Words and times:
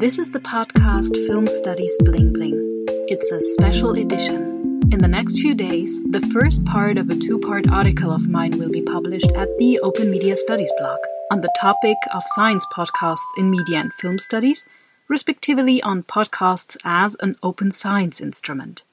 This 0.00 0.18
is 0.18 0.30
the 0.30 0.40
podcast 0.40 1.14
Film 1.26 1.46
Studies 1.46 1.94
Bling 2.02 2.32
Bling. 2.32 2.56
It's 3.06 3.30
a 3.30 3.42
special 3.42 3.92
edition. 3.92 4.80
In 4.90 4.98
the 4.98 5.06
next 5.06 5.34
few 5.34 5.54
days, 5.54 6.02
the 6.04 6.26
first 6.32 6.64
part 6.64 6.96
of 6.96 7.10
a 7.10 7.14
two 7.14 7.38
part 7.38 7.68
article 7.70 8.10
of 8.10 8.26
mine 8.26 8.58
will 8.58 8.70
be 8.70 8.80
published 8.80 9.30
at 9.32 9.58
the 9.58 9.78
Open 9.80 10.10
Media 10.10 10.36
Studies 10.36 10.72
blog 10.78 11.00
on 11.30 11.42
the 11.42 11.52
topic 11.60 11.98
of 12.14 12.22
science 12.28 12.64
podcasts 12.72 13.28
in 13.36 13.50
media 13.50 13.78
and 13.78 13.92
film 13.92 14.18
studies, 14.18 14.64
respectively 15.06 15.82
on 15.82 16.04
podcasts 16.04 16.78
as 16.82 17.14
an 17.20 17.36
open 17.42 17.70
science 17.70 18.22
instrument. 18.22 18.84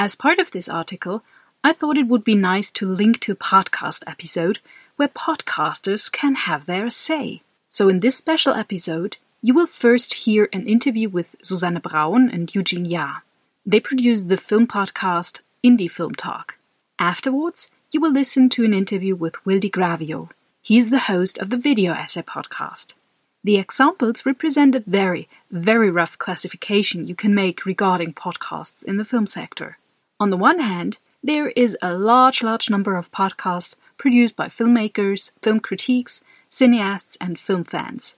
As 0.00 0.16
part 0.16 0.40
of 0.40 0.50
this 0.50 0.68
article, 0.68 1.22
I 1.62 1.72
thought 1.72 1.96
it 1.96 2.08
would 2.08 2.24
be 2.24 2.34
nice 2.34 2.72
to 2.72 2.88
link 2.88 3.20
to 3.20 3.32
a 3.32 3.36
podcast 3.36 4.02
episode 4.04 4.58
where 4.96 5.06
podcasters 5.06 6.10
can 6.10 6.34
have 6.34 6.66
their 6.66 6.90
say. 6.90 7.42
So, 7.68 7.88
in 7.88 8.00
this 8.00 8.16
special 8.16 8.54
episode, 8.54 9.18
you 9.42 9.54
will 9.54 9.66
first 9.66 10.14
hear 10.14 10.50
an 10.52 10.66
interview 10.66 11.08
with 11.08 11.34
Susanne 11.42 11.78
Braun 11.78 12.28
and 12.28 12.54
Eugene 12.54 12.84
Ya. 12.84 13.20
They 13.64 13.80
produce 13.80 14.22
the 14.22 14.36
film 14.36 14.66
podcast 14.66 15.40
Indie 15.64 15.90
Film 15.90 16.14
Talk. 16.14 16.58
Afterwards, 16.98 17.70
you 17.90 18.00
will 18.00 18.12
listen 18.12 18.50
to 18.50 18.64
an 18.64 18.74
interview 18.74 19.16
with 19.16 19.44
Will 19.46 19.60
Gravio. 19.60 20.28
He 20.60 20.76
is 20.76 20.90
the 20.90 21.06
host 21.10 21.38
of 21.38 21.48
the 21.48 21.56
Video 21.56 21.92
Essay 21.94 22.20
podcast. 22.20 22.94
The 23.42 23.56
examples 23.56 24.26
represent 24.26 24.74
a 24.74 24.84
very, 24.86 25.26
very 25.50 25.90
rough 25.90 26.18
classification 26.18 27.06
you 27.06 27.14
can 27.14 27.34
make 27.34 27.64
regarding 27.64 28.12
podcasts 28.12 28.84
in 28.84 28.98
the 28.98 29.06
film 29.06 29.26
sector. 29.26 29.78
On 30.18 30.28
the 30.28 30.36
one 30.36 30.58
hand, 30.58 30.98
there 31.22 31.48
is 31.48 31.78
a 31.80 31.94
large, 31.94 32.42
large 32.42 32.68
number 32.68 32.96
of 32.96 33.10
podcasts 33.10 33.76
produced 33.96 34.36
by 34.36 34.48
filmmakers, 34.48 35.32
film 35.40 35.60
critiques, 35.60 36.22
cineasts, 36.50 37.16
and 37.22 37.40
film 37.40 37.64
fans. 37.64 38.16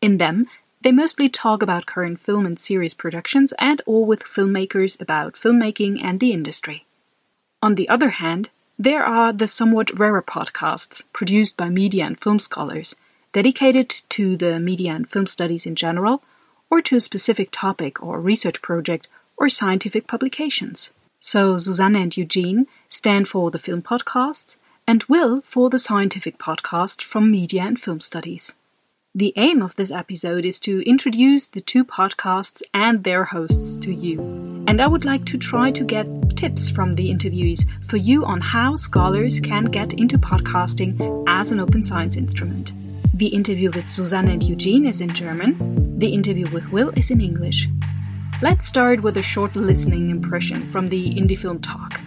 In 0.00 0.18
them, 0.18 0.46
they 0.82 0.92
mostly 0.92 1.28
talk 1.28 1.62
about 1.62 1.86
current 1.86 2.20
film 2.20 2.46
and 2.46 2.58
series 2.58 2.94
productions 2.94 3.52
and 3.58 3.82
or 3.84 4.06
with 4.06 4.24
filmmakers 4.24 5.00
about 5.00 5.34
filmmaking 5.34 6.02
and 6.02 6.20
the 6.20 6.32
industry. 6.32 6.86
On 7.62 7.74
the 7.74 7.88
other 7.88 8.10
hand, 8.10 8.48
there 8.78 9.04
are 9.04 9.30
the 9.30 9.46
somewhat 9.46 9.98
rarer 9.98 10.22
podcasts 10.22 11.02
produced 11.12 11.58
by 11.58 11.68
media 11.68 12.06
and 12.06 12.18
film 12.18 12.38
scholars, 12.38 12.96
dedicated 13.32 13.90
to 14.08 14.38
the 14.38 14.58
media 14.58 14.92
and 14.92 15.08
film 15.08 15.26
studies 15.26 15.66
in 15.66 15.74
general, 15.74 16.22
or 16.70 16.80
to 16.80 16.96
a 16.96 17.00
specific 17.00 17.50
topic 17.50 18.02
or 18.02 18.20
research 18.20 18.62
project 18.62 19.06
or 19.36 19.50
scientific 19.50 20.06
publications. 20.06 20.92
So 21.18 21.58
Susanne 21.58 21.96
and 21.96 22.16
Eugene 22.16 22.66
stand 22.88 23.28
for 23.28 23.50
the 23.50 23.58
film 23.58 23.82
podcasts, 23.82 24.56
and 24.86 25.04
Will 25.04 25.42
for 25.42 25.68
the 25.68 25.78
scientific 25.78 26.38
podcast 26.38 27.02
from 27.02 27.30
Media 27.30 27.62
and 27.64 27.78
Film 27.78 28.00
Studies. 28.00 28.54
The 29.12 29.32
aim 29.34 29.60
of 29.60 29.74
this 29.74 29.90
episode 29.90 30.44
is 30.44 30.60
to 30.60 30.88
introduce 30.88 31.48
the 31.48 31.60
two 31.60 31.84
podcasts 31.84 32.62
and 32.72 33.02
their 33.02 33.24
hosts 33.24 33.76
to 33.78 33.92
you. 33.92 34.20
And 34.68 34.80
I 34.80 34.86
would 34.86 35.04
like 35.04 35.26
to 35.26 35.36
try 35.36 35.72
to 35.72 35.82
get 35.82 36.06
tips 36.36 36.70
from 36.70 36.92
the 36.92 37.12
interviewees 37.12 37.66
for 37.84 37.96
you 37.96 38.24
on 38.24 38.40
how 38.40 38.76
scholars 38.76 39.40
can 39.40 39.64
get 39.64 39.94
into 39.94 40.16
podcasting 40.16 41.24
as 41.26 41.50
an 41.50 41.58
open 41.58 41.82
science 41.82 42.14
instrument. 42.16 42.72
The 43.12 43.26
interview 43.26 43.72
with 43.74 43.88
Susanne 43.88 44.28
and 44.28 44.44
Eugene 44.44 44.86
is 44.86 45.00
in 45.00 45.12
German, 45.12 45.98
the 45.98 46.14
interview 46.14 46.48
with 46.50 46.70
Will 46.70 46.90
is 46.90 47.10
in 47.10 47.20
English. 47.20 47.68
Let's 48.42 48.68
start 48.68 49.02
with 49.02 49.16
a 49.16 49.22
short 49.22 49.56
listening 49.56 50.10
impression 50.10 50.64
from 50.66 50.86
the 50.86 51.14
Indie 51.14 51.36
Film 51.36 51.58
Talk. 51.58 52.00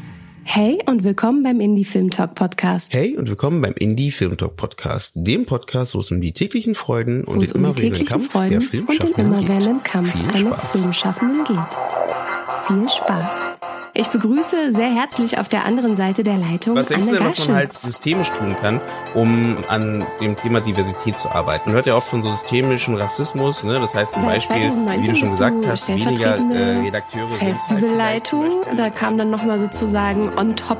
Hey 0.46 0.80
und 0.86 1.04
willkommen 1.04 1.42
beim 1.42 1.62
Indie 1.62 1.86
Film 1.86 2.10
Talk 2.12 2.36
Podcast. 2.36 2.94
Hey 2.94 3.16
und 3.18 3.30
willkommen 3.30 3.62
beim 3.62 3.74
Indie 3.74 4.12
Film 4.12 4.38
Talk 4.38 4.58
Podcast, 4.58 5.14
dem 5.16 5.46
Podcast, 5.46 5.96
wo 5.96 6.00
es 6.00 6.12
um 6.12 6.20
die 6.20 6.34
täglichen 6.34 6.76
Freuden 6.76 7.24
und 7.24 7.40
den 7.40 7.52
um 7.52 7.62
immerwährenden 7.62 8.06
Kampf 8.06 8.32
Freuden 8.32 8.50
der 8.50 8.60
und 8.60 8.64
den 8.64 8.86
Filmschaffenden 8.86 9.26
immerwährenden. 9.26 9.84
Kampf 9.84 10.12
Viel 10.12 10.30
eines 10.30 10.58
Spaß. 10.58 10.72
Filmschaffenden 10.72 11.44
geht. 11.46 12.68
Viel 12.68 12.90
Spaß. 12.90 13.73
Ich 13.96 14.08
begrüße 14.08 14.74
sehr 14.74 14.92
herzlich 14.92 15.38
auf 15.38 15.48
der 15.50 15.66
anderen 15.66 15.96
Seite 15.96 16.24
der 16.24 16.38
Leitung 16.38 16.76
Was 16.76 16.88
denkst 16.88 17.04
Anne 17.04 17.12
du 17.18 17.24
denn, 17.24 17.32
was 17.32 17.48
man 17.48 17.56
halt 17.58 17.74
systemisch 17.74 18.32
tun 18.32 18.56
kann, 18.60 18.82
um 19.14 19.64
an 19.68 20.04
dem 20.20 20.36
Thema 20.36 20.62
Diversität 20.62 21.20
zu 21.20 21.30
arbeiten? 21.30 21.66
Man 21.70 21.76
hört 21.76 21.86
ja 21.86 21.96
oft 21.96 22.08
von 22.08 22.24
so 22.24 22.32
systemischem 22.32 22.96
Rassismus, 22.96 23.64
ne? 23.64 23.80
Das 23.80 23.94
heißt 23.94 24.14
zum 24.14 24.24
Seit 24.24 24.32
Beispiel, 24.32 24.62
2019 24.62 25.04
wie 25.04 25.08
du 25.08 25.16
schon 25.16 25.32
gesagt 25.32 25.64
du 25.64 25.68
hast, 25.68 25.88
weniger 25.90 26.38
äh, 26.38 26.78
Redakteure 26.80 27.30
halt 27.30 27.40
Festivalleitung. 27.40 28.64
Da 28.78 28.90
kamen 28.90 29.20
dann 29.20 29.30
nochmal 29.30 29.60
sozusagen 29.60 30.36
on 30.40 30.56
top 30.56 30.80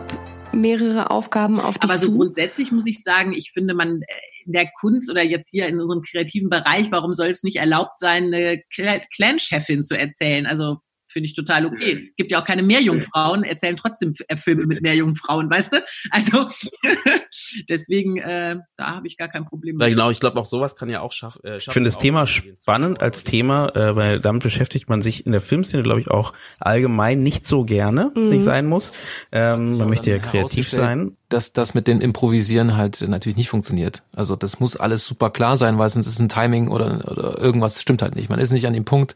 mehrere 0.52 1.12
Aufgaben 1.12 1.60
auf 1.60 1.78
dich 1.78 1.92
Aber 1.92 2.00
so 2.00 2.08
zu. 2.08 2.18
grundsätzlich 2.18 2.72
muss 2.72 2.88
ich 2.88 3.04
sagen, 3.04 3.34
ich 3.34 3.52
finde 3.54 3.76
man 3.76 4.02
äh, 4.02 4.06
in 4.48 4.54
der 4.54 4.72
Kunst 4.80 5.12
oder 5.12 5.24
jetzt 5.24 5.52
hier 5.52 5.68
in 5.68 5.80
unserem 5.80 6.02
kreativen 6.02 6.50
Bereich, 6.50 6.92
warum 6.92 7.14
soll 7.14 7.28
es 7.28 7.44
nicht 7.44 7.58
erlaubt 7.58 8.00
sein, 8.00 8.34
eine 8.34 8.64
Cla- 8.74 9.04
Clan-Chefin 9.16 9.84
zu 9.84 9.96
erzählen? 9.96 10.48
Also 10.48 10.78
finde 11.14 11.28
ich 11.28 11.36
total 11.36 11.66
okay. 11.66 12.12
Gibt 12.18 12.32
ja 12.32 12.42
auch 12.42 12.46
keine 12.46 12.64
Meerjungfrauen, 12.64 13.44
erzählen 13.46 13.78
trotzdem 13.78 14.14
äh, 14.28 14.36
Filme 14.36 14.66
mit 14.66 14.82
Meerjungfrauen, 14.82 15.50
weißt 15.50 15.72
du? 15.74 15.78
Also 16.12 16.48
deswegen, 17.70 18.18
äh, 18.18 18.58
da 18.78 18.96
habe 18.96 19.08
ich 19.08 19.18
gar 19.18 19.28
kein 19.30 19.46
Problem 19.46 19.80
Ja, 19.80 19.86
mit. 19.88 19.96
genau, 19.96 20.10
ich 20.10 20.20
glaube 20.20 20.40
auch 20.40 20.46
sowas 20.46 20.76
kann 20.76 20.90
ja 20.90 21.02
auch 21.02 21.12
schaff, 21.12 21.38
äh, 21.44 21.60
schaffen. 21.60 21.70
Ich 21.70 21.74
finde 21.74 21.88
das 21.88 21.98
Thema 21.98 22.28
spannend 22.28 23.02
als 23.02 23.24
Thema, 23.24 23.70
äh, 23.76 23.96
weil 23.96 24.20
damit 24.20 24.44
beschäftigt 24.44 24.90
man 24.90 25.02
sich 25.02 25.26
in 25.26 25.32
der 25.32 25.42
Filmszene, 25.42 25.84
glaube 25.84 26.02
ich, 26.02 26.10
auch 26.12 26.34
allgemein 26.60 27.24
nicht 27.24 27.48
so 27.48 27.64
gerne, 27.64 28.12
Mhm. 28.16 28.28
sich 28.28 28.44
sein 28.44 28.66
muss. 28.66 28.92
Ähm, 29.32 29.78
man 29.78 29.90
möchte 29.90 30.10
ja 30.10 30.18
kreativ 30.20 30.70
sein. 30.70 31.16
dass 31.30 31.52
das 31.54 31.74
mit 31.74 31.88
dem 31.88 32.00
Improvisieren 32.02 32.78
halt 32.78 33.02
natürlich 33.08 33.38
nicht 33.38 33.50
funktioniert. 33.50 34.04
Also 34.16 34.36
das 34.36 34.60
muss 34.60 34.76
alles 34.76 35.08
super 35.08 35.32
klar 35.32 35.58
sein, 35.58 35.78
weil 35.80 35.90
sonst 35.90 36.06
ist 36.08 36.20
ein 36.20 36.30
Timing 36.30 36.68
oder, 36.68 37.10
oder 37.12 37.40
irgendwas 37.40 37.82
stimmt 37.82 38.02
halt 38.04 38.16
nicht. 38.16 38.30
Man 38.30 38.40
ist 38.40 38.52
nicht 38.52 38.68
an 38.68 38.74
dem 38.74 38.86
Punkt, 38.86 39.16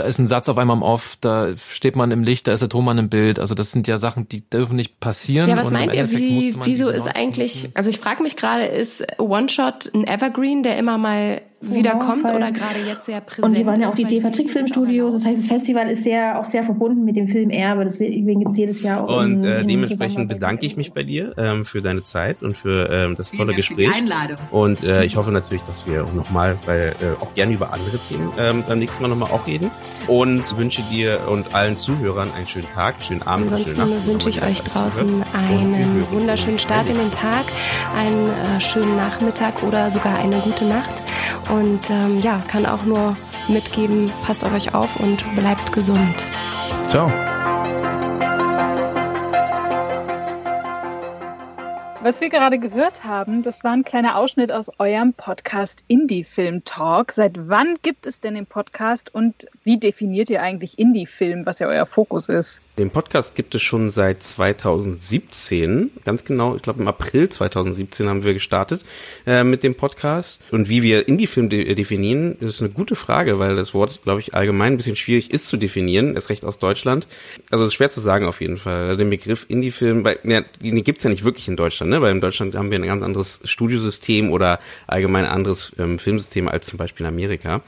da 0.00 0.06
ist 0.06 0.18
ein 0.18 0.26
Satz 0.26 0.48
auf 0.48 0.56
einmal 0.56 0.76
im 0.76 0.82
Off, 0.82 1.18
da 1.20 1.54
steht 1.56 1.94
man 1.94 2.10
im 2.10 2.24
Licht, 2.24 2.46
da 2.46 2.52
ist 2.52 2.60
der 2.60 2.70
Tonmann 2.70 2.96
im 2.96 3.10
Bild. 3.10 3.38
Also 3.38 3.54
das 3.54 3.70
sind 3.70 3.86
ja 3.86 3.98
Sachen, 3.98 4.28
die 4.28 4.48
dürfen 4.48 4.76
nicht 4.76 4.98
passieren. 4.98 5.50
Ja, 5.50 5.56
was 5.58 5.70
meint 5.70 5.94
ihr? 5.94 6.10
Wie, 6.10 6.56
wieso 6.64 6.88
ist 6.88 7.04
19 7.04 7.22
eigentlich, 7.22 7.70
also 7.74 7.90
ich 7.90 7.98
frage 7.98 8.22
mich 8.22 8.36
gerade, 8.36 8.64
ist 8.64 9.04
One-Shot 9.18 9.90
ein 9.94 10.06
Evergreen, 10.06 10.62
der 10.62 10.78
immer 10.78 10.96
mal 10.96 11.42
wieder 11.60 11.96
kommt 11.96 12.22
voll. 12.22 12.34
oder 12.34 12.52
gerade 12.52 12.80
jetzt 12.80 13.04
sehr 13.04 13.20
präsent 13.20 13.44
Und 13.46 13.54
wir 13.56 13.66
waren 13.66 13.80
ja 13.80 13.90
auch 13.90 13.94
die 13.94 14.04
DEFA 14.04 14.30
Technik 14.30 14.72
Trick 14.72 15.02
das 15.12 15.24
heißt, 15.26 15.38
das 15.40 15.46
Festival 15.46 15.90
ist 15.90 16.04
sehr, 16.04 16.38
auch 16.40 16.46
sehr 16.46 16.64
verbunden 16.64 17.04
mit 17.04 17.16
dem 17.16 17.28
Film 17.28 17.50
Erbe. 17.50 17.84
Deswegen 17.84 18.38
gibt 18.40 18.52
es 18.52 18.56
jedes 18.56 18.82
Jahr 18.82 19.04
auch 19.04 19.18
Und 19.18 19.40
in- 19.40 19.44
äh, 19.44 19.64
dementsprechend 19.64 20.28
bedanke 20.28 20.64
ich 20.64 20.76
mich 20.78 20.92
bei 20.92 21.02
dir 21.02 21.34
ähm, 21.36 21.66
für 21.66 21.82
deine 21.82 22.02
Zeit 22.02 22.42
und 22.42 22.56
für 22.56 22.88
ähm, 22.90 23.14
das 23.14 23.30
Vielen 23.30 23.38
tolle 23.40 23.50
für 23.52 23.74
die 23.74 23.76
Gespräch. 23.84 23.94
Einladung. 23.94 24.36
Und 24.50 24.82
äh, 24.82 25.04
ich 25.04 25.16
hoffe 25.16 25.32
natürlich, 25.32 25.62
dass 25.64 25.86
wir 25.86 26.04
auch 26.04 26.14
nochmal, 26.14 26.56
weil 26.64 26.94
äh, 27.00 27.22
auch 27.22 27.34
gerne 27.34 27.52
über 27.52 27.72
andere 27.74 27.98
Themen 27.98 28.32
ähm, 28.38 28.64
beim 28.66 28.78
nächsten 28.78 29.02
Mal 29.02 29.08
nochmal 29.08 29.30
auch 29.30 29.46
reden. 29.46 29.70
Und 30.06 30.56
wünsche 30.56 30.82
dir 30.90 31.20
und 31.30 31.54
allen 31.54 31.76
Zuhörern 31.76 32.30
einen 32.34 32.46
schönen 32.46 32.68
Tag, 32.74 32.94
schönen 33.02 33.22
Abend, 33.22 33.52
und 33.52 33.58
schönen 33.60 33.80
Ansonsten 33.80 33.98
Nacht. 33.98 34.06
wünsche 34.08 34.28
ich 34.30 34.42
euch 34.42 34.62
draußen 34.62 35.22
einen 35.34 36.06
wunderschönen 36.10 36.58
Start 36.58 36.88
in 36.88 36.96
den. 36.96 37.10
Tag, 37.10 37.44
einen 37.96 38.28
äh, 38.28 38.60
schönen 38.60 38.94
Nachmittag 38.96 39.62
oder 39.64 39.90
sogar 39.90 40.18
eine 40.20 40.38
gute 40.38 40.64
Nacht. 40.64 40.94
Und 41.50 41.90
ähm, 41.90 42.20
ja, 42.20 42.42
kann 42.48 42.64
auch 42.66 42.84
nur 42.84 43.16
mitgeben, 43.48 44.12
passt 44.24 44.44
auf 44.44 44.54
euch 44.54 44.74
auf 44.74 45.00
und 45.00 45.24
bleibt 45.34 45.72
gesund. 45.72 46.24
Ciao. 46.88 47.10
Was 52.02 52.18
wir 52.22 52.30
gerade 52.30 52.58
gehört 52.58 53.04
haben, 53.04 53.42
das 53.42 53.62
war 53.62 53.72
ein 53.72 53.84
kleiner 53.84 54.16
Ausschnitt 54.16 54.50
aus 54.50 54.70
eurem 54.78 55.12
Podcast 55.12 55.84
Indie 55.86 56.24
Film 56.24 56.64
Talk. 56.64 57.12
Seit 57.12 57.32
wann 57.48 57.76
gibt 57.82 58.06
es 58.06 58.20
denn 58.20 58.36
den 58.36 58.46
Podcast 58.46 59.14
und 59.14 59.46
wie 59.64 59.78
definiert 59.78 60.30
ihr 60.30 60.40
eigentlich 60.40 60.78
Indie 60.78 61.04
Film, 61.04 61.44
was 61.44 61.58
ja 61.58 61.66
euer 61.66 61.84
Fokus 61.84 62.30
ist? 62.30 62.62
Den 62.80 62.88
Podcast 62.88 63.34
gibt 63.34 63.54
es 63.54 63.60
schon 63.60 63.90
seit 63.90 64.22
2017, 64.22 65.90
ganz 66.02 66.24
genau, 66.24 66.56
ich 66.56 66.62
glaube 66.62 66.80
im 66.80 66.88
April 66.88 67.28
2017 67.28 68.08
haben 68.08 68.24
wir 68.24 68.32
gestartet 68.32 68.84
äh, 69.26 69.44
mit 69.44 69.62
dem 69.62 69.74
Podcast. 69.74 70.40
Und 70.50 70.70
wie 70.70 70.82
wir 70.82 71.06
Indie-Film 71.06 71.50
de 71.50 71.74
definieren, 71.74 72.36
ist 72.40 72.62
eine 72.62 72.70
gute 72.70 72.96
Frage, 72.96 73.38
weil 73.38 73.54
das 73.54 73.74
Wort, 73.74 74.00
glaube 74.02 74.20
ich, 74.20 74.32
allgemein 74.32 74.72
ein 74.72 74.76
bisschen 74.78 74.96
schwierig 74.96 75.30
ist 75.30 75.48
zu 75.48 75.58
definieren, 75.58 76.14
erst 76.14 76.30
recht 76.30 76.42
aus 76.42 76.58
Deutschland. 76.58 77.06
Also 77.50 77.66
es 77.66 77.72
ist 77.72 77.74
schwer 77.74 77.90
zu 77.90 78.00
sagen 78.00 78.24
auf 78.24 78.40
jeden 78.40 78.56
Fall. 78.56 78.96
Den 78.96 79.10
Begriff 79.10 79.44
Indie-Film, 79.46 80.02
ja, 80.24 80.40
den 80.40 80.82
gibt's 80.82 81.02
ja 81.02 81.10
nicht 81.10 81.22
wirklich 81.22 81.48
in 81.48 81.56
Deutschland, 81.56 81.90
ne? 81.90 82.00
weil 82.00 82.12
in 82.12 82.22
Deutschland 82.22 82.56
haben 82.56 82.70
wir 82.70 82.78
ein 82.78 82.86
ganz 82.86 83.02
anderes 83.02 83.40
Studiosystem 83.44 84.32
oder 84.32 84.58
allgemein 84.86 85.26
ein 85.26 85.32
anderes 85.32 85.76
ähm, 85.78 85.98
Filmsystem 85.98 86.48
als 86.48 86.64
zum 86.64 86.78
Beispiel 86.78 87.04
in 87.04 87.12
Amerika. 87.12 87.60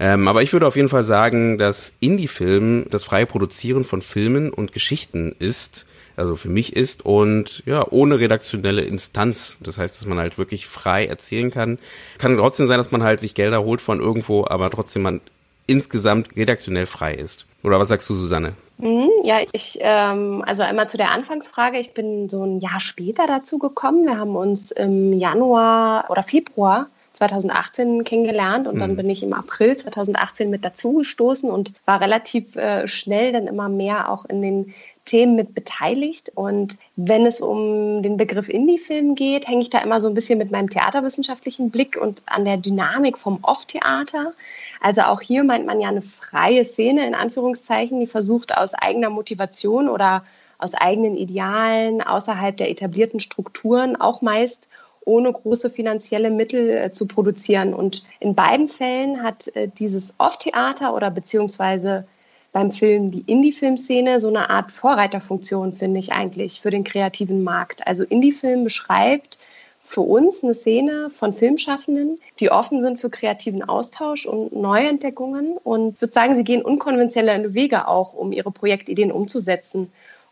Ähm, 0.00 0.28
aber 0.28 0.42
ich 0.42 0.54
würde 0.54 0.66
auf 0.66 0.76
jeden 0.76 0.88
Fall 0.88 1.04
sagen, 1.04 1.58
dass 1.58 1.92
Indie-Film 2.00 2.86
das 2.88 3.04
freie 3.04 3.26
Produzieren 3.26 3.84
von 3.84 4.00
Filmen 4.00 4.50
und 4.50 4.72
Geschichten 4.72 5.36
ist, 5.38 5.86
also 6.16 6.36
für 6.36 6.48
mich 6.48 6.74
ist 6.74 7.04
und 7.04 7.62
ja, 7.66 7.86
ohne 7.90 8.18
redaktionelle 8.18 8.80
Instanz. 8.80 9.58
Das 9.60 9.76
heißt, 9.76 10.00
dass 10.00 10.08
man 10.08 10.18
halt 10.18 10.38
wirklich 10.38 10.66
frei 10.66 11.04
erzählen 11.06 11.50
kann. 11.50 11.78
Kann 12.18 12.38
trotzdem 12.38 12.66
sein, 12.66 12.78
dass 12.78 12.90
man 12.90 13.02
halt 13.02 13.20
sich 13.20 13.34
Gelder 13.34 13.62
holt 13.62 13.82
von 13.82 14.00
irgendwo, 14.00 14.46
aber 14.46 14.70
trotzdem 14.70 15.02
man 15.02 15.20
insgesamt 15.66 16.34
redaktionell 16.34 16.86
frei 16.86 17.14
ist. 17.14 17.44
Oder 17.62 17.78
was 17.78 17.88
sagst 17.88 18.08
du, 18.08 18.14
Susanne? 18.14 18.54
Mhm, 18.78 19.10
Ja, 19.24 19.36
ich, 19.52 19.78
ähm, 19.82 20.42
also 20.46 20.62
einmal 20.62 20.88
zu 20.88 20.96
der 20.96 21.10
Anfangsfrage. 21.10 21.78
Ich 21.78 21.92
bin 21.92 22.30
so 22.30 22.42
ein 22.42 22.60
Jahr 22.60 22.80
später 22.80 23.26
dazu 23.26 23.58
gekommen. 23.58 24.06
Wir 24.06 24.16
haben 24.16 24.34
uns 24.34 24.70
im 24.70 25.12
Januar 25.12 26.06
oder 26.08 26.22
Februar 26.22 26.88
2018 27.12 28.04
kennengelernt 28.04 28.66
und 28.66 28.76
mhm. 28.76 28.80
dann 28.80 28.96
bin 28.96 29.10
ich 29.10 29.22
im 29.22 29.32
April 29.32 29.76
2018 29.76 30.48
mit 30.48 30.64
dazugestoßen 30.64 31.50
und 31.50 31.74
war 31.84 32.00
relativ 32.00 32.56
äh, 32.56 32.86
schnell 32.86 33.32
dann 33.32 33.46
immer 33.46 33.68
mehr 33.68 34.10
auch 34.10 34.24
in 34.24 34.42
den 34.42 34.74
Themen 35.04 35.34
mit 35.34 35.54
beteiligt. 35.54 36.30
Und 36.34 36.76
wenn 36.96 37.26
es 37.26 37.40
um 37.40 38.02
den 38.02 38.16
Begriff 38.16 38.48
Indie-Film 38.48 39.16
geht, 39.16 39.48
hänge 39.48 39.62
ich 39.62 39.70
da 39.70 39.80
immer 39.80 40.00
so 40.00 40.08
ein 40.08 40.14
bisschen 40.14 40.38
mit 40.38 40.50
meinem 40.50 40.70
theaterwissenschaftlichen 40.70 41.70
Blick 41.70 41.96
und 42.00 42.22
an 42.26 42.44
der 42.44 42.58
Dynamik 42.58 43.18
vom 43.18 43.40
Off-Theater. 43.42 44.32
Also 44.80 45.02
auch 45.02 45.20
hier 45.20 45.42
meint 45.42 45.66
man 45.66 45.80
ja 45.80 45.88
eine 45.88 46.02
freie 46.02 46.64
Szene 46.64 47.06
in 47.06 47.14
Anführungszeichen, 47.14 47.98
die 47.98 48.06
versucht 48.06 48.56
aus 48.56 48.74
eigener 48.74 49.10
Motivation 49.10 49.88
oder 49.88 50.24
aus 50.58 50.74
eigenen 50.74 51.16
Idealen 51.16 52.02
außerhalb 52.02 52.56
der 52.56 52.70
etablierten 52.70 53.18
Strukturen 53.18 53.96
auch 53.96 54.22
meist 54.22 54.68
ohne 55.10 55.32
große 55.32 55.70
finanzielle 55.70 56.30
Mittel 56.30 56.70
äh, 56.70 56.92
zu 56.92 57.06
produzieren. 57.06 57.74
Und 57.74 58.04
in 58.20 58.34
beiden 58.34 58.68
Fällen 58.68 59.22
hat 59.22 59.48
äh, 59.56 59.68
dieses 59.68 60.14
Off-Theater 60.18 60.94
oder 60.94 61.10
beziehungsweise 61.10 62.06
beim 62.52 62.72
Film 62.72 63.10
die 63.10 63.24
Indie-Filmszene 63.26 64.20
so 64.20 64.28
eine 64.28 64.50
Art 64.50 64.70
Vorreiterfunktion, 64.72 65.72
finde 65.72 65.98
ich 65.98 66.12
eigentlich, 66.12 66.60
für 66.60 66.70
den 66.70 66.84
kreativen 66.84 67.42
Markt. 67.42 67.86
Also 67.86 68.04
Indie-Film 68.04 68.64
beschreibt 68.64 69.38
für 69.82 70.00
uns 70.00 70.44
eine 70.44 70.54
Szene 70.54 71.10
von 71.10 71.32
Filmschaffenden, 71.32 72.20
die 72.38 72.50
offen 72.50 72.80
sind 72.80 72.98
für 72.98 73.10
kreativen 73.10 73.68
Austausch 73.68 74.26
und 74.26 74.52
Neuentdeckungen 74.52 75.56
und 75.64 76.00
würde 76.00 76.12
sagen, 76.12 76.36
sie 76.36 76.44
gehen 76.44 76.62
unkonventionelle 76.62 77.54
Wege 77.54 77.88
auch, 77.88 78.14
um 78.14 78.30
ihre 78.30 78.52
Projektideen 78.52 79.10
umzusetzen. 79.10 79.90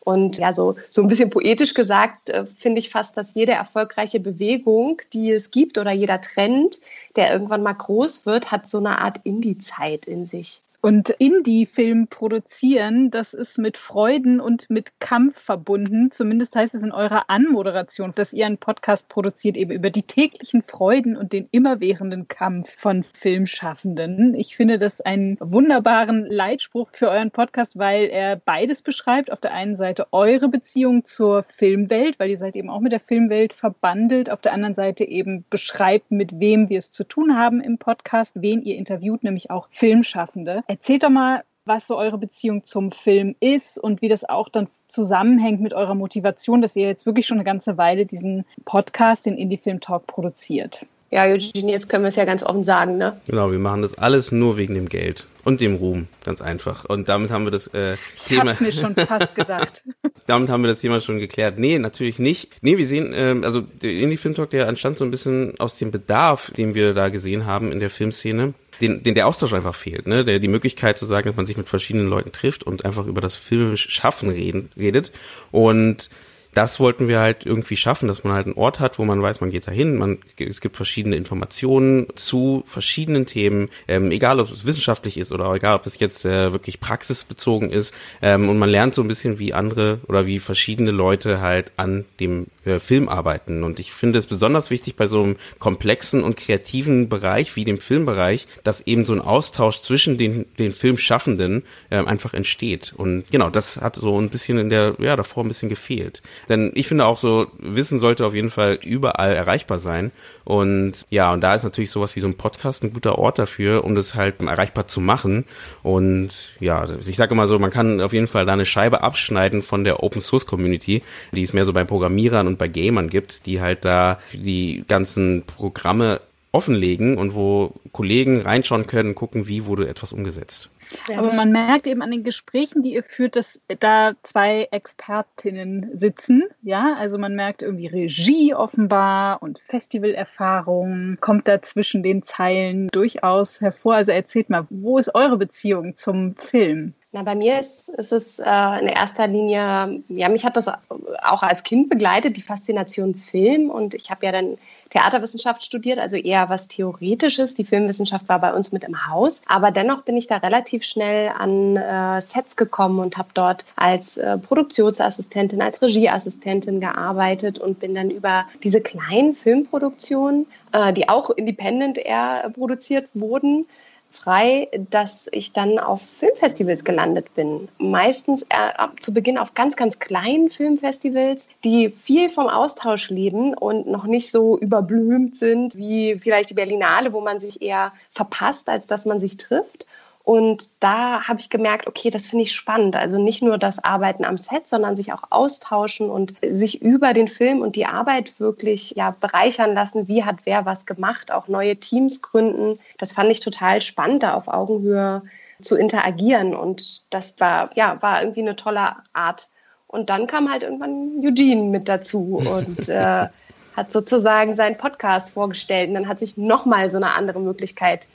Und 0.09 0.39
ja, 0.39 0.55
so, 0.55 0.77
so 0.89 1.03
ein 1.03 1.09
bisschen 1.09 1.29
poetisch 1.29 1.75
gesagt, 1.75 2.31
äh, 2.31 2.47
finde 2.47 2.79
ich 2.79 2.89
fast, 2.89 3.19
dass 3.19 3.35
jede 3.35 3.53
erfolgreiche 3.53 4.21
Bewegung, 4.21 5.03
die 5.13 5.31
es 5.31 5.51
gibt 5.51 5.77
oder 5.77 5.93
jeder 5.93 6.23
Trend, 6.23 6.79
der 7.17 7.31
irgendwann 7.31 7.63
mal 7.63 7.75
groß 7.75 8.25
wird, 8.25 8.51
hat 8.51 8.71
so 8.71 8.79
eine 8.79 9.03
Art 9.03 9.19
Indie-Zeit 9.25 10.07
in 10.07 10.27
sich. 10.27 10.63
Und 10.81 11.11
Indie-Film 11.11 12.07
produzieren, 12.07 13.11
das 13.11 13.35
ist 13.35 13.59
mit 13.59 13.77
Freuden 13.77 14.39
und 14.39 14.71
mit 14.71 15.01
Kampf 15.01 15.37
verbunden. 15.37 16.13
Zumindest 16.13 16.55
heißt 16.55 16.73
es 16.73 16.85
in 16.85 16.93
eurer 16.93 17.29
Anmoderation, 17.29 18.13
dass 18.15 18.33
ihr 18.33 18.47
einen 18.47 18.59
Podcast 18.59 19.09
produziert, 19.09 19.57
eben 19.57 19.73
über 19.73 19.91
die 19.91 20.05
täglichen 20.05 20.63
Freuden 20.63 21.17
und 21.17 21.33
den 21.33 21.49
immerwährenden 21.51 22.29
Kampf 22.29 22.73
von 22.77 23.03
Filmschaffenden. 23.03 24.35
Ich 24.35 24.55
finde 24.55 24.79
das 24.79 25.01
einen 25.01 25.37
wunderbaren 25.41 26.25
Leitspruch 26.27 26.91
für 26.93 27.09
euren 27.09 27.33
Podcast, 27.33 27.77
weil 27.77 28.05
er 28.05 28.37
beides 28.37 28.83
beschreibt. 28.83 29.33
Auf 29.33 29.41
der 29.41 29.55
einen 29.55 29.75
Seite 29.75 30.07
eure 30.13 30.49
Beziehung 30.49 31.03
zur 31.03 31.43
Filmwelt, 31.43 32.21
weil 32.21 32.31
ihr 32.31 32.39
seid 32.39 32.55
eben 32.55 32.71
auch 32.71 32.81
mit 32.81 32.93
der 32.93 33.01
Filmwelt 33.01 33.53
verbandelt. 33.53 34.31
Auf 34.31 34.43
der 34.43 34.53
anderen 34.53 34.75
Seite 34.75 35.03
eben 35.03 35.45
beschreibt, 35.51 36.13
mit 36.13 36.39
wem 36.39 36.69
wir 36.69 36.79
es 36.79 36.93
zu 36.93 37.03
tun 37.03 37.37
haben 37.37 37.61
im 37.61 37.79
Podcast, 37.79 38.41
wen 38.41 38.63
ihr 38.63 38.77
interviewt, 38.77 39.25
nämlich 39.25 39.51
auch 39.51 39.67
Filmschaffende. 39.73 40.63
Erzählt 40.79 41.03
doch 41.03 41.11
mal, 41.11 41.43
was 41.65 41.89
so 41.89 41.99
eure 41.99 42.19
Beziehung 42.19 42.65
zum 42.65 42.93
Film 42.93 43.35
ist 43.41 43.79
und 43.79 44.01
wie 44.01 44.09
das 44.09 44.25
auch 44.25 44.49
dann 44.49 44.69
zusammenhängt 44.87 45.61
mit 45.61 45.75
eurer 45.75 45.97
Motivation, 45.97 46.63
dass 46.63 46.77
ihr 46.77 46.87
jetzt 46.87 47.05
wirklich 47.05 47.27
schon 47.27 47.37
eine 47.37 47.45
ganze 47.45 47.77
Weile 47.77 48.07
diesen 48.07 48.45
Podcast, 48.65 49.27
den 49.27 49.37
Indie 49.37 49.59
Film 49.59 49.81
Talk, 49.81 50.07
produziert. 50.07 50.87
Ja, 51.11 51.25
Eugenie, 51.25 51.73
jetzt 51.73 51.89
können 51.89 52.05
wir 52.05 52.09
es 52.09 52.17
ja 52.17 52.25
ganz 52.27 52.45
offen 52.45 52.63
sagen, 52.63 52.97
ne? 52.97 53.21
Genau, 53.27 53.51
wir 53.51 53.59
machen 53.59 53.83
das 53.83 53.99
alles 53.99 54.31
nur 54.31 54.57
wegen 54.57 54.75
dem 54.75 54.89
Geld 54.89 55.27
und 55.43 55.61
dem 55.61 55.75
Ruhm, 55.75 56.07
ganz 56.23 56.41
einfach. 56.41 56.85
Und 56.85 57.09
damit 57.09 57.31
haben 57.31 57.45
wir 57.45 57.51
das 57.51 57.67
äh, 57.69 57.95
ich 58.17 58.25
Thema. 58.27 58.53
Ich 58.53 58.61
mir 58.61 58.73
schon 58.73 58.95
fast 58.95 59.35
gedacht. 59.35 59.83
damit 60.27 60.51
haben 60.51 60.63
wir 60.63 60.69
das 60.69 60.81
Thema 60.81 61.01
schon 61.01 61.19
geklärt. 61.19 61.59
Nee, 61.59 61.79
natürlich 61.79 62.21
nicht. 62.21 62.51
Nee, 62.61 62.79
wir 62.79 62.87
sehen, 62.87 63.13
äh, 63.13 63.35
also 63.43 63.63
der 63.63 63.91
Indie 63.91 64.17
Film 64.17 64.35
Talk, 64.35 64.51
der 64.51 64.69
entstand 64.69 64.97
so 64.97 65.05
ein 65.05 65.11
bisschen 65.11 65.59
aus 65.59 65.75
dem 65.75 65.91
Bedarf, 65.91 66.53
den 66.53 66.75
wir 66.75 66.95
da 66.95 67.09
gesehen 67.09 67.47
haben 67.47 67.73
in 67.73 67.81
der 67.81 67.91
Filmszene 67.91 68.55
den, 68.81 69.03
den 69.03 69.15
der 69.15 69.27
Austausch 69.27 69.53
einfach 69.53 69.75
fehlt, 69.75 70.07
ne? 70.07 70.25
Der 70.25 70.39
die 70.39 70.49
Möglichkeit 70.49 70.99
zu 70.99 71.07
sagen, 71.07 71.29
dass 71.29 71.37
man 71.37 71.47
sich 71.47 71.57
mit 71.57 71.69
verschiedenen 71.69 72.09
Leuten 72.09 72.33
trifft 72.33 72.65
und 72.65 72.85
einfach 72.85 73.07
über 73.07 73.21
das 73.21 73.37
Filmschaffen 73.37 74.31
reden, 74.31 74.71
redet. 74.77 75.13
Und 75.51 76.09
das 76.55 76.81
wollten 76.81 77.09
wir 77.09 77.21
halt 77.21 77.47
irgendwie 77.47 77.77
schaffen, 77.77 78.09
dass 78.09 78.25
man 78.25 78.33
halt 78.33 78.47
einen 78.47 78.57
Ort 78.57 78.81
hat, 78.81 78.99
wo 78.99 79.05
man 79.05 79.23
weiß, 79.23 79.41
man 79.41 79.51
geht 79.51 79.67
dahin, 79.67 79.97
man 79.97 80.19
es 80.39 80.61
gibt 80.61 80.77
verschiedene 80.77 81.17
Informationen 81.17 82.07
zu 82.15 82.63
verschiedenen 82.67 83.27
Themen, 83.27 83.69
ähm, 83.87 84.11
egal 84.11 84.41
ob 84.41 84.51
es 84.51 84.65
wissenschaftlich 84.65 85.19
ist 85.19 85.31
oder 85.31 85.53
egal 85.55 85.77
ob 85.77 85.87
es 85.87 85.99
jetzt 85.99 86.25
äh, 86.25 86.53
wirklich 86.53 86.81
praxisbezogen 86.81 87.71
ist 87.71 87.95
ähm, 88.23 88.49
und 88.49 88.59
man 88.59 88.71
lernt 88.71 88.95
so 88.95 89.03
ein 89.03 89.09
bisschen 89.09 89.39
wie 89.39 89.53
andere 89.53 90.01
oder 90.09 90.27
wie 90.27 90.39
verschiedene 90.39 90.91
Leute 90.91 91.41
halt 91.41 91.73
an 91.77 92.07
dem 92.19 92.47
äh, 92.65 92.79
Film 92.81 93.09
arbeiten 93.09 93.63
und 93.63 93.79
ich 93.79 93.93
finde 93.93 94.19
es 94.19 94.27
besonders 94.27 94.71
wichtig 94.71 94.97
bei 94.97 95.07
so 95.07 95.23
einem 95.23 95.37
komplexen 95.59 96.23
und 96.23 96.37
kreativen 96.37 97.09
Bereich 97.09 97.57
wie 97.57 97.65
dem 97.65 97.79
Filmbereich, 97.79 98.47
dass 98.65 98.87
eben 98.87 99.05
so 99.05 99.13
ein 99.13 99.21
Austausch 99.21 99.83
zwischen 99.83 100.19
den 100.19 100.47
den 100.59 100.73
Filmschaffenden 100.73 101.63
äh, 101.91 101.97
einfach 101.97 102.35
entsteht 102.35 102.95
und 102.97 103.31
genau 103.31 103.51
das 103.51 103.77
hat 103.77 103.97
so 103.97 104.19
ein 104.21 104.31
bisschen 104.31 104.59
in 104.59 104.71
der 104.71 104.97
ja 104.99 105.15
davor 105.15 105.45
ein 105.45 105.49
bisschen 105.49 105.69
gefehlt. 105.69 106.23
Denn 106.49 106.73
ich 106.75 106.89
finde 106.89 107.07
auch 107.07 107.19
so, 107.19 107.47
Wissen 107.59 107.99
sollte 107.99 108.27
auf 108.27 108.35
jeden 108.35 108.51
Fall 108.51 108.79
überall 108.83 109.35
erreichbar 109.35 109.79
sein. 109.79 110.13
Und 110.45 111.07
ja, 111.11 111.33
und 111.33 111.41
da 111.43 111.55
ist 111.55 111.63
natürlich 111.63 111.91
sowas 111.91 112.17
wie 112.17 112.21
so 112.21 112.27
ein 112.27 112.37
Podcast 112.37 112.83
ein 112.83 112.93
guter 112.93 113.19
Ort 113.19 113.39
dafür, 113.39 113.85
um 113.85 113.95
das 113.95 114.15
halt 114.15 114.41
erreichbar 114.41 114.87
zu 114.87 115.01
machen. 115.01 115.45
Und 115.83 116.55
ja, 116.61 116.87
ich 117.01 117.17
sage 117.17 117.35
immer 117.35 117.49
so, 117.49 117.59
man 117.59 117.71
kann 117.71 118.01
auf 118.01 118.13
jeden 118.13 118.29
Fall 118.29 118.47
da 118.47 118.55
eine 118.55 118.67
Scheibe 118.67 119.03
abschneiden 119.03 119.63
von 119.63 119.85
der 119.85 120.03
Open 120.03 120.21
Source 120.21 120.47
Community, 120.47 121.03
die 121.33 121.43
es 121.43 121.53
mehr 121.53 121.65
so 121.65 121.73
bei 121.73 121.85
Programmierern 121.85 122.47
und 122.47 122.59
bei 122.59 122.69
Gamern 122.69 123.11
gibt, 123.11 123.47
die 123.47 123.61
halt 123.61 123.85
da 123.85 124.19
die 124.33 124.85
ganzen 124.89 125.43
Programme 125.47 126.21
offenlegen 126.53 127.19
und 127.19 127.35
wo 127.35 127.75
Kollegen 127.93 128.41
reinschauen 128.41 128.87
können, 128.87 129.15
gucken, 129.15 129.49
wie 129.49 129.67
wurde 129.67 129.89
etwas 129.89 130.13
umgesetzt. 130.13 130.71
Ja, 131.09 131.19
Aber 131.19 131.33
man 131.35 131.53
merkt 131.53 131.87
eben 131.87 132.03
an 132.03 132.11
den 132.11 132.25
Gesprächen, 132.25 132.83
die 132.83 132.95
ihr 132.95 133.03
führt, 133.03 133.37
dass 133.37 133.61
da 133.81 134.13
zwei 134.23 134.69
Expertinnen 134.71 135.91
sitzen. 135.99 136.45
Ja, 136.63 136.95
also 136.95 137.19
man 137.19 137.35
merkt 137.35 137.63
irgendwie 137.63 137.87
Regie 137.87 138.55
offenbar 138.55 139.43
und 139.43 139.59
Festivalerfahrung 139.59 141.19
kommt 141.21 141.49
da 141.49 141.63
zwischen 141.63 142.03
den 142.03 142.23
Zeilen 142.23 142.89
durchaus 142.89 143.61
hervor. 143.61 143.97
Also 143.97 144.13
erzählt 144.13 144.51
mal, 144.51 144.67
wo 144.71 144.99
ist 144.99 145.15
eure 145.15 145.37
Beziehung 145.37 145.97
zum 145.97 146.37
Film? 146.37 146.95
Na, 147.11 147.23
bei 147.23 147.35
mir 147.35 147.59
ist, 147.59 147.89
ist 147.89 148.13
es 148.13 148.39
äh, 148.39 148.81
in 148.81 148.87
erster 148.87 149.27
Linie, 149.27 150.03
ja, 150.09 150.29
mich 150.29 150.45
hat 150.45 150.59
das 150.59 150.69
auch 150.69 151.43
als 151.43 151.63
Kind 151.63 151.89
begleitet, 151.89 152.37
die 152.37 152.43
Faszination 152.43 153.15
Film. 153.15 153.71
Und 153.71 153.95
ich 153.95 154.11
habe 154.11 154.27
ja 154.27 154.33
dann 154.33 154.59
Theaterwissenschaft 154.91 155.63
studiert, 155.63 155.99
also 155.99 156.17
eher 156.17 156.49
was 156.49 156.69
Theoretisches. 156.69 157.55
Die 157.55 157.65
Filmwissenschaft 157.65 158.29
war 158.29 158.41
bei 158.41 158.53
uns 158.53 158.73
mit 158.73 158.85
im 158.85 159.09
Haus. 159.09 159.43
Aber 159.47 159.71
dennoch 159.71 160.03
bin 160.03 160.17
ich 160.17 160.27
da 160.27 160.39
relativ 160.39 160.85
schnell 160.85 161.31
an 161.37 161.77
äh, 161.77 162.21
Sets 162.21 162.57
gekommen 162.57 162.99
und 162.99 163.19
habe 163.19 163.29
dort 163.35 163.65
als 163.77 164.17
äh, 164.17 164.39
Produktionsassistentin, 164.39 165.61
als 165.63 165.83
Regieassistentin 165.83 166.81
gearbeitet 166.81 167.59
und 167.59 167.81
bin 167.81 167.95
dann 167.95 168.11
über 168.11 168.47
diese 168.63 168.81
kleinen 168.81 169.35
Filmproduktionen, 169.35 170.47
äh, 170.73 170.93
die 170.93 171.09
auch 171.09 171.31
independent 171.31 171.99
eher 171.99 172.51
produziert 172.55 173.09
wurden, 173.15 173.67
frei, 174.11 174.69
dass 174.91 175.29
ich 175.33 175.53
dann 175.53 175.79
auf 175.79 176.03
Filmfestivals 176.03 176.85
gelandet 176.85 177.35
bin. 177.35 177.69
Meistens 177.79 178.43
äh, 178.49 178.89
zu 179.01 179.13
Beginn 179.13 179.39
auf 179.39 179.55
ganz, 179.55 179.77
ganz 179.77 179.99
kleinen 179.99 180.51
Filmfestivals, 180.51 181.47
die 181.65 181.91
viel 181.91 182.29
vom 182.31 182.49
Austausch 182.49 183.11
leben 183.11 183.55
und 183.55 183.87
noch 183.87 184.05
nicht 184.05 184.31
so 184.31 184.59
überblümt 184.59 185.37
sind 185.37 185.77
wie 185.77 186.19
vielleicht 186.19 186.51
die 186.51 186.55
Berlinale, 186.55 187.13
wo 187.13 187.21
man 187.21 187.41
sich 187.41 187.63
eher 187.63 187.93
verpasst, 188.11 188.69
als 188.69 188.87
dass 188.87 189.05
man 189.05 189.21
sich 189.21 189.37
trifft. 189.37 189.87
Und 190.29 190.69
da 190.81 191.27
habe 191.27 191.41
ich 191.41 191.49
gemerkt, 191.49 191.87
okay, 191.87 192.11
das 192.11 192.27
finde 192.27 192.43
ich 192.43 192.55
spannend. 192.55 192.97
Also 192.97 193.19
nicht 193.19 193.41
nur 193.41 193.57
das 193.57 193.83
Arbeiten 193.83 194.27
am 194.27 194.37
Set, 194.37 194.69
sondern 194.69 194.95
sich 194.95 195.15
auch 195.15 195.23
austauschen 195.31 196.11
und 196.11 196.35
sich 196.43 196.83
über 196.83 197.15
den 197.15 197.29
Film 197.29 197.63
und 197.63 197.77
die 197.77 197.87
Arbeit 197.87 198.39
wirklich 198.39 198.91
ja, 198.91 199.17
bereichern 199.19 199.73
lassen. 199.73 200.07
Wie 200.07 200.25
hat 200.25 200.41
wer 200.45 200.67
was 200.67 200.85
gemacht? 200.85 201.33
Auch 201.33 201.49
neue 201.49 201.77
Teams 201.77 202.21
gründen. 202.21 202.79
Das 202.99 203.13
fand 203.13 203.33
ich 203.33 203.41
total 203.41 203.81
spannend, 203.81 204.23
da 204.23 204.35
auf 204.35 204.49
Augenhöhe 204.49 205.23
zu 205.63 205.77
interagieren. 205.77 206.55
Und 206.55 207.11
das 207.15 207.33
war, 207.39 207.71
ja, 207.75 207.97
war 208.03 208.21
irgendwie 208.21 208.43
eine 208.43 208.57
tolle 208.57 208.97
Art. 209.15 209.49
Und 209.87 210.11
dann 210.11 210.27
kam 210.27 210.53
halt 210.53 210.63
irgendwann 210.63 211.25
Eugene 211.25 211.71
mit 211.71 211.89
dazu 211.89 212.43
und 212.45 212.87
äh, 212.91 213.29
hat 213.75 213.93
sozusagen 213.93 214.57
seinen 214.57 214.77
Podcast 214.77 215.31
vorgestellt. 215.31 215.89
Und 215.89 215.95
dann 215.95 216.07
hat 216.07 216.19
sich 216.19 216.37
nochmal 216.37 216.91
so 216.91 216.99
eine 216.99 217.15
andere 217.15 217.41
Möglichkeit 217.41 218.09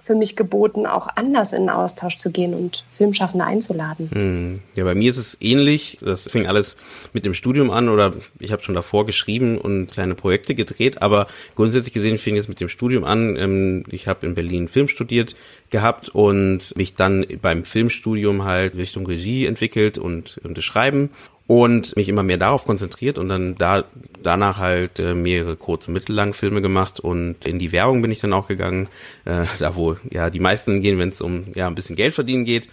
für 0.00 0.14
mich 0.14 0.36
geboten, 0.36 0.86
auch 0.86 1.08
anders 1.14 1.52
in 1.52 1.62
den 1.62 1.70
Austausch 1.70 2.16
zu 2.16 2.30
gehen 2.30 2.54
und 2.54 2.84
Filmschaffende 2.92 3.44
einzuladen. 3.44 4.10
Hm. 4.12 4.60
Ja, 4.74 4.84
bei 4.84 4.94
mir 4.94 5.10
ist 5.10 5.18
es 5.18 5.36
ähnlich. 5.40 5.98
Das 6.00 6.28
fing 6.28 6.46
alles 6.46 6.76
mit 7.12 7.24
dem 7.24 7.34
Studium 7.34 7.70
an 7.70 7.88
oder 7.88 8.14
ich 8.38 8.52
habe 8.52 8.62
schon 8.62 8.74
davor 8.74 9.06
geschrieben 9.06 9.58
und 9.58 9.88
kleine 9.88 10.14
Projekte 10.14 10.54
gedreht, 10.54 11.02
aber 11.02 11.26
grundsätzlich 11.54 11.92
gesehen 11.92 12.18
fing 12.18 12.36
es 12.36 12.48
mit 12.48 12.60
dem 12.60 12.68
Studium 12.68 13.04
an. 13.04 13.36
Ähm, 13.36 13.84
ich 13.90 14.08
habe 14.08 14.26
in 14.26 14.34
Berlin 14.34 14.68
Film 14.68 14.88
studiert 14.88 15.34
gehabt 15.70 16.08
und 16.08 16.76
mich 16.76 16.94
dann 16.94 17.26
beim 17.40 17.64
Filmstudium 17.64 18.44
halt 18.44 18.76
Richtung 18.76 19.06
Regie 19.06 19.46
entwickelt 19.46 19.98
und, 19.98 20.40
und 20.42 20.56
das 20.56 20.64
Schreiben 20.64 21.10
und 21.50 21.96
mich 21.96 22.08
immer 22.08 22.22
mehr 22.22 22.36
darauf 22.36 22.64
konzentriert 22.64 23.18
und 23.18 23.28
dann 23.28 23.56
da 23.56 23.82
danach 24.22 24.58
halt 24.58 25.00
äh, 25.00 25.14
mehrere 25.14 25.56
kurze 25.56 25.90
mittellange 25.90 26.32
Filme 26.32 26.62
gemacht 26.62 27.00
und 27.00 27.44
in 27.44 27.58
die 27.58 27.72
Werbung 27.72 28.02
bin 28.02 28.12
ich 28.12 28.20
dann 28.20 28.32
auch 28.32 28.46
gegangen, 28.46 28.88
äh, 29.24 29.46
da 29.58 29.74
wo 29.74 29.96
ja 30.12 30.30
die 30.30 30.38
meisten 30.38 30.80
gehen, 30.80 31.00
wenn 31.00 31.08
es 31.08 31.20
um 31.20 31.46
ja 31.56 31.66
ein 31.66 31.74
bisschen 31.74 31.96
Geld 31.96 32.14
verdienen 32.14 32.44
geht 32.44 32.68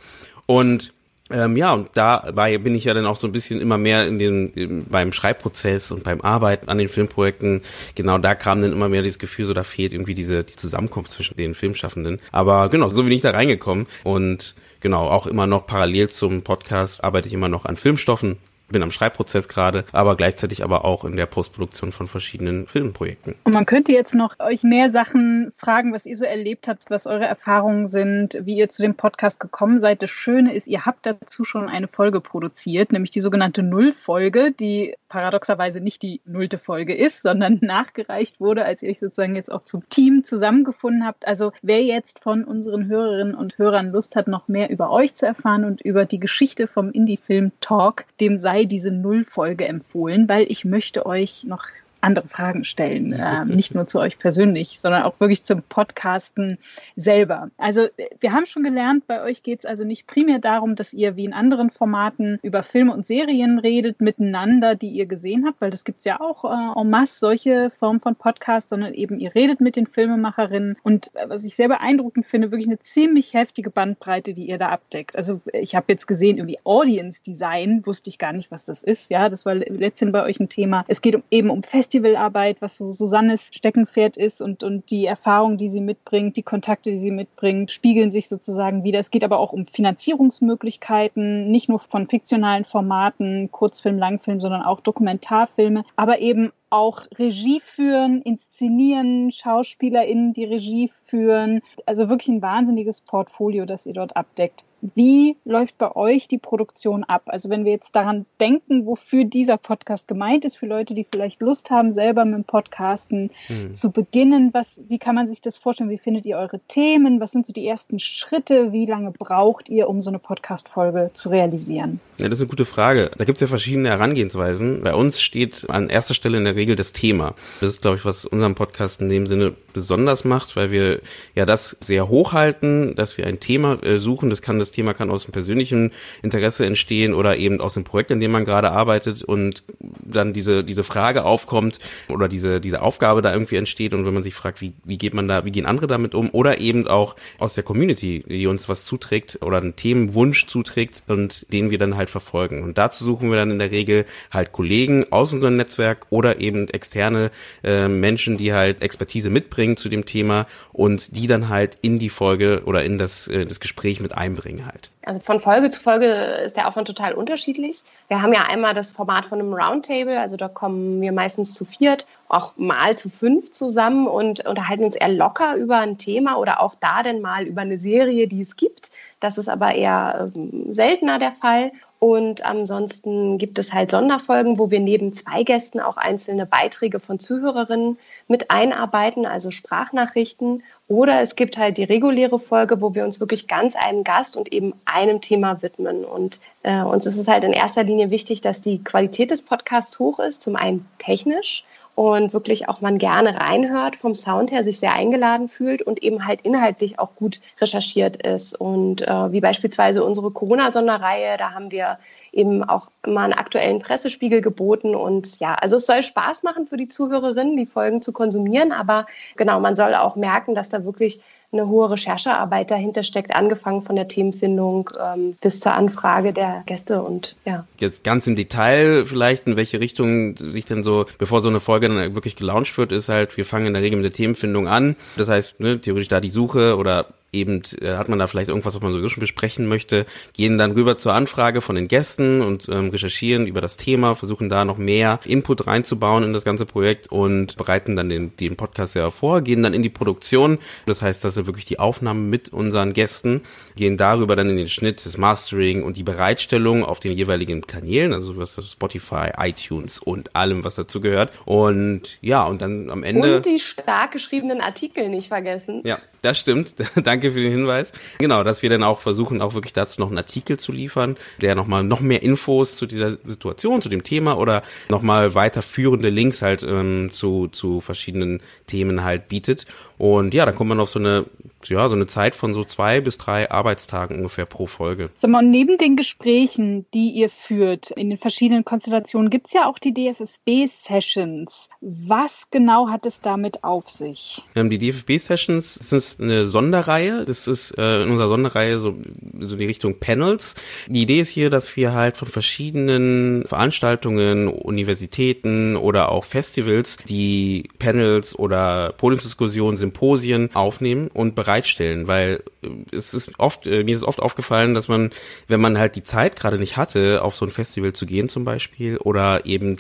und 0.45 0.93
ähm, 1.31 1.57
ja, 1.57 1.73
und 1.73 1.89
dabei 1.95 2.59
bin 2.59 2.75
ich 2.75 2.83
ja 2.83 2.93
dann 2.93 3.07
auch 3.07 3.15
so 3.15 3.27
ein 3.27 3.31
bisschen 3.31 3.59
immer 3.61 3.79
mehr 3.79 4.07
in 4.07 4.19
den, 4.19 4.85
beim 4.87 5.11
Schreibprozess 5.11 5.91
und 5.91 6.03
beim 6.03 6.21
Arbeiten 6.21 6.69
an 6.69 6.77
den 6.77 6.87
Filmprojekten. 6.87 7.63
Genau 7.95 8.19
da 8.19 8.35
kam 8.35 8.61
dann 8.61 8.71
immer 8.71 8.89
mehr 8.89 9.01
dieses 9.01 9.19
Gefühl, 9.19 9.45
so 9.45 9.53
da 9.53 9.63
fehlt 9.63 9.91
irgendwie 9.91 10.13
diese 10.13 10.43
die 10.43 10.55
Zusammenkunft 10.55 11.11
zwischen 11.11 11.35
den 11.35 11.55
Filmschaffenden. 11.55 12.19
Aber 12.31 12.69
genau, 12.69 12.89
so 12.89 13.01
bin 13.03 13.11
ich 13.11 13.23
da 13.23 13.31
reingekommen 13.31 13.87
und 14.03 14.55
genau 14.79 15.07
auch 15.07 15.25
immer 15.25 15.47
noch 15.47 15.65
parallel 15.65 16.09
zum 16.09 16.43
Podcast 16.43 17.03
arbeite 17.03 17.27
ich 17.27 17.33
immer 17.33 17.49
noch 17.49 17.65
an 17.65 17.75
Filmstoffen 17.75 18.37
bin 18.67 18.83
am 18.83 18.91
Schreibprozess 18.91 19.47
gerade, 19.47 19.85
aber 19.91 20.15
gleichzeitig 20.15 20.63
aber 20.63 20.85
auch 20.85 21.05
in 21.05 21.15
der 21.15 21.25
Postproduktion 21.25 21.91
von 21.91 22.07
verschiedenen 22.07 22.67
Filmprojekten. 22.67 23.35
Und 23.43 23.53
man 23.53 23.65
könnte 23.65 23.91
jetzt 23.91 24.13
noch 24.13 24.39
euch 24.39 24.63
mehr 24.63 24.91
Sachen 24.91 25.51
fragen, 25.55 25.93
was 25.93 26.05
ihr 26.05 26.17
so 26.17 26.25
erlebt 26.25 26.67
habt, 26.67 26.89
was 26.89 27.07
eure 27.07 27.25
Erfahrungen 27.25 27.87
sind, 27.87 28.37
wie 28.41 28.57
ihr 28.57 28.69
zu 28.69 28.81
dem 28.81 28.95
Podcast 28.95 29.39
gekommen 29.39 29.79
seid. 29.79 30.03
Das 30.03 30.09
Schöne 30.09 30.53
ist, 30.53 30.67
ihr 30.67 30.85
habt 30.85 31.05
dazu 31.05 31.43
schon 31.43 31.69
eine 31.69 31.87
Folge 31.87 32.21
produziert, 32.21 32.91
nämlich 32.91 33.11
die 33.11 33.21
sogenannte 33.21 33.63
Nullfolge, 33.63 34.51
die 34.51 34.95
paradoxerweise 35.09 35.79
nicht 35.79 36.01
die 36.01 36.19
nullte 36.25 36.57
Folge 36.57 36.93
ist, 36.93 37.21
sondern 37.21 37.59
nachgereicht 37.61 38.39
wurde, 38.39 38.65
als 38.65 38.83
ihr 38.83 38.89
euch 38.89 38.99
sozusagen 38.99 39.35
jetzt 39.35 39.51
auch 39.51 39.63
zum 39.63 39.87
Team 39.89 40.23
zusammengefunden 40.25 41.05
habt. 41.05 41.27
Also 41.27 41.53
wer 41.61 41.81
jetzt 41.83 42.19
von 42.19 42.43
unseren 42.43 42.87
Hörerinnen 42.87 43.35
und 43.35 43.57
Hörern 43.57 43.91
Lust 43.91 44.15
hat, 44.15 44.27
noch 44.27 44.47
mehr 44.47 44.69
über 44.69 44.91
euch 44.91 45.15
zu 45.15 45.25
erfahren 45.25 45.63
und 45.63 45.81
über 45.81 46.05
die 46.05 46.19
Geschichte 46.19 46.67
vom 46.67 46.91
Indie-Film 46.91 47.51
Talk, 47.61 48.05
dem 48.19 48.37
sei 48.37 48.56
diese 48.65 48.91
Nullfolge 48.91 49.67
empfohlen, 49.67 50.27
weil 50.27 50.51
ich 50.51 50.65
möchte 50.65 51.05
euch 51.05 51.43
noch 51.43 51.65
andere 52.01 52.27
Fragen 52.27 52.63
stellen, 52.63 53.13
äh, 53.13 53.45
nicht 53.45 53.75
nur 53.75 53.87
zu 53.87 53.99
euch 53.99 54.19
persönlich, 54.19 54.79
sondern 54.79 55.03
auch 55.03 55.19
wirklich 55.19 55.43
zum 55.43 55.61
Podcasten 55.63 56.57
selber. 56.95 57.49
Also 57.57 57.87
wir 58.19 58.31
haben 58.31 58.45
schon 58.45 58.63
gelernt, 58.63 59.07
bei 59.07 59.21
euch 59.21 59.43
geht 59.43 59.59
es 59.59 59.65
also 59.65 59.83
nicht 59.83 60.07
primär 60.07 60.39
darum, 60.39 60.75
dass 60.75 60.93
ihr 60.93 61.15
wie 61.15 61.25
in 61.25 61.33
anderen 61.33 61.71
Formaten 61.71 62.39
über 62.41 62.63
Filme 62.63 62.93
und 62.93 63.05
Serien 63.05 63.59
redet 63.59 64.01
miteinander, 64.01 64.75
die 64.75 64.89
ihr 64.89 65.05
gesehen 65.05 65.45
habt, 65.45 65.61
weil 65.61 65.71
das 65.71 65.83
gibt 65.83 65.99
es 65.99 66.05
ja 66.05 66.19
auch 66.21 66.45
äh, 66.45 66.79
en 66.79 66.89
masse, 66.89 67.19
solche 67.19 67.71
Formen 67.79 67.99
von 67.99 68.15
Podcasts, 68.15 68.69
sondern 68.69 68.93
eben 68.93 69.19
ihr 69.19 69.33
redet 69.35 69.61
mit 69.61 69.75
den 69.75 69.87
Filmemacherinnen 69.87 70.77
und 70.83 71.13
äh, 71.15 71.29
was 71.29 71.43
ich 71.43 71.55
sehr 71.55 71.67
beeindruckend 71.67 72.25
finde, 72.25 72.51
wirklich 72.51 72.67
eine 72.67 72.79
ziemlich 72.79 73.33
heftige 73.33 73.69
Bandbreite, 73.69 74.33
die 74.33 74.47
ihr 74.47 74.57
da 74.57 74.69
abdeckt. 74.69 75.15
Also 75.15 75.41
ich 75.53 75.75
habe 75.75 75.85
jetzt 75.89 76.07
gesehen, 76.07 76.37
irgendwie 76.37 76.59
Audience 76.63 77.21
Design, 77.23 77.85
wusste 77.85 78.09
ich 78.09 78.17
gar 78.17 78.33
nicht, 78.33 78.51
was 78.51 78.65
das 78.65 78.83
ist. 78.83 79.09
Ja, 79.09 79.29
das 79.29 79.45
war 79.45 79.55
letztendlich 79.55 80.13
bei 80.13 80.23
euch 80.23 80.39
ein 80.39 80.49
Thema. 80.49 80.85
Es 80.87 81.01
geht 81.01 81.15
um, 81.15 81.23
eben 81.31 81.49
um 81.49 81.63
Fest 81.63 81.86
Festivalarbeit, 81.87 82.61
was 82.61 82.77
so 82.77 82.91
Susannes 82.91 83.49
Steckenpferd 83.53 84.17
ist 84.17 84.41
und, 84.41 84.61
und 84.61 84.91
die 84.91 85.05
Erfahrung, 85.05 85.57
die 85.57 85.69
sie 85.69 85.79
mitbringt, 85.79 86.35
die 86.35 86.43
Kontakte, 86.43 86.91
die 86.91 86.97
sie 86.97 87.11
mitbringt, 87.11 87.71
spiegeln 87.71 88.11
sich 88.11 88.27
sozusagen 88.27 88.83
wieder. 88.83 88.99
Es 88.99 89.09
geht 89.09 89.23
aber 89.23 89.39
auch 89.39 89.53
um 89.53 89.65
Finanzierungsmöglichkeiten, 89.65 91.49
nicht 91.49 91.69
nur 91.69 91.79
von 91.79 92.09
fiktionalen 92.09 92.65
Formaten, 92.65 93.49
Kurzfilm, 93.51 93.97
Langfilm, 93.97 94.41
sondern 94.41 94.63
auch 94.63 94.81
Dokumentarfilme, 94.81 95.85
aber 95.95 96.19
eben 96.19 96.51
auch 96.69 97.03
Regie 97.17 97.61
führen, 97.61 98.21
inszenieren, 98.21 99.31
SchauspielerInnen, 99.31 100.33
die 100.33 100.43
Regie 100.43 100.91
führen. 101.07 101.61
Also 101.85 102.09
wirklich 102.09 102.29
ein 102.29 102.41
wahnsinniges 102.41 103.01
Portfolio, 103.01 103.65
das 103.65 103.85
ihr 103.85 103.93
dort 103.93 104.15
abdeckt. 104.15 104.65
Wie 104.93 105.37
läuft 105.43 105.79
bei 105.79 105.95
euch 105.95 106.27
die 106.27 106.37
Produktion 106.37 107.03
ab? 107.03 107.23
Also 107.25 107.49
wenn 107.49 107.65
wir 107.65 107.71
jetzt 107.71 107.95
daran 107.95 108.27
denken, 108.39 108.85
wofür 108.85 109.23
dieser 109.23 109.57
Podcast 109.57 110.07
gemeint 110.07 110.45
ist, 110.45 110.57
für 110.57 110.67
Leute, 110.67 110.93
die 110.93 111.05
vielleicht 111.11 111.41
Lust 111.41 111.71
haben, 111.71 111.93
selber 111.93 112.25
mit 112.25 112.35
dem 112.35 112.43
Podcasten 112.43 113.31
hm. 113.47 113.75
zu 113.75 113.91
beginnen, 113.91 114.51
was, 114.53 114.79
wie 114.87 114.99
kann 114.99 115.15
man 115.15 115.27
sich 115.27 115.41
das 115.41 115.57
vorstellen? 115.57 115.89
Wie 115.89 115.97
findet 115.97 116.27
ihr 116.27 116.37
eure 116.37 116.59
Themen? 116.67 117.19
Was 117.19 117.31
sind 117.31 117.47
so 117.47 117.53
die 117.53 117.67
ersten 117.67 117.97
Schritte? 117.97 118.71
Wie 118.71 118.85
lange 118.85 119.11
braucht 119.11 119.67
ihr, 119.67 119.89
um 119.89 120.03
so 120.03 120.11
eine 120.11 120.19
Podcast-Folge 120.19 121.09
zu 121.13 121.29
realisieren? 121.29 121.99
Ja, 122.19 122.29
das 122.29 122.37
ist 122.37 122.43
eine 122.43 122.49
gute 122.49 122.65
Frage. 122.65 123.09
Da 123.17 123.25
gibt 123.25 123.37
es 123.37 123.41
ja 123.41 123.47
verschiedene 123.47 123.89
Herangehensweisen. 123.89 124.83
Bei 124.83 124.93
uns 124.93 125.21
steht 125.21 125.67
an 125.71 125.89
erster 125.89 126.13
Stelle 126.13 126.37
in 126.37 126.45
der 126.45 126.55
Regel 126.55 126.75
das 126.75 126.93
Thema. 126.93 127.33
Das 127.61 127.73
ist, 127.73 127.81
glaube 127.81 127.97
ich, 127.97 128.05
was 128.05 128.25
unseren 128.25 128.53
Podcast 128.53 129.01
in 129.01 129.09
dem 129.09 129.25
Sinne 129.25 129.55
besonders 129.73 130.23
macht, 130.23 130.55
weil 130.55 130.69
wir 130.69 130.96
ja 131.35 131.45
das 131.45 131.77
sehr 131.81 132.07
hochhalten, 132.09 132.95
dass 132.95 133.17
wir 133.17 133.27
ein 133.27 133.39
Thema 133.39 133.81
äh, 133.83 133.99
suchen. 133.99 134.29
Das 134.29 134.41
kann 134.41 134.59
das 134.59 134.71
Thema 134.71 134.93
kann 134.93 135.09
aus 135.09 135.23
dem 135.23 135.31
persönlichen 135.31 135.91
Interesse 136.21 136.65
entstehen 136.65 137.13
oder 137.13 137.37
eben 137.37 137.61
aus 137.61 137.73
dem 137.73 137.83
Projekt, 137.83 138.11
in 138.11 138.19
dem 138.19 138.31
man 138.31 138.45
gerade 138.45 138.71
arbeitet 138.71 139.23
und 139.23 139.63
dann 139.79 140.33
diese 140.33 140.63
diese 140.63 140.83
Frage 140.83 141.25
aufkommt 141.25 141.79
oder 142.09 142.27
diese 142.27 142.61
diese 142.61 142.81
Aufgabe 142.81 143.21
da 143.21 143.33
irgendwie 143.33 143.55
entsteht 143.55 143.93
und 143.93 144.05
wenn 144.05 144.13
man 144.13 144.23
sich 144.23 144.35
fragt, 144.35 144.61
wie 144.61 144.73
wie 144.83 144.97
geht 144.97 145.13
man 145.13 145.27
da, 145.27 145.45
wie 145.45 145.51
gehen 145.51 145.65
andere 145.65 145.87
damit 145.87 146.15
um 146.15 146.29
oder 146.31 146.59
eben 146.59 146.87
auch 146.87 147.15
aus 147.39 147.53
der 147.53 147.63
Community, 147.63 148.23
die 148.27 148.47
uns 148.47 148.69
was 148.69 148.85
zuträgt 148.85 149.39
oder 149.41 149.57
einen 149.57 149.75
Themenwunsch 149.75 150.47
zuträgt 150.47 151.03
und 151.07 151.51
den 151.51 151.71
wir 151.71 151.77
dann 151.77 151.97
halt 151.97 152.09
verfolgen. 152.09 152.63
Und 152.63 152.77
dazu 152.77 153.03
suchen 153.03 153.29
wir 153.29 153.37
dann 153.37 153.51
in 153.51 153.59
der 153.59 153.71
Regel 153.71 154.05
halt 154.31 154.51
Kollegen 154.51 155.05
aus 155.11 155.33
unserem 155.33 155.57
Netzwerk 155.57 156.07
oder 156.09 156.39
eben 156.39 156.67
externe 156.69 157.31
äh, 157.63 157.87
Menschen, 157.87 158.37
die 158.37 158.53
halt 158.53 158.81
Expertise 158.81 159.29
mitbringen 159.29 159.77
zu 159.77 159.89
dem 159.89 160.05
Thema 160.05 160.47
und 160.71 160.86
die 160.95 161.27
dann 161.27 161.49
halt 161.49 161.77
in 161.81 161.99
die 161.99 162.09
Folge 162.09 162.63
oder 162.65 162.83
in 162.83 162.97
das, 162.97 163.27
äh, 163.27 163.45
das 163.45 163.59
Gespräch 163.59 163.99
mit 163.99 164.13
einbringen 164.15 164.65
halt. 164.65 164.91
Also 165.03 165.21
von 165.21 165.39
Folge 165.39 165.69
zu 165.69 165.81
Folge 165.81 166.05
ist 166.45 166.57
der 166.57 166.67
Aufwand 166.67 166.87
total 166.87 167.13
unterschiedlich. 167.13 167.83
Wir 168.09 168.21
haben 168.21 168.33
ja 168.33 168.43
einmal 168.43 168.73
das 168.73 168.91
Format 168.91 169.25
von 169.25 169.39
einem 169.39 169.53
Roundtable, 169.53 170.19
also 170.19 170.35
da 170.35 170.49
kommen 170.49 170.99
wir 171.01 171.11
meistens 171.11 171.53
zu 171.53 171.63
viert, 171.63 172.05
auch 172.27 172.53
mal 172.57 172.97
zu 172.97 173.09
fünf 173.09 173.51
zusammen 173.51 174.07
und 174.07 174.45
unterhalten 174.45 174.83
uns 174.83 174.95
eher 174.95 175.09
locker 175.09 175.55
über 175.55 175.77
ein 175.77 175.97
Thema 175.97 176.37
oder 176.37 176.61
auch 176.61 176.75
da 176.75 177.03
denn 177.03 177.21
mal 177.21 177.45
über 177.45 177.61
eine 177.61 177.79
Serie, 177.79 178.27
die 178.27 178.41
es 178.41 178.55
gibt. 178.55 178.91
Das 179.19 179.37
ist 179.37 179.49
aber 179.49 179.73
eher 179.73 180.31
ähm, 180.35 180.73
seltener 180.73 181.19
der 181.19 181.31
Fall. 181.31 181.71
Und 181.99 182.45
ansonsten 182.45 183.39
gibt 183.39 183.57
es 183.57 183.73
halt 183.73 183.89
Sonderfolgen, 183.89 184.59
wo 184.59 184.69
wir 184.69 184.79
neben 184.79 185.13
zwei 185.13 185.41
Gästen 185.43 185.79
auch 185.79 185.97
einzelne 185.97 186.45
Beiträge 186.45 186.99
von 186.99 187.17
Zuhörerinnen 187.17 187.97
mit 188.27 188.51
einarbeiten, 188.51 189.25
also 189.25 189.49
Sprachnachrichten. 189.49 190.61
Oder 190.87 191.21
es 191.21 191.35
gibt 191.35 191.57
halt 191.57 191.77
die 191.77 191.85
reguläre 191.85 192.37
Folge, 192.37 192.81
wo 192.81 192.93
wir 192.93 193.03
uns 193.03 193.19
wirklich 193.19 193.47
ganz 193.47 193.75
einem 193.75 194.03
Gast 194.03 194.37
und 194.37 194.53
eben 194.53 194.73
einem 194.85 195.21
Thema 195.21 195.63
widmen. 195.63 196.05
Und 196.05 196.39
äh, 196.61 196.81
uns 196.83 197.07
ist 197.07 197.17
es 197.17 197.27
halt 197.27 197.43
in 197.43 197.53
erster 197.53 197.83
Linie 197.83 198.11
wichtig, 198.11 198.41
dass 198.41 198.61
die 198.61 198.83
Qualität 198.83 199.31
des 199.31 199.41
Podcasts 199.41 199.97
hoch 199.97 200.19
ist, 200.19 200.43
zum 200.43 200.55
einen 200.55 200.87
technisch 200.99 201.63
und 201.97 202.31
wirklich 202.31 202.69
auch 202.69 202.79
man 202.79 202.99
gerne 202.99 203.39
reinhört, 203.39 203.95
vom 203.95 204.13
Sound 204.13 204.51
her 204.51 204.63
sich 204.63 204.79
sehr 204.79 204.93
eingeladen 204.93 205.49
fühlt 205.49 205.81
und 205.81 206.03
eben 206.03 206.27
halt 206.27 206.41
inhaltlich 206.41 206.99
auch 206.99 207.15
gut 207.15 207.41
recherchiert 207.59 208.17
ist. 208.17 208.53
Und 208.53 209.01
äh, 209.01 209.31
wie 209.31 209.41
beispielsweise 209.41 210.03
unsere 210.03 210.29
Corona-Sonderreihe, 210.29 211.37
da 211.37 211.53
haben 211.53 211.71
wir 211.71 211.97
eben 212.31 212.63
auch 212.63 212.91
immer 213.03 213.21
einen 213.21 213.33
aktuellen 213.33 213.79
Pressespiegel 213.79 214.41
geboten. 214.41 214.93
Und 214.93 215.39
ja, 215.39 215.55
also 215.55 215.77
es 215.77 215.87
soll 215.87 216.03
Spaß 216.03 216.43
machen 216.43 216.67
für 216.67 216.77
die 216.77 216.87
Zuhörerinnen, 216.87 217.57
die 217.57 217.65
Folgen 217.65 218.03
zu 218.03 218.13
konsumieren, 218.13 218.71
aber 218.71 219.07
genau, 219.35 219.59
man 219.59 219.75
soll 219.75 219.95
auch 219.95 220.15
merken, 220.15 220.53
dass 220.53 220.69
da 220.69 220.85
wirklich 220.85 221.21
eine 221.51 221.67
hohe 221.67 221.89
Recherchearbeit 221.91 222.71
dahinter 222.71 223.03
steckt, 223.03 223.33
angefangen 223.33 223.81
von 223.81 223.95
der 223.95 224.07
Themenfindung 224.07 224.89
ähm, 224.99 225.37
bis 225.41 225.59
zur 225.61 225.73
Anfrage 225.73 226.33
der 226.33 226.63
Gäste 226.65 227.01
und 227.01 227.35
ja. 227.45 227.65
Jetzt 227.79 228.03
ganz 228.03 228.27
im 228.27 228.35
Detail 228.35 229.05
vielleicht, 229.05 229.47
in 229.47 229.55
welche 229.55 229.79
Richtung 229.79 230.35
sich 230.37 230.65
denn 230.65 230.83
so, 230.83 231.05
bevor 231.17 231.41
so 231.41 231.49
eine 231.49 231.61
Folge 231.61 231.87
dann 231.87 232.15
wirklich 232.15 232.35
gelauncht 232.35 232.77
wird, 232.77 232.91
ist 232.91 233.09
halt, 233.09 233.37
wir 233.37 233.45
fangen 233.45 233.67
in 233.67 233.73
der 233.73 233.81
Regel 233.81 233.97
mit 233.97 234.05
der 234.05 234.13
Themenfindung 234.13 234.67
an. 234.67 234.97
Das 235.15 235.29
heißt, 235.29 235.59
ne, 235.59 235.79
theoretisch 235.79 236.09
da 236.09 236.19
die 236.19 236.29
Suche 236.29 236.75
oder 236.75 237.07
eben 237.31 237.61
äh, 237.81 237.95
hat 237.95 238.09
man 238.09 238.19
da 238.19 238.27
vielleicht 238.27 238.49
irgendwas, 238.49 238.75
was 238.75 238.81
man 238.81 238.91
sowieso 238.91 239.09
schon 239.09 239.21
besprechen 239.21 239.67
möchte, 239.67 240.05
gehen 240.33 240.57
dann 240.57 240.71
rüber 240.71 240.97
zur 240.97 241.13
Anfrage 241.13 241.61
von 241.61 241.75
den 241.75 241.87
Gästen 241.87 242.41
und 242.41 242.67
ähm, 242.69 242.89
recherchieren 242.89 243.47
über 243.47 243.61
das 243.61 243.77
Thema, 243.77 244.15
versuchen 244.15 244.49
da 244.49 244.65
noch 244.65 244.77
mehr 244.77 245.19
Input 245.25 245.67
reinzubauen 245.67 246.23
in 246.23 246.33
das 246.33 246.45
ganze 246.45 246.65
Projekt 246.65 247.07
und 247.11 247.55
bereiten 247.57 247.95
dann 247.95 248.09
den, 248.09 248.35
den 248.37 248.55
Podcast 248.55 248.95
ja 248.95 249.11
vor, 249.11 249.41
gehen 249.41 249.63
dann 249.63 249.73
in 249.73 249.83
die 249.83 249.89
Produktion. 249.89 250.59
Das 250.85 251.01
heißt, 251.01 251.23
das 251.23 251.33
sind 251.33 251.47
wirklich 251.47 251.65
die 251.65 251.79
Aufnahmen 251.79 252.29
mit 252.29 252.49
unseren 252.49 252.93
Gästen, 252.93 253.41
gehen 253.75 253.97
darüber 253.97 254.35
dann 254.35 254.49
in 254.49 254.57
den 254.57 254.69
Schnitt, 254.69 255.05
das 255.05 255.17
Mastering 255.17 255.83
und 255.83 255.97
die 255.97 256.03
Bereitstellung 256.03 256.83
auf 256.83 256.99
den 256.99 257.11
jeweiligen 257.11 257.61
Kanälen, 257.67 258.13
also 258.13 258.37
was 258.37 258.57
Spotify, 258.71 259.31
iTunes 259.37 259.99
und 259.99 260.35
allem, 260.35 260.63
was 260.63 260.75
dazu 260.75 261.01
gehört. 261.01 261.31
Und 261.45 262.17
ja, 262.21 262.45
und 262.45 262.61
dann 262.61 262.89
am 262.89 263.03
Ende. 263.03 263.37
Und 263.37 263.45
die 263.45 263.59
stark 263.59 264.11
geschriebenen 264.11 264.61
Artikel 264.61 265.09
nicht 265.09 265.27
vergessen. 265.27 265.81
Ja, 265.85 265.99
das 266.21 266.37
stimmt. 266.37 266.75
Danke 267.03 267.31
für 267.31 267.41
den 267.41 267.51
Hinweis. 267.51 267.91
Genau, 268.19 268.43
dass 268.43 268.63
wir 268.63 268.69
dann 268.69 268.83
auch 268.83 268.99
versuchen, 268.99 269.41
auch 269.41 269.53
wirklich 269.53 269.73
dazu 269.73 270.01
noch 270.01 270.07
einen 270.07 270.17
Artikel 270.17 270.57
zu 270.57 270.71
liefern, 270.71 271.17
der 271.41 271.55
nochmal 271.55 271.83
noch 271.83 271.99
mehr 271.99 272.23
Infos 272.23 272.75
zu 272.75 272.85
dieser 272.85 273.17
Situation, 273.25 273.81
zu 273.81 273.89
dem 273.89 274.03
Thema 274.03 274.37
oder 274.37 274.63
nochmal 274.89 275.35
weiterführende 275.35 276.09
Links 276.09 276.41
halt 276.41 276.63
ähm, 276.63 277.09
zu, 277.11 277.47
zu 277.47 277.81
verschiedenen 277.81 278.41
Themen 278.65 279.03
halt 279.03 279.27
bietet. 279.27 279.65
Und 279.97 280.33
ja, 280.33 280.45
dann 280.45 280.55
kommt 280.55 280.69
man 280.69 280.79
auf 280.79 280.89
so 280.89 280.99
eine 280.99 281.25
ja, 281.69 281.87
so 281.89 281.95
eine 281.95 282.07
Zeit 282.07 282.35
von 282.35 282.53
so 282.53 282.63
zwei 282.63 283.01
bis 283.01 283.17
drei 283.17 283.49
Arbeitstagen 283.49 284.17
ungefähr 284.17 284.45
pro 284.45 284.65
Folge. 284.65 285.09
Sag 285.17 285.31
mal, 285.31 285.43
und 285.43 285.51
neben 285.51 285.77
den 285.77 285.95
Gesprächen, 285.95 286.85
die 286.93 287.11
ihr 287.11 287.29
führt 287.29 287.91
in 287.91 288.09
den 288.09 288.17
verschiedenen 288.17 288.65
Konstellationen, 288.65 289.29
gibt 289.29 289.47
es 289.47 289.53
ja 289.53 289.67
auch 289.67 289.79
die 289.79 289.93
DFSB-Sessions. 289.93 291.69
Was 291.81 292.49
genau 292.51 292.89
hat 292.89 293.05
es 293.05 293.21
damit 293.21 293.63
auf 293.63 293.89
sich? 293.89 294.43
Ähm, 294.55 294.69
die 294.69 294.79
DFB-Sessions 294.79 295.75
sind 295.75 296.17
eine 296.19 296.47
Sonderreihe. 296.47 297.25
Das 297.25 297.47
ist 297.47 297.77
äh, 297.77 298.03
in 298.03 298.11
unserer 298.11 298.29
Sonderreihe 298.29 298.79
so, 298.79 298.95
so 299.39 299.55
die 299.55 299.65
Richtung 299.65 299.99
Panels. 299.99 300.55
Die 300.87 301.01
Idee 301.03 301.21
ist 301.21 301.29
hier, 301.29 301.49
dass 301.49 301.75
wir 301.75 301.93
halt 301.93 302.17
von 302.17 302.27
verschiedenen 302.27 303.45
Veranstaltungen, 303.45 304.47
Universitäten 304.47 305.75
oder 305.75 306.11
auch 306.11 306.23
Festivals 306.23 306.97
die 307.07 307.69
Panels 307.79 308.37
oder 308.37 308.93
Podiumsdiskussionen, 308.97 309.77
Symposien 309.77 310.49
aufnehmen 310.53 311.09
und 311.13 311.35
bereitstellen, 311.57 312.07
weil 312.07 312.43
äh, 312.61 312.69
es 312.95 313.13
ist 313.13 313.39
oft, 313.39 313.67
äh, 313.67 313.83
mir 313.83 313.95
ist 313.95 314.03
oft 314.03 314.19
aufgefallen, 314.19 314.73
dass 314.73 314.87
man, 314.87 315.11
wenn 315.47 315.59
man 315.59 315.77
halt 315.77 315.95
die 315.95 316.03
Zeit 316.03 316.35
gerade 316.35 316.57
nicht 316.57 316.77
hatte, 316.77 317.23
auf 317.23 317.35
so 317.35 317.45
ein 317.45 317.51
Festival 317.51 317.93
zu 317.93 318.05
gehen 318.05 318.29
zum 318.29 318.45
Beispiel 318.45 318.97
oder 318.97 319.45
eben, 319.45 319.77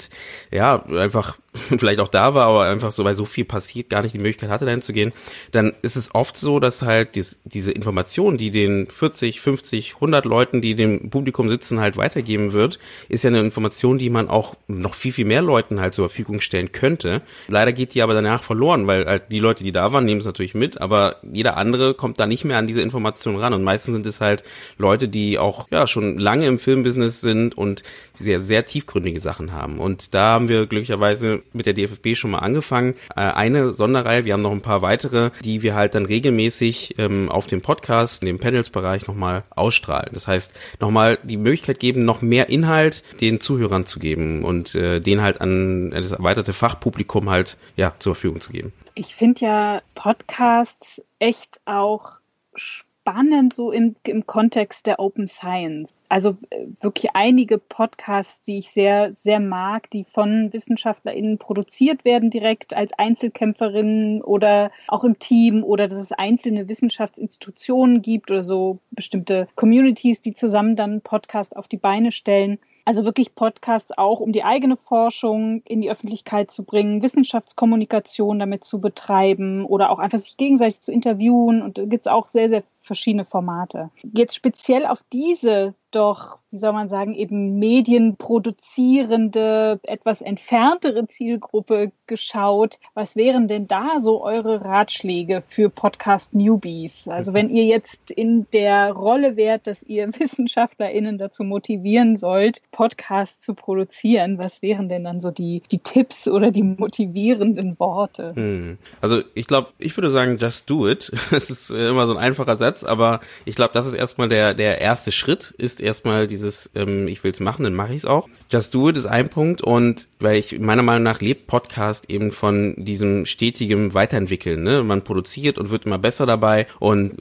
ja, 0.51 0.83
einfach 0.85 1.37
vielleicht 1.77 1.99
auch 1.99 2.07
da 2.07 2.33
war, 2.33 2.47
aber 2.47 2.65
einfach 2.65 2.91
so, 2.91 3.03
weil 3.03 3.15
so 3.15 3.25
viel 3.25 3.45
passiert, 3.45 3.89
gar 3.89 4.01
nicht 4.01 4.13
die 4.13 4.19
Möglichkeit 4.19 4.49
hatte, 4.49 4.65
dahin 4.65 4.81
zu 4.81 4.93
gehen, 4.93 5.13
dann 5.51 5.73
ist 5.81 5.95
es 5.95 6.13
oft 6.13 6.37
so, 6.37 6.59
dass 6.59 6.81
halt 6.81 7.15
dies, 7.15 7.39
diese 7.43 7.71
Information, 7.71 8.37
die 8.37 8.51
den 8.51 8.89
40, 8.89 9.41
50, 9.41 9.95
100 9.95 10.25
Leuten, 10.25 10.61
die 10.61 10.75
dem 10.75 11.09
Publikum 11.09 11.49
sitzen, 11.49 11.79
halt 11.79 11.97
weitergeben 11.97 12.53
wird, 12.53 12.79
ist 13.09 13.23
ja 13.23 13.29
eine 13.29 13.39
Information, 13.39 13.97
die 13.97 14.09
man 14.09 14.29
auch 14.29 14.55
noch 14.67 14.93
viel, 14.93 15.13
viel 15.13 15.25
mehr 15.25 15.41
Leuten 15.41 15.79
halt 15.79 15.93
zur 15.93 16.09
Verfügung 16.09 16.39
stellen 16.39 16.71
könnte. 16.71 17.21
Leider 17.47 17.73
geht 17.73 17.93
die 17.93 18.01
aber 18.01 18.13
danach 18.13 18.43
verloren, 18.43 18.87
weil 18.87 19.05
halt 19.05 19.23
die 19.31 19.39
Leute, 19.39 19.63
die 19.63 19.71
da 19.71 19.91
waren, 19.91 20.05
nehmen 20.05 20.19
es 20.19 20.25
natürlich 20.25 20.55
mit, 20.55 20.79
aber 20.81 21.17
jeder 21.31 21.57
andere 21.57 21.93
kommt 21.93 22.19
da 22.19 22.25
nicht 22.25 22.45
mehr 22.45 22.57
an 22.57 22.67
diese 22.67 22.81
Information 22.81 23.37
ran 23.37 23.53
und 23.53 23.63
meistens 23.63 23.93
sind 23.93 24.05
es 24.05 24.21
halt 24.21 24.43
Leute, 24.77 25.07
die 25.07 25.39
auch, 25.39 25.67
ja, 25.71 25.87
schon 25.87 26.17
lange 26.17 26.45
im 26.45 26.59
Filmbusiness 26.59 27.21
sind 27.21 27.57
und 27.57 27.83
sehr, 28.17 28.39
sehr 28.39 28.65
tiefgründige 28.65 29.19
Sachen 29.19 29.51
haben. 29.51 29.79
Und 29.79 30.13
da 30.13 30.27
haben 30.27 30.49
wir 30.49 30.65
glücklicherweise 30.67 31.41
mit 31.53 31.65
der 31.65 31.73
DFB 31.73 32.15
schon 32.15 32.31
mal 32.31 32.39
angefangen. 32.39 32.95
Äh, 33.15 33.21
eine 33.21 33.73
Sonderreihe, 33.73 34.25
wir 34.25 34.33
haben 34.33 34.41
noch 34.41 34.51
ein 34.51 34.61
paar 34.61 34.81
weitere, 34.81 35.31
die 35.43 35.61
wir 35.61 35.75
halt 35.75 35.95
dann 35.95 36.05
regelmäßig 36.05 36.95
ähm, 36.97 37.29
auf 37.29 37.47
dem 37.47 37.61
Podcast, 37.61 38.21
in 38.21 38.27
dem 38.27 38.39
Panels-Bereich 38.39 39.07
nochmal 39.07 39.43
ausstrahlen. 39.49 40.09
Das 40.13 40.27
heißt, 40.27 40.53
nochmal 40.79 41.19
die 41.23 41.37
Möglichkeit 41.37 41.79
geben, 41.79 42.05
noch 42.05 42.21
mehr 42.21 42.49
Inhalt 42.49 43.03
den 43.21 43.39
Zuhörern 43.39 43.85
zu 43.85 43.99
geben 43.99 44.43
und 44.43 44.75
äh, 44.75 44.99
den 44.99 45.21
halt 45.21 45.41
an 45.41 45.91
das 45.91 46.11
erweiterte 46.11 46.53
Fachpublikum 46.53 47.29
halt 47.29 47.57
ja 47.75 47.93
zur 47.99 48.15
Verfügung 48.15 48.41
zu 48.41 48.51
geben. 48.51 48.73
Ich 48.95 49.15
finde 49.15 49.45
ja 49.45 49.81
Podcasts 49.95 51.01
echt 51.19 51.59
auch 51.65 52.13
spannend 52.55 53.53
so 53.55 53.71
im, 53.71 53.95
im 54.03 54.25
Kontext 54.25 54.87
der 54.87 54.99
Open 54.99 55.27
Science. 55.27 55.93
Also 56.09 56.37
äh, 56.49 56.67
wirklich 56.81 57.11
einige 57.13 57.57
Podcasts, 57.57 58.41
die 58.41 58.59
ich 58.59 58.71
sehr, 58.71 59.13
sehr 59.13 59.39
mag, 59.39 59.89
die 59.91 60.05
von 60.05 60.51
WissenschaftlerInnen 60.53 61.37
produziert 61.37 62.05
werden, 62.05 62.29
direkt 62.29 62.75
als 62.75 62.93
Einzelkämpferinnen 62.93 64.21
oder 64.21 64.71
auch 64.87 65.03
im 65.03 65.19
Team 65.19 65.63
oder 65.63 65.87
dass 65.87 65.99
es 65.99 66.11
einzelne 66.11 66.69
Wissenschaftsinstitutionen 66.69 68.01
gibt 68.01 68.31
oder 68.31 68.43
so 68.43 68.79
bestimmte 68.91 69.47
Communities, 69.55 70.21
die 70.21 70.33
zusammen 70.33 70.75
dann 70.75 70.91
einen 70.91 71.01
Podcast 71.01 71.55
auf 71.55 71.67
die 71.67 71.77
Beine 71.77 72.11
stellen. 72.11 72.59
Also 72.87 73.03
wirklich 73.03 73.35
Podcasts 73.35 73.97
auch, 73.97 74.21
um 74.21 74.31
die 74.31 74.45
eigene 74.45 74.77
Forschung 74.77 75.61
in 75.65 75.81
die 75.81 75.91
Öffentlichkeit 75.91 76.51
zu 76.51 76.63
bringen, 76.63 77.01
Wissenschaftskommunikation 77.01 78.39
damit 78.39 78.63
zu 78.63 78.79
betreiben 78.79 79.65
oder 79.65 79.89
auch 79.89 79.99
einfach 79.99 80.19
sich 80.19 80.37
gegenseitig 80.37 80.79
zu 80.79 80.93
interviewen. 80.93 81.61
Und 81.61 81.77
da 81.77 81.83
gibt 81.83 82.07
es 82.07 82.11
auch 82.11 82.27
sehr, 82.29 82.47
sehr 82.47 82.63
verschiedene 82.79 83.25
Formate. 83.25 83.89
Jetzt 84.13 84.35
speziell 84.35 84.85
auf 84.85 85.03
diese 85.11 85.73
doch, 85.97 86.37
wie 86.51 86.57
soll 86.57 86.73
man 86.73 86.89
sagen, 86.89 87.13
eben 87.13 87.59
medienproduzierende, 87.59 89.79
etwas 89.83 90.21
entferntere 90.21 91.07
Zielgruppe 91.07 91.91
geschaut. 92.05 92.79
Was 92.93 93.15
wären 93.15 93.47
denn 93.47 93.67
da 93.67 93.99
so 93.99 94.23
eure 94.23 94.63
Ratschläge 94.63 95.43
für 95.49 95.69
Podcast-Newbies? 95.69 97.07
Also 97.07 97.33
wenn 97.33 97.49
ihr 97.49 97.65
jetzt 97.65 98.11
in 98.11 98.45
der 98.53 98.91
Rolle 98.91 99.35
wärt, 99.35 99.65
dass 99.67 99.83
ihr 99.83 100.07
WissenschaftlerInnen 100.19 101.17
dazu 101.17 101.43
motivieren 101.43 102.15
sollt, 102.15 102.61
Podcasts 102.71 103.43
zu 103.43 103.55
produzieren, 103.55 104.37
was 104.37 104.61
wären 104.61 104.87
denn 104.87 105.03
dann 105.03 105.19
so 105.19 105.31
die, 105.31 105.63
die 105.71 105.79
Tipps 105.79 106.27
oder 106.27 106.51
die 106.51 106.63
motivierenden 106.63 107.79
Worte? 107.79 108.29
Hm. 108.35 108.77
Also 109.01 109.21
ich 109.33 109.47
glaube, 109.47 109.69
ich 109.79 109.97
würde 109.97 110.11
sagen, 110.11 110.37
just 110.37 110.69
do 110.69 110.87
it. 110.87 111.11
Das 111.37 111.49
ist 111.49 111.69
immer 111.69 112.07
so 112.07 112.13
ein 112.13 112.23
einfacher 112.23 112.57
Satz, 112.57 112.83
aber 112.83 113.19
ich 113.45 113.55
glaube, 113.55 113.73
das 113.73 113.85
ist 113.85 113.93
erstmal 113.93 114.29
der, 114.29 114.53
der 114.53 114.81
erste 114.81 115.11
Schritt, 115.11 115.53
ist 115.57 115.81
erstmal 115.87 116.27
dieses, 116.27 116.69
ähm, 116.75 117.07
ich 117.07 117.23
will 117.23 117.31
es 117.31 117.39
machen, 117.39 117.63
dann 117.63 117.73
mache 117.73 117.93
ich 117.93 117.99
es 117.99 118.05
auch. 118.05 118.29
Just 118.51 118.75
Do 118.75 118.89
It 118.89 118.97
ist 118.97 119.05
ein 119.05 119.29
Punkt 119.29 119.61
und 119.61 120.07
weil 120.19 120.37
ich 120.37 120.59
meiner 120.59 120.83
Meinung 120.83 121.03
nach 121.03 121.21
lebt 121.21 121.47
Podcast 121.47 122.09
eben 122.09 122.31
von 122.31 122.73
diesem 122.77 123.25
stetigen 123.25 123.93
Weiterentwickeln. 123.93 124.63
Ne? 124.63 124.83
Man 124.83 125.03
produziert 125.03 125.57
und 125.57 125.69
wird 125.69 125.85
immer 125.85 125.97
besser 125.97 126.25
dabei 126.25 126.67
und 126.79 127.13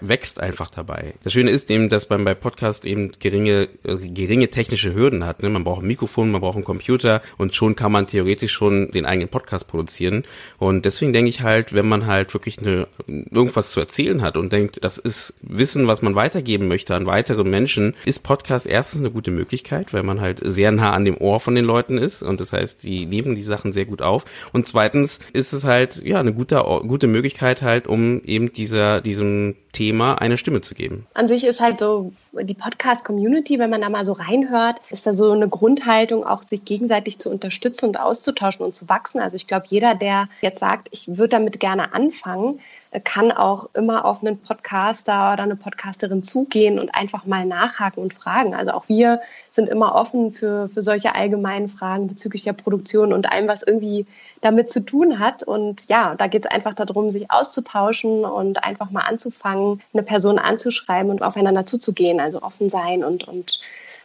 wächst 0.00 0.40
einfach 0.40 0.70
dabei. 0.70 1.14
Das 1.22 1.32
Schöne 1.32 1.50
ist 1.50 1.70
eben, 1.70 1.88
dass 1.88 2.08
man 2.08 2.24
bei 2.24 2.34
Podcast 2.34 2.84
eben 2.84 3.12
geringe, 3.18 3.68
äh, 3.84 3.96
geringe 3.96 4.48
technische 4.48 4.94
Hürden 4.94 5.24
hat. 5.24 5.42
Ne? 5.42 5.48
Man 5.48 5.64
braucht 5.64 5.82
ein 5.82 5.88
Mikrofon, 5.88 6.30
man 6.30 6.40
braucht 6.40 6.56
einen 6.56 6.64
Computer 6.64 7.22
und 7.38 7.54
schon 7.54 7.76
kann 7.76 7.92
man 7.92 8.06
theoretisch 8.06 8.52
schon 8.52 8.90
den 8.90 9.06
eigenen 9.06 9.28
Podcast 9.28 9.66
produzieren. 9.66 10.24
Und 10.58 10.84
deswegen 10.84 11.12
denke 11.12 11.30
ich 11.30 11.40
halt, 11.42 11.72
wenn 11.72 11.88
man 11.88 12.06
halt 12.06 12.34
wirklich 12.34 12.58
eine, 12.58 12.88
irgendwas 13.06 13.72
zu 13.72 13.80
erzählen 13.80 14.22
hat 14.22 14.36
und 14.36 14.52
denkt, 14.52 14.82
das 14.82 14.98
ist 14.98 15.34
Wissen, 15.42 15.86
was 15.86 16.02
man 16.02 16.14
weitergeben 16.14 16.68
möchte 16.68 16.94
an 16.94 17.06
weitere 17.06 17.44
Menschen, 17.44 17.94
ist 18.04 18.22
Podcast 18.22 18.66
erstens 18.66 19.00
eine 19.00 19.10
gute 19.10 19.30
Möglichkeit, 19.30 19.92
weil 19.92 20.02
man 20.02 20.20
halt 20.20 20.40
sehr 20.42 20.70
nah 20.72 20.92
an 20.92 21.04
dem 21.04 21.16
Ohr 21.18 21.40
von 21.40 21.54
den 21.54 21.64
Leuten 21.64 21.98
ist 21.98 22.22
und 22.22 22.40
das 22.40 22.52
heißt, 22.52 22.82
die 22.82 23.06
nehmen 23.06 23.34
die 23.34 23.42
Sachen 23.42 23.72
sehr 23.72 23.84
gut 23.84 24.02
auf. 24.02 24.24
Und 24.52 24.66
zweitens 24.66 25.18
ist 25.32 25.52
es 25.52 25.64
halt 25.64 26.02
ja 26.04 26.20
eine 26.20 26.32
gute 26.32 26.60
gute 26.86 27.06
Möglichkeit 27.06 27.62
halt, 27.62 27.86
um 27.86 28.22
eben 28.24 28.52
dieser 28.52 29.00
diesem 29.00 29.56
Thema 29.72 30.14
eine 30.14 30.36
Stimme 30.36 30.60
zu 30.60 30.74
geben. 30.74 31.06
An 31.14 31.28
sich 31.28 31.44
ist 31.44 31.60
halt 31.60 31.78
so 31.78 32.12
die 32.32 32.54
Podcast-Community, 32.54 33.58
wenn 33.58 33.70
man 33.70 33.80
da 33.80 33.88
mal 33.88 34.04
so 34.04 34.12
reinhört, 34.12 34.80
ist 34.90 35.06
da 35.06 35.12
so 35.12 35.30
eine 35.30 35.48
Grundhaltung, 35.48 36.24
auch 36.24 36.42
sich 36.42 36.64
gegenseitig 36.64 37.18
zu 37.18 37.30
unterstützen 37.30 37.86
und 37.86 38.00
auszutauschen 38.00 38.64
und 38.64 38.74
zu 38.74 38.88
wachsen. 38.88 39.20
Also 39.20 39.36
ich 39.36 39.46
glaube, 39.46 39.66
jeder, 39.68 39.94
der 39.94 40.28
jetzt 40.40 40.58
sagt, 40.58 40.88
ich 40.90 41.06
würde 41.06 41.28
damit 41.28 41.60
gerne 41.60 41.94
anfangen, 41.94 42.60
kann 43.04 43.30
auch 43.30 43.68
immer 43.74 44.04
auf 44.04 44.20
einen 44.20 44.38
Podcaster 44.38 45.32
oder 45.32 45.44
eine 45.44 45.54
Podcasterin 45.54 46.24
zugehen 46.24 46.80
und 46.80 46.92
einfach 46.92 47.24
mal 47.24 47.46
nachhaken 47.46 48.02
und 48.02 48.14
fragen. 48.14 48.52
Also 48.52 48.72
auch 48.72 48.88
wir 48.88 49.20
sind 49.52 49.68
immer 49.68 49.94
offen 49.94 50.32
für, 50.32 50.68
für 50.68 50.82
solche 50.82 51.14
allgemeinen 51.14 51.68
Fragen 51.68 52.08
bezüglich 52.08 52.42
der 52.42 52.52
Produktion 52.52 53.12
und 53.12 53.30
allem, 53.30 53.46
was 53.46 53.62
irgendwie 53.62 54.06
damit 54.40 54.70
zu 54.70 54.80
tun 54.80 55.20
hat. 55.20 55.44
Und 55.44 55.88
ja, 55.88 56.16
da 56.16 56.26
geht 56.26 56.46
es 56.46 56.50
einfach 56.50 56.74
darum, 56.74 57.10
sich 57.10 57.30
auszutauschen 57.30 58.24
und 58.24 58.64
einfach 58.64 58.90
mal 58.90 59.02
anzufangen, 59.02 59.80
eine 59.92 60.02
Person 60.02 60.40
anzuschreiben 60.40 61.12
und 61.12 61.22
aufeinander 61.22 61.66
zuzugehen. 61.66 62.18
Also 62.18 62.42
offen 62.42 62.70
sein 62.70 63.04
und, 63.04 63.28
und 63.28 63.60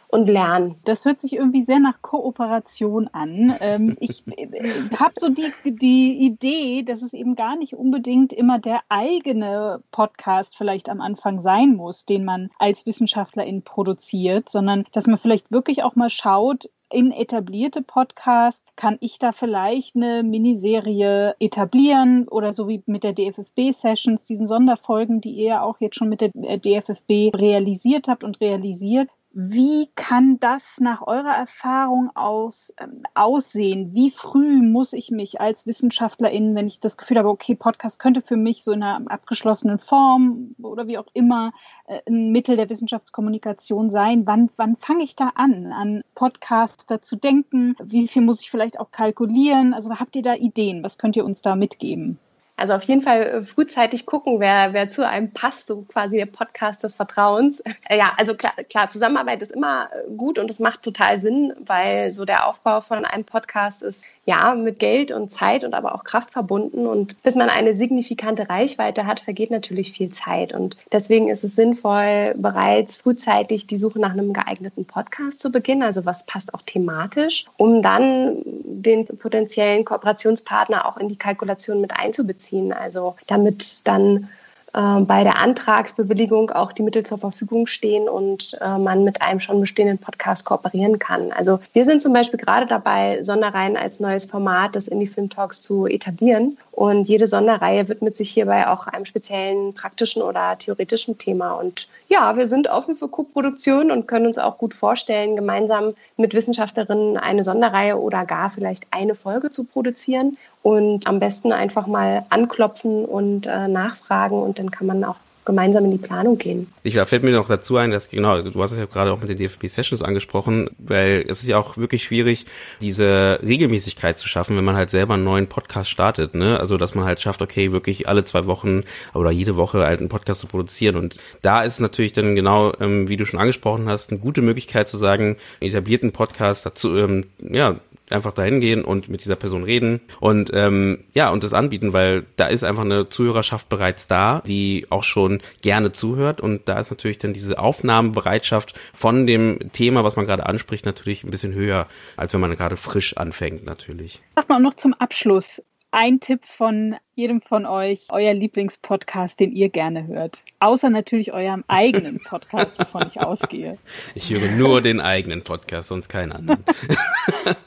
und 0.08 0.28
lernen. 0.28 0.76
Das 0.84 1.04
hört 1.04 1.20
sich 1.20 1.34
irgendwie 1.34 1.62
sehr 1.62 1.80
nach 1.80 2.02
Kooperation 2.02 3.08
an. 3.08 3.54
Ähm, 3.60 3.96
ich 4.00 4.22
äh, 4.26 4.90
habe 4.98 5.14
so 5.18 5.28
die, 5.28 5.52
die 5.64 6.18
Idee, 6.18 6.82
dass 6.82 7.02
es 7.02 7.12
eben 7.12 7.34
gar 7.34 7.56
nicht 7.56 7.74
unbedingt 7.74 8.32
immer 8.32 8.58
der 8.58 8.80
eigene 8.88 9.82
Podcast 9.90 10.56
vielleicht 10.56 10.88
am 10.88 11.00
Anfang 11.00 11.40
sein 11.40 11.74
muss, 11.74 12.04
den 12.06 12.24
man 12.24 12.50
als 12.58 12.86
Wissenschaftlerin 12.86 13.62
produziert, 13.62 14.48
sondern 14.48 14.84
dass 14.92 15.06
man 15.06 15.18
vielleicht 15.18 15.50
wirklich 15.50 15.82
auch 15.82 15.96
mal 15.96 16.10
schaut, 16.10 16.68
in 16.90 17.10
etablierte 17.10 17.82
Podcasts 17.82 18.64
kann 18.76 18.96
ich 19.00 19.18
da 19.18 19.32
vielleicht 19.32 19.96
eine 19.96 20.22
Miniserie 20.22 21.34
etablieren 21.40 22.28
oder 22.28 22.52
so 22.52 22.68
wie 22.68 22.82
mit 22.86 23.02
der 23.02 23.12
DFFB-Sessions, 23.12 24.24
diesen 24.26 24.46
Sonderfolgen, 24.46 25.20
die 25.20 25.32
ihr 25.32 25.62
auch 25.62 25.80
jetzt 25.80 25.96
schon 25.96 26.08
mit 26.08 26.20
der 26.20 26.30
DFFB 26.30 27.36
realisiert 27.36 28.08
habt 28.08 28.22
und 28.22 28.40
realisiert. 28.40 29.08
Wie 29.38 29.90
kann 29.96 30.40
das 30.40 30.80
nach 30.80 31.06
eurer 31.06 31.34
Erfahrung 31.36 32.10
aus, 32.16 32.72
ähm, 32.80 33.02
aussehen? 33.12 33.92
Wie 33.92 34.10
früh 34.10 34.62
muss 34.62 34.94
ich 34.94 35.10
mich 35.10 35.42
als 35.42 35.66
Wissenschaftlerin, 35.66 36.54
wenn 36.54 36.66
ich 36.66 36.80
das 36.80 36.96
Gefühl 36.96 37.18
habe, 37.18 37.28
okay, 37.28 37.54
Podcast 37.54 37.98
könnte 37.98 38.22
für 38.22 38.38
mich 38.38 38.64
so 38.64 38.72
in 38.72 38.82
einer 38.82 39.10
abgeschlossenen 39.10 39.78
Form 39.78 40.54
oder 40.62 40.86
wie 40.86 40.96
auch 40.96 41.08
immer 41.12 41.52
äh, 41.86 42.00
ein 42.08 42.32
Mittel 42.32 42.56
der 42.56 42.70
Wissenschaftskommunikation 42.70 43.90
sein? 43.90 44.26
Wann, 44.26 44.48
wann 44.56 44.76
fange 44.76 45.04
ich 45.04 45.16
da 45.16 45.32
an, 45.34 45.70
an 45.70 46.02
Podcaster 46.14 47.02
zu 47.02 47.16
denken? 47.16 47.76
Wie 47.84 48.08
viel 48.08 48.22
muss 48.22 48.40
ich 48.40 48.50
vielleicht 48.50 48.80
auch 48.80 48.90
kalkulieren? 48.90 49.74
Also 49.74 49.90
habt 49.96 50.16
ihr 50.16 50.22
da 50.22 50.34
Ideen? 50.34 50.82
Was 50.82 50.96
könnt 50.96 51.14
ihr 51.14 51.26
uns 51.26 51.42
da 51.42 51.56
mitgeben? 51.56 52.18
Also 52.56 52.72
auf 52.72 52.82
jeden 52.84 53.02
Fall 53.02 53.22
äh, 53.22 53.42
frühzeitig 53.42 54.06
gucken, 54.06 54.40
wer, 54.40 54.72
wer 54.72 54.88
zu 54.88 55.06
einem 55.06 55.30
passt, 55.32 55.66
so 55.66 55.82
quasi 55.82 56.16
der 56.16 56.26
Podcast 56.26 56.82
des 56.82 56.96
Vertrauens. 56.96 57.62
Ja, 57.90 58.14
also 58.16 58.34
klar, 58.34 58.52
klar, 58.68 58.88
Zusammenarbeit 58.88 59.42
ist 59.42 59.52
immer 59.52 59.90
äh, 59.92 60.10
gut 60.16 60.38
und 60.38 60.50
es 60.50 60.58
macht 60.58 60.82
total 60.82 61.20
Sinn, 61.20 61.52
weil 61.60 62.12
so 62.12 62.24
der 62.24 62.46
Aufbau 62.46 62.80
von 62.80 63.04
einem 63.04 63.24
Podcast 63.24 63.82
ist 63.82 64.04
ja 64.24 64.54
mit 64.54 64.78
Geld 64.78 65.12
und 65.12 65.32
Zeit 65.32 65.64
und 65.64 65.74
aber 65.74 65.94
auch 65.94 66.04
Kraft 66.04 66.30
verbunden. 66.30 66.86
Und 66.86 67.22
bis 67.22 67.34
man 67.34 67.48
eine 67.50 67.76
signifikante 67.76 68.48
Reichweite 68.48 69.06
hat, 69.06 69.20
vergeht 69.20 69.50
natürlich 69.50 69.92
viel 69.92 70.10
Zeit. 70.10 70.52
Und 70.52 70.78
deswegen 70.92 71.28
ist 71.28 71.44
es 71.44 71.54
sinnvoll, 71.54 72.34
bereits 72.36 72.96
frühzeitig 72.96 73.66
die 73.66 73.78
Suche 73.78 74.00
nach 74.00 74.12
einem 74.12 74.32
geeigneten 74.32 74.84
Podcast 74.84 75.40
zu 75.40 75.50
beginnen. 75.50 75.82
Also 75.82 76.06
was 76.06 76.24
passt 76.26 76.54
auch 76.54 76.62
thematisch, 76.62 77.44
um 77.56 77.82
dann 77.82 78.42
den 78.44 79.06
potenziellen 79.06 79.84
Kooperationspartner 79.84 80.86
auch 80.86 80.96
in 80.96 81.08
die 81.08 81.16
Kalkulation 81.16 81.80
mit 81.80 81.92
einzubeziehen. 81.92 82.45
Also 82.72 83.16
damit 83.26 83.86
dann 83.86 84.28
äh, 84.76 85.00
bei 85.00 85.24
der 85.24 85.38
Antragsbewilligung 85.38 86.50
auch 86.50 86.70
die 86.70 86.82
Mittel 86.82 87.04
zur 87.04 87.18
Verfügung 87.18 87.66
stehen 87.66 88.08
und 88.08 88.58
äh, 88.60 88.78
man 88.78 89.04
mit 89.04 89.22
einem 89.22 89.40
schon 89.40 89.58
bestehenden 89.58 89.98
Podcast 89.98 90.44
kooperieren 90.44 90.98
kann. 90.98 91.32
Also 91.32 91.60
wir 91.72 91.86
sind 91.86 92.02
zum 92.02 92.12
Beispiel 92.12 92.38
gerade 92.38 92.66
dabei, 92.66 93.22
Sonderreihen 93.22 93.78
als 93.78 94.00
neues 94.00 94.26
Format 94.26 94.74
des 94.74 94.86
Indie 94.88 95.06
Film 95.06 95.30
Talks 95.30 95.62
zu 95.62 95.86
etablieren. 95.86 96.58
Und 96.72 97.08
jede 97.08 97.26
Sonderreihe 97.26 97.88
widmet 97.88 98.18
sich 98.18 98.30
hierbei 98.30 98.68
auch 98.68 98.86
einem 98.86 99.06
speziellen 99.06 99.72
praktischen 99.72 100.20
oder 100.20 100.58
theoretischen 100.58 101.16
Thema. 101.16 101.52
Und 101.52 101.88
ja, 102.08 102.36
wir 102.36 102.46
sind 102.46 102.68
offen 102.68 102.96
für 102.96 103.08
Co-Produktion 103.08 103.90
und 103.90 104.06
können 104.06 104.26
uns 104.26 104.36
auch 104.36 104.58
gut 104.58 104.74
vorstellen, 104.74 105.36
gemeinsam 105.36 105.94
mit 106.18 106.34
Wissenschaftlerinnen 106.34 107.16
eine 107.16 107.44
Sonderreihe 107.44 107.98
oder 107.98 108.26
gar 108.26 108.50
vielleicht 108.50 108.86
eine 108.90 109.14
Folge 109.14 109.50
zu 109.50 109.64
produzieren 109.64 110.36
und 110.66 111.06
am 111.06 111.20
besten 111.20 111.52
einfach 111.52 111.86
mal 111.86 112.26
anklopfen 112.28 113.04
und 113.04 113.46
äh, 113.46 113.68
nachfragen 113.68 114.42
und 114.42 114.58
dann 114.58 114.72
kann 114.72 114.88
man 114.88 115.04
auch 115.04 115.14
gemeinsam 115.44 115.84
in 115.84 115.92
die 115.92 115.98
Planung 115.98 116.38
gehen. 116.38 116.66
Ich 116.82 116.94
fällt 116.94 117.22
mir 117.22 117.30
noch 117.30 117.46
dazu 117.46 117.76
ein, 117.76 117.92
dass 117.92 118.08
genau, 118.08 118.42
du 118.42 118.60
hast 118.60 118.72
es 118.72 118.78
ja 118.78 118.86
gerade 118.86 119.12
auch 119.12 119.20
mit 119.20 119.28
den 119.28 119.36
DFB 119.36 119.68
Sessions 119.68 120.02
angesprochen, 120.02 120.68
weil 120.78 121.24
es 121.28 121.40
ist 121.40 121.46
ja 121.46 121.56
auch 121.56 121.76
wirklich 121.76 122.02
schwierig, 122.02 122.46
diese 122.80 123.38
Regelmäßigkeit 123.46 124.18
zu 124.18 124.26
schaffen, 124.26 124.56
wenn 124.56 124.64
man 124.64 124.74
halt 124.74 124.90
selber 124.90 125.14
einen 125.14 125.22
neuen 125.22 125.46
Podcast 125.46 125.88
startet, 125.88 126.34
ne? 126.34 126.58
Also 126.58 126.78
dass 126.78 126.96
man 126.96 127.04
halt 127.04 127.20
schafft, 127.20 127.42
okay, 127.42 127.70
wirklich 127.70 128.08
alle 128.08 128.24
zwei 128.24 128.46
Wochen 128.46 128.82
oder 129.14 129.30
jede 129.30 129.54
Woche 129.54 129.86
halt 129.86 130.00
einen 130.00 130.08
Podcast 130.08 130.40
zu 130.40 130.48
produzieren. 130.48 130.96
Und 130.96 131.18
da 131.42 131.62
ist 131.62 131.78
natürlich 131.78 132.12
dann 132.12 132.34
genau, 132.34 132.72
ähm, 132.80 133.08
wie 133.08 133.16
du 133.16 133.24
schon 133.24 133.38
angesprochen 133.38 133.88
hast, 133.88 134.10
eine 134.10 134.18
gute 134.18 134.42
Möglichkeit 134.42 134.88
zu 134.88 134.98
sagen, 134.98 135.36
etablierten 135.60 136.10
Podcast 136.10 136.66
dazu, 136.66 136.96
ähm, 136.96 137.26
ja, 137.40 137.76
einfach 138.10 138.32
dahin 138.32 138.60
gehen 138.60 138.84
und 138.84 139.08
mit 139.08 139.20
dieser 139.20 139.36
Person 139.36 139.64
reden 139.64 140.00
und 140.20 140.50
ähm, 140.54 141.04
ja 141.14 141.30
und 141.30 141.42
das 141.42 141.52
anbieten, 141.52 141.92
weil 141.92 142.24
da 142.36 142.46
ist 142.46 142.64
einfach 142.64 142.84
eine 142.84 143.08
Zuhörerschaft 143.08 143.68
bereits 143.68 144.06
da, 144.06 144.42
die 144.46 144.86
auch 144.90 145.04
schon 145.04 145.40
gerne 145.62 145.92
zuhört 145.92 146.40
und 146.40 146.68
da 146.68 146.78
ist 146.78 146.90
natürlich 146.90 147.18
dann 147.18 147.32
diese 147.32 147.58
Aufnahmebereitschaft 147.58 148.78
von 148.94 149.26
dem 149.26 149.72
Thema, 149.72 150.04
was 150.04 150.16
man 150.16 150.26
gerade 150.26 150.46
anspricht, 150.46 150.86
natürlich 150.86 151.24
ein 151.24 151.30
bisschen 151.30 151.52
höher, 151.52 151.86
als 152.16 152.32
wenn 152.32 152.40
man 152.40 152.54
gerade 152.54 152.76
frisch 152.76 153.16
anfängt 153.16 153.64
natürlich. 153.64 154.22
Sag 154.36 154.48
mal 154.48 154.60
noch 154.60 154.74
zum 154.74 154.94
Abschluss 154.94 155.62
ein 155.96 156.20
Tipp 156.20 156.44
von 156.44 156.96
jedem 157.14 157.40
von 157.40 157.64
euch, 157.64 158.08
euer 158.10 158.34
Lieblingspodcast, 158.34 159.40
den 159.40 159.52
ihr 159.52 159.70
gerne 159.70 160.06
hört. 160.06 160.42
Außer 160.60 160.90
natürlich 160.90 161.32
eurem 161.32 161.64
eigenen 161.68 162.20
Podcast, 162.28 162.78
wovon 162.78 163.06
ich 163.08 163.18
ausgehe. 163.18 163.78
Ich 164.14 164.28
höre 164.28 164.50
nur 164.50 164.82
den 164.82 165.00
eigenen 165.00 165.42
Podcast, 165.42 165.88
sonst 165.88 166.10
keinen 166.10 166.32
anderen. 166.32 166.62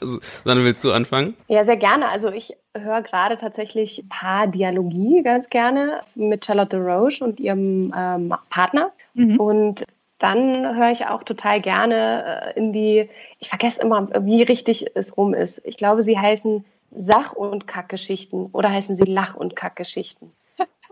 Sondern 0.44 0.64
willst 0.64 0.84
du 0.84 0.92
anfangen? 0.92 1.34
Ja, 1.48 1.64
sehr 1.64 1.76
gerne. 1.76 2.08
Also 2.08 2.28
ich 2.30 2.56
höre 2.72 3.02
gerade 3.02 3.36
tatsächlich 3.36 4.04
Paar-Dialogie 4.08 5.24
ganz 5.24 5.50
gerne 5.50 6.00
mit 6.14 6.44
Charlotte 6.44 6.78
Roche 6.78 7.24
und 7.24 7.40
ihrem 7.40 7.92
ähm, 7.98 8.32
Partner. 8.48 8.92
Mhm. 9.14 9.40
Und 9.40 9.84
dann 10.18 10.76
höre 10.76 10.92
ich 10.92 11.06
auch 11.06 11.24
total 11.24 11.60
gerne 11.60 12.52
äh, 12.54 12.56
in 12.56 12.72
die, 12.72 13.08
ich 13.40 13.48
vergesse 13.48 13.80
immer, 13.80 14.08
wie 14.24 14.44
richtig 14.44 14.86
es 14.94 15.16
rum 15.16 15.34
ist. 15.34 15.60
Ich 15.64 15.76
glaube, 15.76 16.04
sie 16.04 16.16
heißen 16.16 16.64
Sach- 16.90 17.32
und 17.32 17.66
Kackgeschichten 17.66 18.46
oder 18.46 18.70
heißen 18.70 18.96
sie 18.96 19.04
Lach- 19.04 19.36
und 19.36 19.56
Kackgeschichten? 19.56 20.32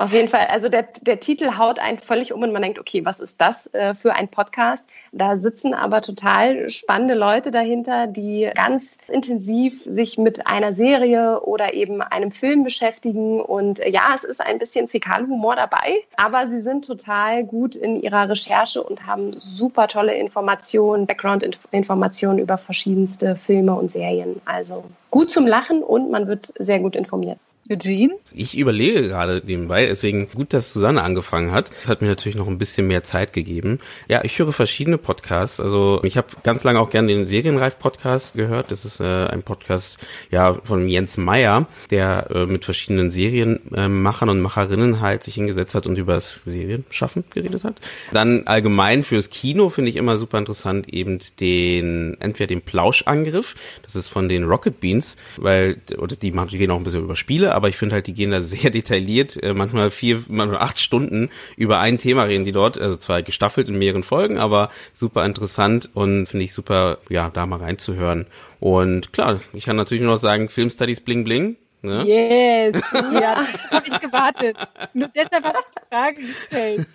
Auf 0.00 0.12
jeden 0.12 0.28
Fall, 0.28 0.46
also 0.46 0.68
der, 0.68 0.84
der 1.02 1.18
Titel 1.18 1.58
haut 1.58 1.80
einen 1.80 1.98
völlig 1.98 2.32
um 2.32 2.40
und 2.42 2.52
man 2.52 2.62
denkt, 2.62 2.78
okay, 2.78 3.04
was 3.04 3.18
ist 3.18 3.40
das 3.40 3.66
äh, 3.74 3.94
für 3.94 4.14
ein 4.14 4.28
Podcast? 4.28 4.86
Da 5.10 5.38
sitzen 5.38 5.74
aber 5.74 6.02
total 6.02 6.70
spannende 6.70 7.14
Leute 7.14 7.50
dahinter, 7.50 8.06
die 8.06 8.48
ganz 8.54 8.96
intensiv 9.08 9.82
sich 9.82 10.16
mit 10.16 10.46
einer 10.46 10.72
Serie 10.72 11.40
oder 11.40 11.74
eben 11.74 12.00
einem 12.00 12.30
Film 12.30 12.62
beschäftigen. 12.62 13.40
Und 13.40 13.80
äh, 13.80 13.90
ja, 13.90 14.12
es 14.14 14.22
ist 14.22 14.40
ein 14.40 14.60
bisschen 14.60 14.86
Fäkalhumor 14.86 15.56
dabei, 15.56 15.96
aber 16.16 16.46
sie 16.46 16.60
sind 16.60 16.86
total 16.86 17.42
gut 17.42 17.74
in 17.74 18.00
ihrer 18.00 18.30
Recherche 18.30 18.80
und 18.80 19.04
haben 19.04 19.32
super 19.40 19.88
tolle 19.88 20.14
Informationen, 20.14 21.06
Background-Informationen 21.06 22.38
über 22.38 22.56
verschiedenste 22.56 23.34
Filme 23.34 23.74
und 23.74 23.90
Serien. 23.90 24.40
Also 24.44 24.84
gut 25.10 25.28
zum 25.28 25.44
Lachen 25.44 25.82
und 25.82 26.08
man 26.08 26.28
wird 26.28 26.52
sehr 26.60 26.78
gut 26.78 26.94
informiert. 26.94 27.40
Eugene? 27.70 28.14
Ich 28.32 28.56
überlege 28.56 29.02
gerade 29.02 29.42
nebenbei, 29.44 29.86
deswegen 29.86 30.28
gut, 30.30 30.52
dass 30.52 30.72
Susanne 30.72 31.02
angefangen 31.02 31.52
hat. 31.52 31.70
Das 31.82 31.90
hat 31.90 32.02
mir 32.02 32.08
natürlich 32.08 32.36
noch 32.36 32.46
ein 32.46 32.58
bisschen 32.58 32.86
mehr 32.86 33.02
Zeit 33.02 33.32
gegeben. 33.32 33.80
Ja, 34.08 34.24
ich 34.24 34.38
höre 34.38 34.52
verschiedene 34.52 34.96
Podcasts. 34.96 35.60
Also 35.60 36.00
ich 36.02 36.16
habe 36.16 36.28
ganz 36.42 36.64
lange 36.64 36.80
auch 36.80 36.90
gerne 36.90 37.08
den 37.08 37.26
Serienreif-Podcast 37.26 38.34
gehört. 38.34 38.70
Das 38.70 38.84
ist 38.84 39.00
äh, 39.00 39.26
ein 39.26 39.42
Podcast 39.42 39.98
ja 40.30 40.54
von 40.54 40.88
Jens 40.88 41.16
Meyer, 41.18 41.66
der 41.90 42.28
äh, 42.30 42.46
mit 42.46 42.64
verschiedenen 42.64 43.10
Serienmachern 43.10 44.28
äh, 44.28 44.32
und 44.32 44.40
Macherinnen 44.40 45.00
halt 45.00 45.22
sich 45.22 45.34
hingesetzt 45.34 45.74
hat 45.74 45.86
und 45.86 45.98
über 45.98 46.14
das 46.14 46.40
Serienschaffen 46.46 47.24
geredet 47.30 47.64
hat. 47.64 47.80
Dann 48.12 48.46
allgemein 48.46 49.02
fürs 49.02 49.30
Kino 49.30 49.68
finde 49.68 49.90
ich 49.90 49.96
immer 49.96 50.16
super 50.16 50.38
interessant 50.38 50.88
eben 50.92 51.18
den 51.40 52.16
entweder 52.20 52.46
den 52.46 52.62
Plauschangriff. 52.62 53.54
Das 53.82 53.94
ist 53.94 54.08
von 54.08 54.28
den 54.28 54.44
Rocket 54.44 54.80
Beans, 54.80 55.16
weil 55.36 55.76
oder 55.98 56.16
die 56.16 56.32
machen 56.32 56.48
die 56.48 56.58
gehen 56.58 56.70
auch 56.70 56.76
ein 56.76 56.84
bisschen 56.84 57.04
über 57.04 57.16
Spiele, 57.16 57.54
aber 57.58 57.68
ich 57.68 57.76
finde 57.76 57.96
halt, 57.96 58.06
die 58.06 58.14
gehen 58.14 58.30
da 58.30 58.40
sehr 58.42 58.70
detailliert, 58.70 59.42
äh, 59.42 59.52
manchmal 59.52 59.90
vier, 59.90 60.22
manchmal 60.28 60.60
acht 60.60 60.78
Stunden 60.78 61.28
über 61.56 61.80
ein 61.80 61.98
Thema 61.98 62.22
reden 62.22 62.44
die 62.44 62.52
dort, 62.52 62.78
also 62.78 62.96
zwar 62.96 63.22
gestaffelt 63.22 63.68
in 63.68 63.78
mehreren 63.78 64.04
Folgen, 64.04 64.38
aber 64.38 64.70
super 64.94 65.24
interessant 65.24 65.90
und 65.92 66.26
finde 66.26 66.44
ich 66.44 66.54
super, 66.54 66.98
ja, 67.08 67.28
da 67.28 67.46
mal 67.46 67.58
reinzuhören. 67.58 68.26
Und 68.60 69.12
klar, 69.12 69.40
ich 69.52 69.64
kann 69.64 69.76
natürlich 69.76 70.02
nur 70.02 70.14
noch 70.14 70.20
sagen, 70.20 70.48
Film 70.48 70.70
Studies 70.70 71.00
Bling 71.00 71.24
Bling, 71.24 71.56
Ne? 71.82 72.04
Yes, 72.06 72.82
ja, 73.12 73.36
habe 73.70 73.86
ich 73.86 74.00
gewartet. 74.00 74.56
Nur 74.94 75.08
deshalb 75.08 75.44
habe 75.44 75.58
ich 75.60 75.82
die 75.82 75.94
Frage 75.94 76.16
gestellt. 76.16 76.86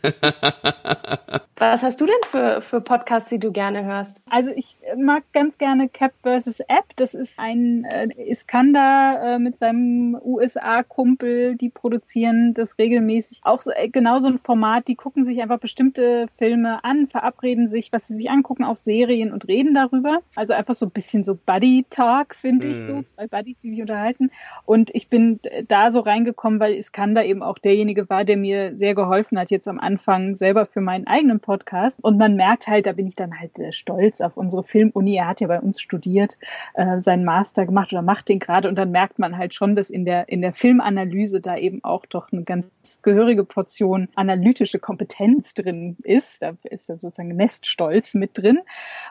Was 1.57 1.81
hast 1.81 2.01
du 2.01 2.05
denn 2.05 2.15
für, 2.25 2.61
für 2.61 2.81
Podcasts, 2.81 3.29
die 3.29 3.39
du 3.39 3.51
gerne 3.51 3.85
hörst? 3.85 4.17
Also 4.29 4.51
ich 4.53 4.75
mag 4.97 5.23
ganz 5.31 5.57
gerne 5.57 5.87
Cap 5.87 6.11
vs. 6.23 6.59
App. 6.61 6.83
Das 6.97 7.13
ist 7.13 7.39
ein 7.39 7.85
äh, 7.85 8.09
Iskander 8.29 9.21
äh, 9.23 9.39
mit 9.39 9.59
seinem 9.59 10.17
USA-Kumpel, 10.21 11.55
die 11.55 11.69
produzieren 11.69 12.53
das 12.53 12.77
regelmäßig. 12.77 13.41
Auch 13.43 13.61
so, 13.61 13.71
äh, 13.71 13.87
genau 13.87 14.19
so 14.19 14.27
ein 14.27 14.39
Format, 14.39 14.87
die 14.89 14.95
gucken 14.95 15.25
sich 15.25 15.41
einfach 15.41 15.59
bestimmte 15.59 16.27
Filme 16.37 16.83
an, 16.83 17.07
verabreden 17.07 17.67
sich, 17.67 17.93
was 17.93 18.07
sie 18.07 18.15
sich 18.15 18.29
angucken, 18.29 18.63
auch 18.65 18.75
Serien 18.75 19.31
und 19.31 19.47
reden 19.47 19.73
darüber. 19.73 20.19
Also 20.35 20.53
einfach 20.53 20.73
so 20.73 20.87
ein 20.87 20.91
bisschen 20.91 21.23
so 21.23 21.35
Buddy-Talk, 21.35 22.35
finde 22.35 22.67
mm. 22.67 22.71
ich 22.71 22.77
so. 22.87 23.01
Zwei 23.03 23.27
Buddies, 23.27 23.59
die 23.59 23.71
sich 23.71 23.81
unterhalten. 23.81 24.31
Und 24.65 24.72
ich 24.93 25.09
bin 25.09 25.39
da 25.67 25.91
so 25.91 25.99
reingekommen, 25.99 26.59
weil 26.59 26.73
Iskander 26.73 27.25
eben 27.25 27.43
auch 27.43 27.57
derjenige 27.57 28.09
war, 28.09 28.23
der 28.23 28.37
mir 28.37 28.77
sehr 28.77 28.95
geholfen 28.95 29.37
hat, 29.37 29.51
jetzt 29.51 29.67
am 29.67 29.79
Anfang 29.79 30.35
selber 30.35 30.65
für 30.65 30.81
meinen 30.81 31.05
eigenen 31.05 31.39
Podcast. 31.39 32.03
Und 32.03 32.17
man 32.17 32.35
merkt 32.35 32.67
halt, 32.67 32.85
da 32.85 32.93
bin 32.93 33.07
ich 33.07 33.15
dann 33.15 33.39
halt 33.39 33.59
äh, 33.59 33.71
stolz 33.71 34.21
auf 34.21 34.37
unsere 34.37 34.63
Filmuni. 34.63 35.15
Er 35.15 35.27
hat 35.27 35.41
ja 35.41 35.47
bei 35.47 35.59
uns 35.59 35.81
studiert, 35.81 36.37
äh, 36.73 37.01
seinen 37.01 37.25
Master 37.25 37.65
gemacht 37.65 37.91
oder 37.91 38.01
macht 38.01 38.29
den 38.29 38.39
gerade. 38.39 38.69
Und 38.69 38.75
dann 38.75 38.91
merkt 38.91 39.19
man 39.19 39.37
halt 39.37 39.53
schon, 39.53 39.75
dass 39.75 39.89
in 39.89 40.05
der, 40.05 40.29
in 40.29 40.41
der 40.41 40.53
Filmanalyse 40.53 41.41
da 41.41 41.57
eben 41.57 41.83
auch 41.83 42.05
doch 42.05 42.31
eine 42.31 42.43
ganz 42.43 42.65
gehörige 43.01 43.43
Portion 43.43 44.07
analytische 44.15 44.79
Kompetenz 44.79 45.53
drin 45.53 45.97
ist. 46.03 46.41
Da 46.41 46.53
ist 46.63 46.89
dann 46.89 46.99
sozusagen 46.99 47.35
Neststolz 47.35 48.13
mit 48.13 48.37
drin. 48.37 48.59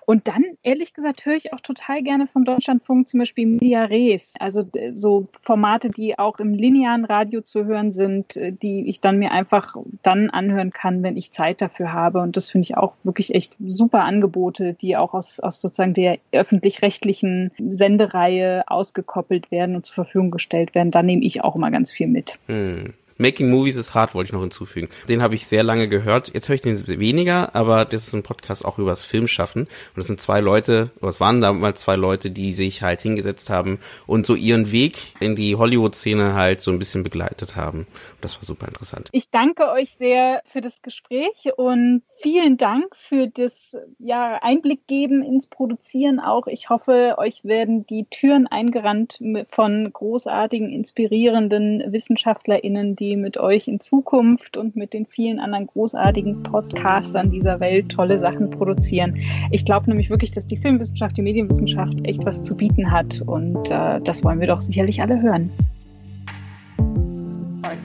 Und 0.07 0.29
dann, 0.29 0.45
ehrlich 0.63 0.95
gesagt, 0.95 1.27
höre 1.27 1.35
ich 1.35 1.53
auch 1.53 1.61
total 1.61 2.03
gerne 2.03 2.27
vom 2.27 2.45
Deutschlandfunk 2.45 3.09
zum 3.09 3.21
Beispiel 3.21 3.47
Media 3.47 3.85
Res. 3.85 4.35
Also 4.41 4.65
so 4.95 5.29
Formate, 5.53 5.91
die 5.91 6.19
auch 6.19 6.39
im 6.39 6.55
linearen 6.55 7.05
Radio 7.05 7.43
zu 7.43 7.67
hören 7.67 7.93
sind, 7.93 8.39
äh, 8.39 8.53
die 8.53 8.89
ich 8.89 9.03
dann 9.03 9.19
mir 9.19 9.33
einfach 9.33 9.77
dann 10.03 10.31
anhören 10.31 10.71
kann, 10.71 11.03
wenn 11.03 11.19
ich 11.19 11.31
Zeit 11.33 11.61
dafür 11.61 11.93
habe. 11.93 12.21
Und 12.21 12.39
das 12.39 12.49
finde 12.49 12.65
ich 12.65 12.79
auch 12.79 12.95
wirklich 13.05 13.35
echt 13.35 13.59
super 13.67 14.05
Angebote, 14.05 14.73
die 14.73 14.97
auch 14.97 15.13
aus, 15.13 15.41
aus 15.41 15.61
sozusagen 15.61 15.93
der 15.93 16.17
öffentlich-rechtlichen 16.33 17.51
Sendereihe 17.59 18.65
ausgekoppelt 18.67 19.51
werden 19.51 19.77
und 19.77 19.85
zur 19.85 20.07
Verfügung 20.07 20.31
gestellt 20.31 20.75
werden. 20.75 20.91
Da 20.91 21.03
nehme 21.03 21.23
ich 21.23 21.45
auch 21.45 21.55
immer 21.55 21.71
ganz 21.71 21.93
viel 21.93 22.07
mit. 22.07 22.39
Hm. 22.47 22.95
Making 23.19 23.51
Movies 23.51 23.77
is 23.77 23.95
Hard 23.95 24.15
wollte 24.15 24.29
ich 24.29 24.33
noch 24.33 24.41
hinzufügen. 24.41 24.89
Den 25.09 25.23
habe 25.23 25.35
ich 25.35 25.47
sehr 25.47 25.63
lange 25.63 25.89
gehört. 25.89 26.33
Jetzt 26.35 26.49
höre 26.49 26.57
ich 26.57 26.61
den 26.61 26.73
weniger, 26.87 27.55
aber 27.55 27.85
das 27.85 28.09
ist 28.09 28.15
ein 28.15 28.23
Podcast 28.23 28.65
auch 28.65 28.79
über 28.79 28.91
das 28.91 29.05
Filmschaffen. 29.05 29.63
Und 29.63 29.97
das 29.97 30.07
sind 30.07 30.21
zwei 30.21 30.41
Leute, 30.41 30.91
oder 31.01 31.11
es 31.11 31.21
waren 31.21 31.41
damals 31.41 31.81
zwei 31.81 31.97
Leute, 31.97 32.31
die 32.31 32.53
sich 32.53 32.83
halt 32.83 33.01
hingesetzt 33.01 33.51
haben 33.51 33.79
und 34.07 34.27
so 34.27 34.35
ihren 34.35 34.73
Weg 34.73 35.15
in 35.21 35.37
die 35.37 35.57
Hollywood-Szene 35.57 36.35
halt 36.35 36.61
so 36.61 36.71
ein 36.71 36.79
bisschen 36.79 37.03
begleitet 37.03 37.57
haben. 37.57 37.87
Das 38.21 38.37
war 38.37 38.45
super 38.45 38.69
interessant. 38.69 39.09
Ich 39.13 39.31
danke 39.31 39.71
euch 39.71 39.97
sehr 39.99 40.43
für 40.47 40.61
das 40.61 40.83
Gespräch 40.83 41.51
und 41.57 42.03
vielen 42.17 42.57
Dank 42.57 42.95
für 42.97 43.27
das 43.29 43.77
ja, 43.99 44.39
Einblick 44.43 44.87
geben 44.87 45.23
ins 45.23 45.47
Produzieren 45.47 46.21
auch. 46.21 46.47
Ich 46.47 46.71
hoffe, 46.71 47.17
euch 47.19 47.45
werden 47.45 47.87
die 47.87 48.07
Türen 48.11 48.47
eingerannt 48.47 49.19
von 49.49 49.93
großartigen, 49.93 50.71
inspirierenden 50.71 51.93
WissenschaftlerInnen, 51.93 52.97
die 53.03 53.17
mit 53.17 53.37
euch 53.37 53.67
in 53.67 53.81
Zukunft 53.81 54.57
und 54.57 54.77
mit 54.77 54.93
den 54.93 55.07
vielen 55.07 55.41
anderen 55.41 55.67
großartigen 55.67 56.45
Podcastern 56.45 57.33
dieser 57.33 57.59
Welt 57.59 57.89
tolle 57.89 58.17
Sachen 58.17 58.49
produzieren. 58.51 59.19
Ich 59.51 59.65
glaube 59.65 59.89
nämlich 59.89 60.09
wirklich, 60.09 60.31
dass 60.31 60.47
die 60.47 60.57
Filmwissenschaft, 60.57 61.17
die 61.17 61.23
Medienwissenschaft 61.23 62.07
echt 62.07 62.25
was 62.25 62.45
zu 62.45 62.57
bieten 62.57 62.93
hat 62.93 63.21
und 63.27 63.71
äh, 63.71 64.01
das 64.01 64.23
wollen 64.23 64.39
wir 64.39 64.47
doch 64.47 64.61
sicherlich 64.61 65.03
alle 65.03 65.21
hören. 65.21 65.51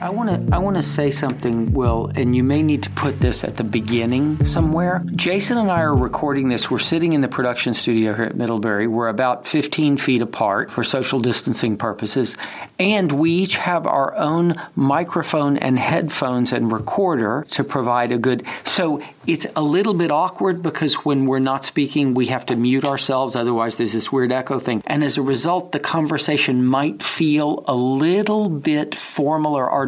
I 0.00 0.10
want 0.10 0.48
to 0.48 0.54
I 0.54 0.58
want 0.58 0.76
to 0.76 0.82
say 0.82 1.10
something, 1.10 1.72
Will, 1.72 2.12
and 2.14 2.34
you 2.36 2.44
may 2.44 2.62
need 2.62 2.84
to 2.84 2.90
put 2.90 3.18
this 3.18 3.42
at 3.42 3.56
the 3.56 3.64
beginning 3.64 4.44
somewhere. 4.46 5.02
Jason 5.16 5.58
and 5.58 5.68
I 5.70 5.80
are 5.80 5.94
recording 5.94 6.48
this. 6.48 6.70
We're 6.70 6.78
sitting 6.78 7.14
in 7.14 7.20
the 7.20 7.26
production 7.26 7.74
studio 7.74 8.14
here 8.14 8.26
at 8.26 8.36
Middlebury. 8.36 8.86
We're 8.86 9.08
about 9.08 9.48
15 9.48 9.96
feet 9.96 10.22
apart 10.22 10.70
for 10.70 10.84
social 10.84 11.18
distancing 11.18 11.76
purposes, 11.76 12.36
and 12.78 13.10
we 13.10 13.32
each 13.32 13.56
have 13.56 13.88
our 13.88 14.14
own 14.14 14.54
microphone 14.76 15.56
and 15.56 15.76
headphones 15.76 16.52
and 16.52 16.70
recorder 16.70 17.44
to 17.50 17.64
provide 17.64 18.12
a 18.12 18.18
good. 18.18 18.46
So 18.62 19.02
it's 19.26 19.48
a 19.56 19.62
little 19.62 19.94
bit 19.94 20.12
awkward 20.12 20.62
because 20.62 20.94
when 21.04 21.26
we're 21.26 21.40
not 21.40 21.64
speaking, 21.64 22.14
we 22.14 22.26
have 22.26 22.46
to 22.46 22.56
mute 22.56 22.84
ourselves. 22.84 23.34
Otherwise, 23.34 23.76
there's 23.76 23.94
this 23.94 24.12
weird 24.12 24.30
echo 24.30 24.60
thing, 24.60 24.80
and 24.86 25.02
as 25.02 25.18
a 25.18 25.22
result, 25.22 25.72
the 25.72 25.80
conversation 25.80 26.64
might 26.64 27.02
feel 27.02 27.64
a 27.66 27.74
little 27.74 28.48
bit 28.48 28.94
formal 28.94 29.56
or 29.56 29.68
artificial. 29.68 29.87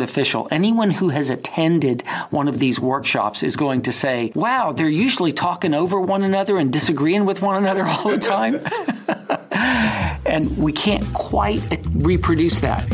Anyone 0.50 0.90
who 0.90 1.08
has 1.10 1.30
attended 1.30 2.02
one 2.30 2.48
of 2.48 2.58
these 2.58 2.80
workshops 2.80 3.42
is 3.42 3.56
going 3.56 3.82
to 3.82 3.92
say, 3.92 4.32
wow, 4.34 4.72
they're 4.72 4.88
usually 4.88 5.32
talking 5.32 5.74
over 5.74 6.00
one 6.00 6.22
another 6.22 6.58
and 6.58 6.72
disagreeing 6.72 7.24
with 7.24 7.42
one 7.42 7.56
another 7.56 7.86
all 7.86 8.10
the 8.10 8.18
time. 8.18 8.60
and 10.26 10.56
we 10.56 10.72
can't 10.72 11.04
quite 11.14 11.60
reproduce 11.92 12.60
that. 12.60 12.84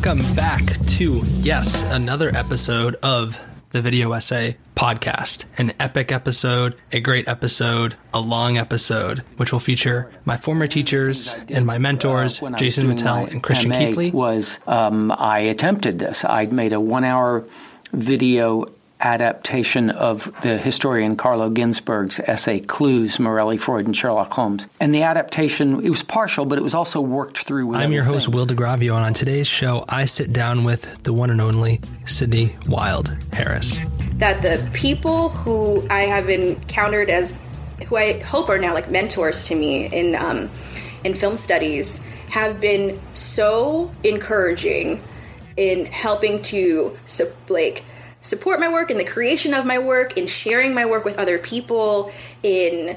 Welcome 0.00 0.34
back 0.36 0.62
to, 0.86 1.24
yes, 1.40 1.82
another 1.82 2.30
episode 2.36 2.94
of 3.02 3.40
the 3.70 3.82
Video 3.82 4.12
Essay 4.12 4.56
Podcast. 4.76 5.44
An 5.56 5.72
epic 5.80 6.12
episode, 6.12 6.76
a 6.92 7.00
great 7.00 7.26
episode, 7.26 7.96
a 8.14 8.20
long 8.20 8.56
episode, 8.56 9.24
which 9.38 9.50
will 9.50 9.58
feature 9.58 10.08
my 10.24 10.36
former 10.36 10.68
teachers 10.68 11.36
and 11.50 11.66
my 11.66 11.78
mentors, 11.78 12.40
uh, 12.40 12.50
Jason 12.50 12.86
Mattel 12.86 13.28
and 13.28 13.42
Christian 13.42 13.70
MA 13.70 13.78
Keithley. 13.78 14.12
Was 14.12 14.60
um, 14.68 15.10
I 15.10 15.40
attempted 15.40 15.98
this? 15.98 16.24
I 16.24 16.46
made 16.46 16.72
a 16.72 16.78
one-hour 16.78 17.44
video 17.92 18.66
adaptation 19.00 19.90
of 19.90 20.32
the 20.42 20.58
historian 20.58 21.16
Carlo 21.16 21.50
Ginzburg's 21.50 22.20
essay 22.20 22.60
Clues, 22.60 23.18
Morelli, 23.18 23.56
Freud, 23.56 23.86
and 23.86 23.96
Sherlock 23.96 24.30
Holmes. 24.32 24.66
And 24.80 24.94
the 24.94 25.02
adaptation, 25.02 25.84
it 25.84 25.90
was 25.90 26.02
partial, 26.02 26.44
but 26.44 26.58
it 26.58 26.62
was 26.62 26.74
also 26.74 27.00
worked 27.00 27.38
through 27.38 27.66
with 27.66 27.78
I'm 27.78 27.92
your 27.92 28.04
host, 28.04 28.26
things. 28.26 28.34
Will 28.34 28.46
DeGravio, 28.46 28.96
and 28.96 29.04
on 29.04 29.14
today's 29.14 29.46
show, 29.46 29.84
I 29.88 30.04
sit 30.06 30.32
down 30.32 30.64
with 30.64 31.02
the 31.04 31.12
one 31.12 31.30
and 31.30 31.40
only 31.40 31.80
Sydney 32.06 32.56
Wild 32.68 33.16
Harris. 33.32 33.78
that 34.18 34.42
the 34.42 34.68
people 34.72 35.28
who 35.30 35.86
I 35.90 36.00
have 36.02 36.28
encountered 36.28 37.08
as 37.10 37.40
who 37.86 37.96
I 37.96 38.18
hope 38.20 38.48
are 38.48 38.58
now 38.58 38.74
like 38.74 38.90
mentors 38.90 39.44
to 39.44 39.54
me 39.54 39.86
in 39.86 40.16
um, 40.16 40.50
in 41.04 41.14
film 41.14 41.36
studies 41.36 42.02
have 42.28 42.60
been 42.60 43.00
so 43.14 43.90
encouraging 44.02 45.00
in 45.56 45.86
helping 45.86 46.42
to 46.42 46.98
su- 47.06 47.32
like 47.48 47.84
support 48.28 48.60
my 48.60 48.68
work 48.68 48.90
in 48.90 48.98
the 48.98 49.04
creation 49.04 49.54
of 49.54 49.64
my 49.64 49.78
work 49.78 50.16
in 50.18 50.26
sharing 50.26 50.74
my 50.74 50.84
work 50.84 51.04
with 51.04 51.18
other 51.18 51.38
people 51.38 52.12
in 52.42 52.96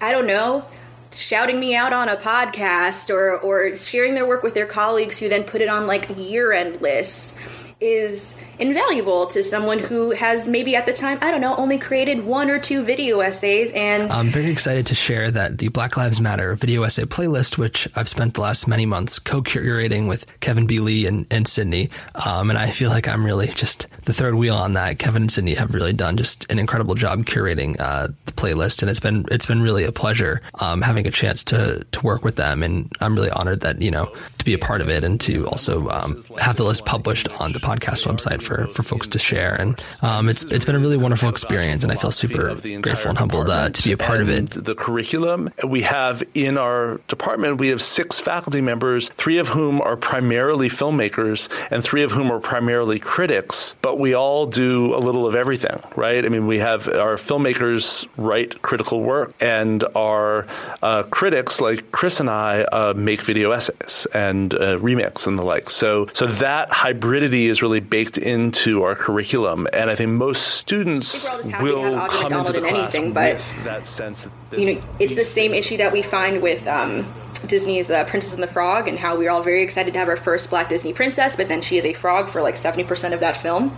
I 0.00 0.12
don't 0.12 0.26
know 0.26 0.64
shouting 1.12 1.60
me 1.60 1.76
out 1.76 1.92
on 1.92 2.08
a 2.08 2.16
podcast 2.16 3.10
or 3.10 3.38
or 3.38 3.76
sharing 3.76 4.14
their 4.14 4.26
work 4.26 4.42
with 4.42 4.54
their 4.54 4.66
colleagues 4.66 5.18
who 5.18 5.28
then 5.28 5.44
put 5.44 5.60
it 5.60 5.68
on 5.68 5.86
like 5.86 6.08
year 6.16 6.52
end 6.52 6.80
lists 6.80 7.38
is 7.84 8.42
invaluable 8.58 9.26
to 9.26 9.42
someone 9.42 9.78
who 9.78 10.12
has 10.12 10.48
maybe 10.48 10.74
at 10.74 10.86
the 10.86 10.92
time 10.92 11.18
I 11.20 11.30
don't 11.30 11.40
know 11.40 11.54
only 11.56 11.78
created 11.78 12.24
one 12.24 12.48
or 12.48 12.58
two 12.58 12.82
video 12.82 13.20
essays 13.20 13.70
and 13.72 14.10
I'm 14.10 14.28
very 14.28 14.50
excited 14.50 14.86
to 14.86 14.94
share 14.94 15.30
that 15.30 15.58
the 15.58 15.68
Black 15.68 15.96
Lives 15.96 16.20
Matter 16.20 16.54
video 16.54 16.84
essay 16.84 17.02
playlist, 17.02 17.58
which 17.58 17.86
I've 17.94 18.08
spent 18.08 18.34
the 18.34 18.40
last 18.40 18.66
many 18.66 18.86
months 18.86 19.18
co-curating 19.18 20.08
with 20.08 20.40
Kevin 20.40 20.66
B. 20.66 20.80
Lee 20.80 21.06
and, 21.06 21.26
and 21.30 21.46
Sydney, 21.46 21.90
um, 22.26 22.48
and 22.48 22.58
I 22.58 22.70
feel 22.70 22.90
like 22.90 23.06
I'm 23.06 23.24
really 23.24 23.48
just 23.48 23.86
the 24.04 24.14
third 24.14 24.34
wheel 24.34 24.54
on 24.54 24.74
that. 24.74 24.98
Kevin 24.98 25.22
and 25.22 25.32
Sydney 25.32 25.54
have 25.54 25.74
really 25.74 25.92
done 25.92 26.16
just 26.16 26.50
an 26.50 26.58
incredible 26.58 26.94
job 26.94 27.20
curating 27.24 27.76
uh, 27.78 28.08
the 28.24 28.32
playlist, 28.32 28.80
and 28.82 28.90
it's 28.90 29.00
been 29.00 29.26
it's 29.30 29.46
been 29.46 29.60
really 29.60 29.84
a 29.84 29.92
pleasure 29.92 30.40
um, 30.60 30.80
having 30.80 31.06
a 31.06 31.10
chance 31.10 31.44
to 31.44 31.84
to 31.92 32.00
work 32.00 32.24
with 32.24 32.36
them, 32.36 32.62
and 32.62 32.90
I'm 33.00 33.14
really 33.14 33.30
honored 33.30 33.60
that 33.60 33.82
you 33.82 33.90
know 33.90 34.06
to 34.38 34.44
be 34.44 34.54
a 34.54 34.58
part 34.58 34.80
of 34.80 34.88
it 34.88 35.04
and 35.04 35.20
to 35.22 35.46
also 35.48 35.88
um, 35.88 36.24
have 36.38 36.56
the 36.56 36.64
list 36.64 36.86
published 36.86 37.28
on 37.40 37.52
the 37.52 37.58
podcast 37.58 37.73
website 37.80 38.42
for 38.42 38.66
for 38.68 38.82
folks 38.82 39.06
to 39.08 39.18
share, 39.18 39.54
and 39.54 39.80
um, 40.02 40.28
it's 40.28 40.42
it's 40.44 40.64
been 40.64 40.74
a 40.74 40.78
really 40.78 40.96
wonderful 40.96 41.28
experience, 41.28 41.82
and 41.82 41.92
I 41.92 41.96
feel 41.96 42.10
super 42.10 42.54
grateful 42.54 43.10
and 43.10 43.18
humbled 43.18 43.50
uh, 43.50 43.70
to 43.70 43.82
be 43.82 43.92
a 43.92 43.96
part 43.96 44.20
of 44.20 44.28
it. 44.28 44.50
The 44.50 44.74
curriculum 44.74 45.50
we 45.66 45.82
have 45.82 46.22
in 46.34 46.58
our 46.58 47.00
department, 47.08 47.58
we 47.58 47.68
have 47.68 47.82
six 47.82 48.18
faculty 48.18 48.60
members, 48.60 49.08
three 49.10 49.38
of 49.38 49.48
whom 49.48 49.80
are 49.80 49.96
primarily 49.96 50.68
filmmakers, 50.68 51.48
and 51.70 51.82
three 51.82 52.02
of 52.02 52.12
whom 52.12 52.30
are 52.30 52.40
primarily 52.40 52.98
critics. 52.98 53.76
But 53.82 53.98
we 53.98 54.14
all 54.14 54.46
do 54.46 54.94
a 54.94 54.98
little 54.98 55.26
of 55.26 55.34
everything, 55.34 55.82
right? 55.96 56.24
I 56.24 56.28
mean, 56.28 56.46
we 56.46 56.58
have 56.58 56.88
our 56.88 57.16
filmmakers 57.16 58.06
write 58.16 58.62
critical 58.62 59.02
work, 59.02 59.34
and 59.40 59.84
our 59.94 60.46
uh, 60.82 61.04
critics, 61.04 61.60
like 61.60 61.90
Chris 61.92 62.20
and 62.20 62.30
I, 62.30 62.62
uh, 62.62 62.94
make 62.96 63.22
video 63.22 63.52
essays 63.52 64.06
and 64.12 64.54
uh, 64.54 64.78
remix 64.78 65.26
and 65.26 65.38
the 65.38 65.42
like. 65.42 65.70
So, 65.70 66.08
so 66.12 66.26
that 66.26 66.70
hybridity 66.70 67.46
is 67.46 67.53
really 67.62 67.80
baked 67.80 68.18
into 68.18 68.82
our 68.82 68.94
curriculum, 68.94 69.66
and 69.72 69.90
I 69.90 69.94
think 69.94 70.10
most 70.10 70.54
students 70.54 71.28
think 71.28 71.60
we're 71.60 71.76
all 71.76 71.90
just 71.90 72.12
happy 72.12 72.18
to 72.18 72.24
will 72.24 72.30
come 72.30 72.32
into 72.32 72.52
the 72.52 72.60
class 72.60 72.94
anything, 72.94 73.12
but, 73.12 73.34
with 73.34 73.64
that 73.64 73.86
sense 73.86 74.28
that 74.50 74.58
you 74.58 74.74
know 74.74 74.82
it's 74.98 75.14
the 75.14 75.24
same 75.24 75.54
issue 75.54 75.76
that 75.78 75.92
we 75.92 76.02
find 76.02 76.42
with 76.42 76.66
um, 76.66 77.06
Disney's 77.46 77.88
The 77.88 78.04
Princess 78.08 78.34
and 78.34 78.42
the 78.42 78.48
Frog 78.48 78.88
and 78.88 78.98
how 78.98 79.16
we're 79.16 79.30
all 79.30 79.42
very 79.42 79.62
excited 79.62 79.92
to 79.92 79.98
have 79.98 80.08
our 80.08 80.16
first 80.16 80.50
black 80.50 80.68
Disney 80.68 80.92
princess 80.92 81.36
but 81.36 81.48
then 81.48 81.60
she 81.60 81.76
is 81.76 81.84
a 81.84 81.92
frog 81.92 82.28
for 82.28 82.42
like 82.42 82.54
70% 82.54 83.12
of 83.12 83.20
that 83.20 83.36
film. 83.36 83.74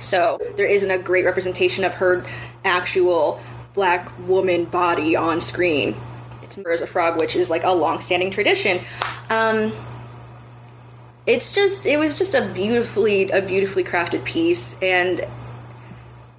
So 0.00 0.38
there 0.56 0.66
isn't 0.66 0.90
a 0.90 0.98
great 0.98 1.24
representation 1.24 1.84
of 1.84 1.94
her 1.94 2.24
actual 2.64 3.40
black 3.74 4.10
woman 4.26 4.64
body 4.64 5.16
on 5.16 5.40
screen. 5.40 5.94
It's 6.42 6.56
her 6.56 6.72
as 6.72 6.82
a 6.82 6.86
frog 6.86 7.18
which 7.18 7.36
is 7.36 7.50
like 7.50 7.64
a 7.64 7.72
long-standing 7.72 8.30
tradition. 8.30 8.80
Um, 9.30 9.72
it's 11.26 11.54
just 11.54 11.86
it 11.86 11.98
was 11.98 12.18
just 12.18 12.34
a 12.34 12.46
beautifully 12.52 13.30
a 13.30 13.40
beautifully 13.40 13.84
crafted 13.84 14.24
piece 14.24 14.76
and 14.82 15.24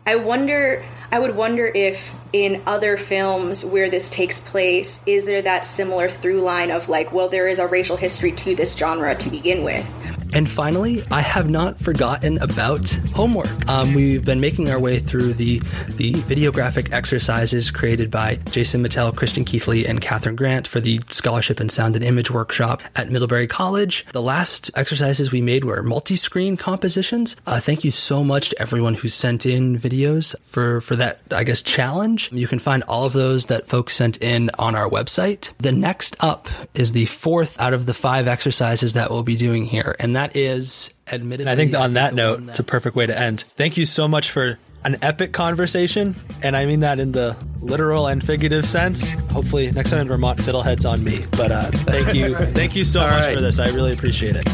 I 0.05 0.17
wonder 0.17 0.83
I 1.11 1.19
would 1.19 1.35
wonder 1.35 1.65
if 1.65 2.11
in 2.33 2.61
other 2.65 2.97
films 2.97 3.63
where 3.63 3.89
this 3.89 4.09
takes 4.09 4.39
place 4.41 4.99
is 5.05 5.25
there 5.25 5.41
that 5.43 5.63
similar 5.63 6.09
through 6.09 6.41
line 6.41 6.71
of 6.71 6.89
like 6.89 7.13
well 7.13 7.29
there 7.29 7.47
is 7.47 7.59
a 7.59 7.67
racial 7.67 7.95
history 7.95 8.31
to 8.33 8.55
this 8.55 8.75
genre 8.75 9.15
to 9.15 9.29
begin 9.29 9.63
with 9.63 9.89
And 10.35 10.49
finally, 10.49 11.03
I 11.11 11.21
have 11.21 11.47
not 11.47 11.79
forgotten 11.79 12.39
about 12.39 12.89
homework. 13.13 13.69
Um, 13.69 13.93
we've 13.93 14.25
been 14.25 14.39
making 14.39 14.67
our 14.71 14.79
way 14.79 14.97
through 14.97 15.33
the 15.33 15.59
the 15.89 16.13
videographic 16.13 16.91
exercises 16.91 17.69
created 17.69 18.09
by 18.09 18.35
Jason 18.49 18.83
Mattel, 18.83 19.15
Christian 19.15 19.45
Keithley, 19.45 19.85
and 19.85 20.01
Catherine 20.01 20.35
Grant 20.35 20.67
for 20.67 20.79
the 20.79 21.01
Scholarship 21.11 21.61
in 21.61 21.69
Sound 21.69 21.95
and 21.95 22.03
Image 22.03 22.31
workshop 22.31 22.81
at 22.95 23.11
Middlebury 23.11 23.45
College. 23.45 24.07
The 24.11 24.23
last 24.23 24.71
exercises 24.75 25.31
we 25.31 25.41
made 25.41 25.65
were 25.65 25.83
multi-screen 25.83 26.57
compositions. 26.57 27.35
Uh, 27.45 27.59
thank 27.59 27.83
you 27.83 27.91
so 27.91 28.23
much 28.23 28.49
to 28.49 28.61
everyone 28.61 28.95
who 28.95 29.09
sent 29.09 29.45
in 29.45 29.77
videos 29.77 30.35
for 30.45 30.81
for 30.81 30.95
that, 30.95 31.19
I 31.29 31.43
guess, 31.43 31.61
challenge. 31.61 32.31
You 32.31 32.47
can 32.47 32.57
find 32.57 32.81
all 32.87 33.05
of 33.05 33.13
those 33.13 33.45
that 33.47 33.67
folks 33.67 33.93
sent 33.93 34.17
in 34.23 34.49
on 34.57 34.73
our 34.73 34.89
website. 34.89 35.53
The 35.59 35.71
next 35.71 36.15
up 36.21 36.49
is 36.73 36.93
the 36.93 37.05
fourth 37.05 37.59
out 37.61 37.75
of 37.75 37.85
the 37.85 37.93
five 37.93 38.27
exercises 38.27 38.93
that 38.93 39.11
we'll 39.11 39.21
be 39.21 39.35
doing 39.35 39.65
here, 39.65 39.95
and 39.99 40.15
that 40.15 40.22
is 40.35 40.93
admittedly. 41.11 41.51
I 41.51 41.55
think 41.55 41.75
on 41.75 41.93
that 41.93 42.13
note, 42.13 42.41
it's 42.49 42.59
a 42.59 42.63
perfect 42.63 42.95
way 42.95 43.05
to 43.05 43.17
end. 43.17 43.41
Thank 43.55 43.77
you 43.77 43.85
so 43.85 44.07
much 44.07 44.31
for 44.31 44.57
an 44.85 44.97
epic 45.01 45.31
conversation, 45.31 46.15
and 46.41 46.57
I 46.57 46.65
mean 46.65 46.81
that 46.81 46.99
in 46.99 47.11
the 47.13 47.37
literal 47.61 48.07
and 48.07 48.25
figurative 48.25 48.65
sense. 48.65 49.11
Hopefully, 49.31 49.71
next 49.71 49.91
time 49.91 50.01
in 50.01 50.07
Vermont, 50.07 50.39
fiddleheads 50.39 50.89
on 50.89 51.03
me. 51.03 51.21
But 51.31 51.51
uh, 51.51 51.71
thank 51.71 52.13
you, 52.13 52.35
thank 52.53 52.75
you 52.75 52.83
so 52.83 53.01
All 53.01 53.07
much 53.07 53.25
right. 53.25 53.35
for 53.35 53.41
this. 53.41 53.59
I 53.59 53.69
really 53.69 53.93
appreciate 53.93 54.35
it. 54.35 54.47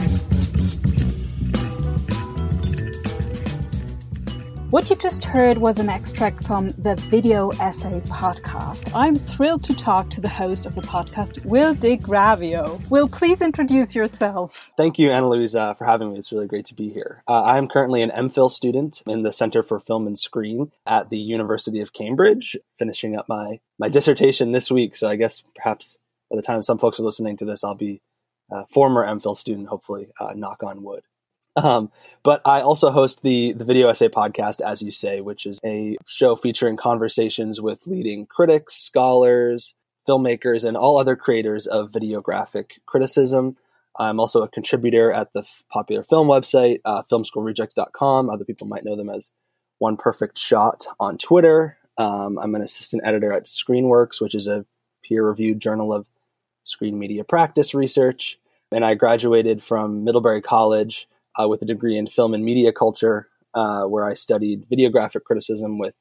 What 4.69 4.87
you 4.91 4.95
just 4.95 5.25
heard 5.25 5.57
was 5.57 5.79
an 5.79 5.89
extract 5.89 6.45
from 6.45 6.69
the 6.77 6.93
Video 7.09 7.49
Essay 7.59 8.01
podcast. 8.01 8.93
I'm 8.93 9.15
thrilled 9.15 9.63
to 9.63 9.75
talk 9.75 10.11
to 10.11 10.21
the 10.21 10.29
host 10.29 10.67
of 10.67 10.75
the 10.75 10.81
podcast, 10.81 11.43
Will 11.43 11.73
DeGravio. 11.73 12.87
Will, 12.87 13.07
please 13.07 13.41
introduce 13.41 13.95
yourself. 13.95 14.69
Thank 14.77 14.99
you, 14.99 15.09
Anna 15.09 15.27
Louisa, 15.27 15.73
for 15.75 15.85
having 15.85 16.11
me. 16.11 16.19
It's 16.19 16.31
really 16.31 16.45
great 16.45 16.65
to 16.65 16.75
be 16.75 16.91
here. 16.91 17.23
Uh, 17.27 17.45
I'm 17.45 17.67
currently 17.67 18.03
an 18.03 18.11
MPhil 18.11 18.51
student 18.51 19.01
in 19.07 19.23
the 19.23 19.31
Center 19.31 19.63
for 19.63 19.79
Film 19.79 20.05
and 20.05 20.19
Screen 20.19 20.71
at 20.85 21.09
the 21.09 21.17
University 21.17 21.81
of 21.81 21.91
Cambridge, 21.91 22.55
finishing 22.77 23.17
up 23.17 23.27
my, 23.27 23.61
my 23.79 23.89
dissertation 23.89 24.51
this 24.51 24.69
week. 24.69 24.95
So 24.95 25.09
I 25.09 25.15
guess 25.15 25.41
perhaps 25.55 25.97
by 26.29 26.35
the 26.35 26.43
time 26.43 26.61
some 26.61 26.77
folks 26.77 26.99
are 26.99 27.03
listening 27.03 27.37
to 27.37 27.45
this, 27.45 27.63
I'll 27.63 27.73
be 27.73 28.03
a 28.51 28.67
former 28.67 29.03
MPhil 29.03 29.35
student, 29.35 29.69
hopefully, 29.69 30.09
uh, 30.19 30.33
knock 30.35 30.61
on 30.61 30.83
wood. 30.83 31.01
Um, 31.63 31.91
but 32.23 32.41
I 32.45 32.61
also 32.61 32.89
host 32.91 33.21
the 33.21 33.53
the 33.53 33.65
Video 33.65 33.89
Essay 33.89 34.07
podcast, 34.07 34.61
as 34.61 34.81
you 34.81 34.91
say, 34.91 35.21
which 35.21 35.45
is 35.45 35.59
a 35.65 35.97
show 36.05 36.35
featuring 36.35 36.77
conversations 36.77 37.59
with 37.59 37.85
leading 37.85 38.25
critics, 38.25 38.75
scholars, 38.75 39.75
filmmakers, 40.07 40.63
and 40.63 40.77
all 40.77 40.97
other 40.97 41.15
creators 41.15 41.67
of 41.67 41.91
videographic 41.91 42.71
criticism. 42.85 43.57
I'm 43.97 44.19
also 44.19 44.43
a 44.43 44.47
contributor 44.47 45.11
at 45.11 45.33
the 45.33 45.41
f- 45.41 45.65
popular 45.69 46.03
film 46.03 46.27
website, 46.27 46.79
uh, 46.85 47.03
filmschoolrejects.com. 47.03 48.29
Other 48.29 48.45
people 48.45 48.67
might 48.67 48.85
know 48.85 48.95
them 48.95 49.09
as 49.09 49.31
One 49.79 49.97
Perfect 49.97 50.37
Shot 50.37 50.85
on 50.99 51.17
Twitter. 51.17 51.77
Um, 51.97 52.39
I'm 52.39 52.55
an 52.55 52.61
assistant 52.61 53.01
editor 53.05 53.33
at 53.33 53.45
Screenworks, 53.45 54.21
which 54.21 54.35
is 54.35 54.47
a 54.47 54.65
peer 55.03 55.25
reviewed 55.25 55.59
journal 55.59 55.91
of 55.91 56.05
screen 56.63 56.97
media 56.97 57.23
practice 57.23 57.73
research. 57.73 58.39
And 58.71 58.85
I 58.85 58.93
graduated 58.93 59.63
from 59.63 60.03
Middlebury 60.03 60.41
College 60.41 61.07
uh, 61.39 61.47
with 61.47 61.61
a 61.61 61.65
degree 61.65 61.97
in 61.97 62.07
film 62.07 62.33
and 62.33 62.43
media 62.43 62.71
culture, 62.71 63.29
uh, 63.53 63.83
where 63.83 64.05
I 64.05 64.13
studied 64.13 64.69
videographic 64.69 65.23
criticism 65.23 65.79
with 65.79 65.95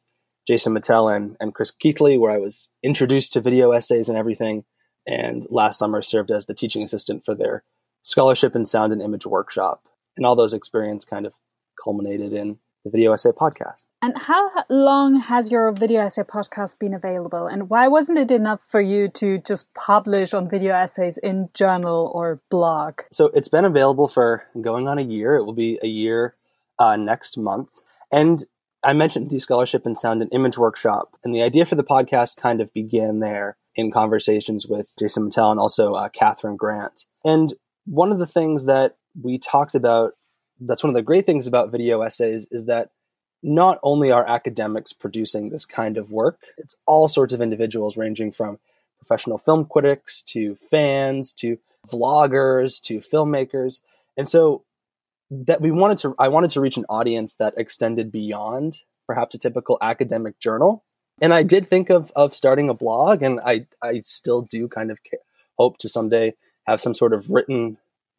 Jason 0.46 0.74
Mattel 0.74 1.14
and, 1.14 1.36
and 1.40 1.54
Chris 1.54 1.70
Keithley, 1.70 2.18
where 2.18 2.32
I 2.32 2.38
was 2.38 2.68
introduced 2.82 3.32
to 3.34 3.40
video 3.40 3.72
essays 3.72 4.08
and 4.08 4.18
everything. 4.18 4.64
And 5.06 5.46
last 5.50 5.78
summer 5.78 6.02
served 6.02 6.30
as 6.30 6.46
the 6.46 6.54
teaching 6.54 6.82
assistant 6.82 7.24
for 7.24 7.34
their 7.34 7.64
scholarship 8.02 8.56
in 8.56 8.66
sound 8.66 8.92
and 8.92 9.02
image 9.02 9.26
workshop. 9.26 9.82
And 10.16 10.26
all 10.26 10.36
those 10.36 10.52
experience 10.52 11.04
kind 11.04 11.26
of 11.26 11.32
culminated 11.82 12.32
in 12.32 12.58
the 12.88 12.96
Video 12.96 13.12
Essay 13.12 13.30
podcast. 13.30 13.84
And 14.02 14.16
how 14.16 14.50
long 14.68 15.20
has 15.20 15.50
your 15.50 15.72
video 15.72 16.02
essay 16.02 16.22
podcast 16.22 16.78
been 16.78 16.94
available? 16.94 17.46
And 17.46 17.68
why 17.68 17.88
wasn't 17.88 18.18
it 18.18 18.30
enough 18.30 18.60
for 18.66 18.80
you 18.80 19.08
to 19.08 19.38
just 19.38 19.72
publish 19.74 20.32
on 20.34 20.48
video 20.48 20.74
essays 20.74 21.18
in 21.18 21.48
journal 21.54 22.10
or 22.14 22.40
blog? 22.50 23.00
So 23.12 23.26
it's 23.34 23.48
been 23.48 23.64
available 23.64 24.08
for 24.08 24.44
going 24.60 24.88
on 24.88 24.98
a 24.98 25.02
year. 25.02 25.36
It 25.36 25.44
will 25.44 25.52
be 25.52 25.78
a 25.82 25.88
year 25.88 26.36
uh, 26.78 26.96
next 26.96 27.36
month. 27.36 27.68
And 28.10 28.44
I 28.82 28.92
mentioned 28.92 29.30
the 29.30 29.40
scholarship 29.40 29.84
in 29.86 29.96
sound 29.96 30.22
and 30.22 30.32
image 30.32 30.56
workshop, 30.56 31.16
and 31.24 31.34
the 31.34 31.42
idea 31.42 31.66
for 31.66 31.74
the 31.74 31.82
podcast 31.84 32.36
kind 32.36 32.60
of 32.60 32.72
began 32.72 33.18
there 33.18 33.56
in 33.74 33.90
conversations 33.90 34.66
with 34.68 34.86
Jason 34.98 35.28
Mattel 35.28 35.50
and 35.50 35.60
also 35.60 35.94
uh, 35.94 36.08
Catherine 36.08 36.56
Grant. 36.56 37.04
And 37.24 37.54
one 37.86 38.12
of 38.12 38.20
the 38.20 38.26
things 38.26 38.66
that 38.66 38.96
we 39.20 39.38
talked 39.38 39.74
about, 39.74 40.12
that's 40.60 40.82
one 40.82 40.90
of 40.90 40.94
the 40.94 41.02
great 41.02 41.26
things 41.26 41.46
about 41.46 41.70
video 41.70 42.02
essays, 42.02 42.46
is 42.50 42.66
that 42.66 42.90
not 43.42 43.78
only 43.82 44.10
are 44.10 44.26
academics 44.26 44.92
producing 44.92 45.48
this 45.48 45.64
kind 45.64 45.96
of 45.96 46.10
work, 46.10 46.40
it's 46.56 46.76
all 46.86 47.08
sorts 47.08 47.32
of 47.32 47.40
individuals 47.40 47.96
ranging 47.96 48.32
from 48.32 48.58
professional 48.98 49.38
film 49.38 49.64
critics 49.64 50.22
to 50.22 50.56
fans 50.56 51.32
to 51.32 51.58
vloggers 51.88 52.80
to 52.82 52.98
filmmakers. 52.98 53.80
And 54.16 54.28
so 54.28 54.64
that 55.30 55.60
we 55.60 55.70
wanted 55.70 55.98
to 55.98 56.14
I 56.18 56.28
wanted 56.28 56.50
to 56.50 56.60
reach 56.60 56.76
an 56.76 56.86
audience 56.88 57.34
that 57.34 57.54
extended 57.56 58.10
beyond 58.10 58.80
perhaps 59.06 59.34
a 59.34 59.38
typical 59.38 59.78
academic 59.80 60.38
journal. 60.40 60.84
And 61.20 61.32
I 61.32 61.42
did 61.42 61.68
think 61.68 61.90
of 61.90 62.10
of 62.16 62.34
starting 62.34 62.68
a 62.68 62.74
blog 62.74 63.22
and 63.22 63.40
I 63.44 63.66
I 63.82 64.02
still 64.04 64.42
do 64.42 64.68
kind 64.68 64.90
of 64.90 64.98
hope 65.58 65.78
to 65.78 65.88
someday 65.88 66.34
have 66.66 66.80
some 66.80 66.94
sort 66.94 67.12
of 67.12 67.30
written 67.30 67.78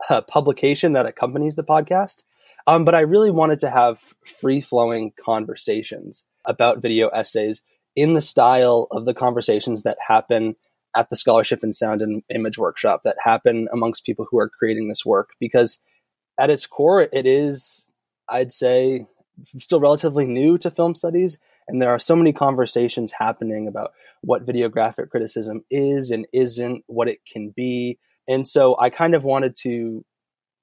uh, 0.10 0.22
publication 0.22 0.94
that 0.94 1.06
accompanies 1.06 1.56
the 1.56 1.64
podcast. 1.64 2.24
Um, 2.68 2.86
but 2.86 2.96
I 2.96 3.02
really 3.02 3.32
wanted 3.32 3.60
to 3.62 3.70
have 3.70 4.14
free 4.26 4.62
flowing 4.62 5.12
conversations 5.20 6.24
about 6.46 6.82
video 6.82 7.08
essays 7.10 7.64
in 7.96 8.14
the 8.14 8.22
style 8.22 8.88
of 8.92 9.06
the 9.06 9.14
conversations 9.14 9.84
that 9.84 9.98
happen 10.08 10.56
at 10.96 11.10
the 11.10 11.16
Scholarship 11.16 11.64
in 11.64 11.74
Sound 11.74 12.02
and 12.02 12.24
Image 12.34 12.58
workshop 12.58 13.02
that 13.04 13.18
happen 13.24 13.68
amongst 13.72 14.06
people 14.06 14.28
who 14.30 14.40
are 14.40 14.50
creating 14.50 14.88
this 14.88 15.06
work. 15.06 15.32
Because 15.40 15.80
at 16.40 16.50
its 16.50 16.66
core, 16.66 17.08
it 17.12 17.26
is, 17.26 17.88
I'd 18.28 18.54
say, 18.54 19.08
still 19.58 19.80
relatively 19.80 20.26
new 20.26 20.58
to 20.60 20.72
film 20.72 20.96
studies. 20.96 21.38
And 21.68 21.82
there 21.82 21.90
are 21.90 22.00
so 22.00 22.16
many 22.16 22.34
conversations 22.34 23.12
happening 23.12 23.68
about 23.68 23.92
what 24.22 24.46
videographic 24.46 25.10
criticism 25.10 25.64
is 25.70 26.10
and 26.12 26.26
isn't, 26.34 26.84
what 26.88 27.08
it 27.08 27.20
can 27.32 27.54
be. 27.56 28.00
And 28.30 28.48
so 28.48 28.78
I 28.80 28.90
kind 28.90 29.16
of 29.16 29.24
wanted 29.26 29.56
to 29.64 30.06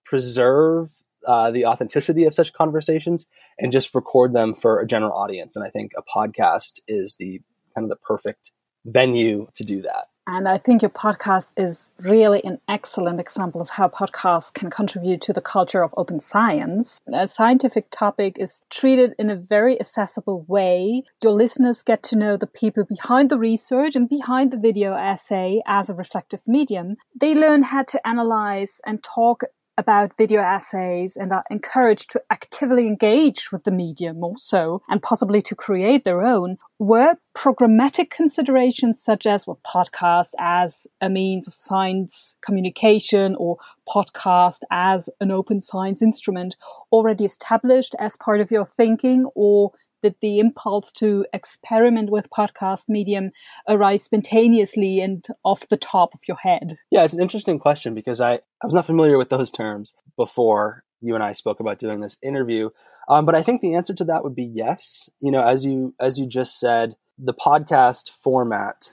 preserve 0.04 0.90
uh, 1.26 1.50
the 1.50 1.66
authenticity 1.66 2.24
of 2.24 2.34
such 2.34 2.52
conversations 2.52 3.26
and 3.58 3.72
just 3.72 3.94
record 3.94 4.32
them 4.32 4.54
for 4.54 4.78
a 4.78 4.86
general 4.86 5.12
audience. 5.12 5.56
And 5.56 5.64
I 5.64 5.70
think 5.70 5.90
a 5.96 6.02
podcast 6.02 6.80
is 6.86 7.16
the 7.18 7.40
kind 7.74 7.84
of 7.84 7.90
the 7.90 7.96
perfect 7.96 8.52
venue 8.84 9.48
to 9.56 9.64
do 9.64 9.82
that. 9.82 10.06
And 10.26 10.48
I 10.48 10.58
think 10.58 10.82
your 10.82 10.90
podcast 10.90 11.50
is 11.56 11.90
really 12.00 12.42
an 12.44 12.58
excellent 12.68 13.20
example 13.20 13.60
of 13.60 13.70
how 13.70 13.88
podcasts 13.88 14.52
can 14.52 14.70
contribute 14.70 15.22
to 15.22 15.32
the 15.32 15.40
culture 15.40 15.82
of 15.82 15.94
open 15.96 16.18
science. 16.18 17.00
A 17.12 17.28
scientific 17.28 17.86
topic 17.90 18.36
is 18.38 18.60
treated 18.68 19.14
in 19.18 19.30
a 19.30 19.36
very 19.36 19.78
accessible 19.78 20.44
way. 20.48 21.04
Your 21.22 21.32
listeners 21.32 21.82
get 21.82 22.02
to 22.04 22.16
know 22.16 22.36
the 22.36 22.46
people 22.46 22.84
behind 22.84 23.30
the 23.30 23.38
research 23.38 23.94
and 23.94 24.08
behind 24.08 24.50
the 24.50 24.58
video 24.58 24.94
essay 24.94 25.62
as 25.66 25.88
a 25.88 25.94
reflective 25.94 26.40
medium. 26.46 26.96
They 27.18 27.34
learn 27.34 27.62
how 27.62 27.84
to 27.84 28.06
analyze 28.06 28.80
and 28.84 29.02
talk 29.02 29.44
about 29.78 30.16
video 30.16 30.40
essays 30.40 31.16
and 31.16 31.32
are 31.32 31.44
encouraged 31.50 32.10
to 32.10 32.22
actively 32.30 32.86
engage 32.86 33.52
with 33.52 33.64
the 33.64 33.70
medium 33.70 34.22
also 34.24 34.82
and 34.88 35.02
possibly 35.02 35.42
to 35.42 35.54
create 35.54 36.04
their 36.04 36.22
own 36.22 36.56
were 36.78 37.14
programmatic 37.34 38.10
considerations 38.10 39.02
such 39.02 39.26
as 39.26 39.46
well 39.46 39.58
podcast 39.66 40.30
as 40.38 40.86
a 41.00 41.08
means 41.08 41.46
of 41.46 41.54
science 41.54 42.36
communication 42.44 43.34
or 43.38 43.56
podcast 43.88 44.60
as 44.70 45.08
an 45.20 45.30
open 45.30 45.60
science 45.60 46.02
instrument 46.02 46.56
already 46.92 47.24
established 47.24 47.94
as 47.98 48.16
part 48.16 48.40
of 48.40 48.50
your 48.50 48.66
thinking 48.66 49.26
or 49.34 49.72
did 50.06 50.14
the 50.22 50.38
impulse 50.38 50.92
to 50.92 51.26
experiment 51.32 52.10
with 52.10 52.30
podcast 52.30 52.88
medium 52.88 53.32
arise 53.68 54.04
spontaneously 54.04 55.00
and 55.00 55.26
off 55.44 55.66
the 55.68 55.76
top 55.76 56.14
of 56.14 56.20
your 56.28 56.36
head? 56.36 56.78
Yeah, 56.92 57.02
it's 57.02 57.14
an 57.14 57.22
interesting 57.22 57.58
question 57.58 57.92
because 57.92 58.20
I, 58.20 58.34
I 58.34 58.64
was 58.64 58.74
not 58.74 58.86
familiar 58.86 59.18
with 59.18 59.30
those 59.30 59.50
terms 59.50 59.94
before 60.16 60.84
you 61.00 61.14
and 61.16 61.24
I 61.24 61.32
spoke 61.32 61.58
about 61.58 61.80
doing 61.80 62.00
this 62.00 62.18
interview. 62.22 62.70
Um, 63.08 63.26
but 63.26 63.34
I 63.34 63.42
think 63.42 63.60
the 63.60 63.74
answer 63.74 63.94
to 63.94 64.04
that 64.04 64.22
would 64.22 64.36
be 64.36 64.44
yes. 64.44 65.10
You 65.20 65.32
know, 65.32 65.42
as 65.42 65.64
you 65.64 65.94
as 65.98 66.18
you 66.18 66.26
just 66.26 66.60
said, 66.60 66.94
the 67.18 67.34
podcast 67.34 68.10
format 68.10 68.92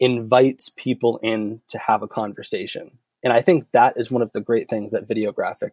invites 0.00 0.70
people 0.70 1.20
in 1.22 1.60
to 1.68 1.78
have 1.78 2.02
a 2.02 2.08
conversation. 2.08 2.98
And 3.22 3.34
I 3.34 3.42
think 3.42 3.66
that 3.72 3.98
is 3.98 4.10
one 4.10 4.22
of 4.22 4.32
the 4.32 4.40
great 4.40 4.70
things 4.70 4.92
that 4.92 5.08
videographic 5.08 5.72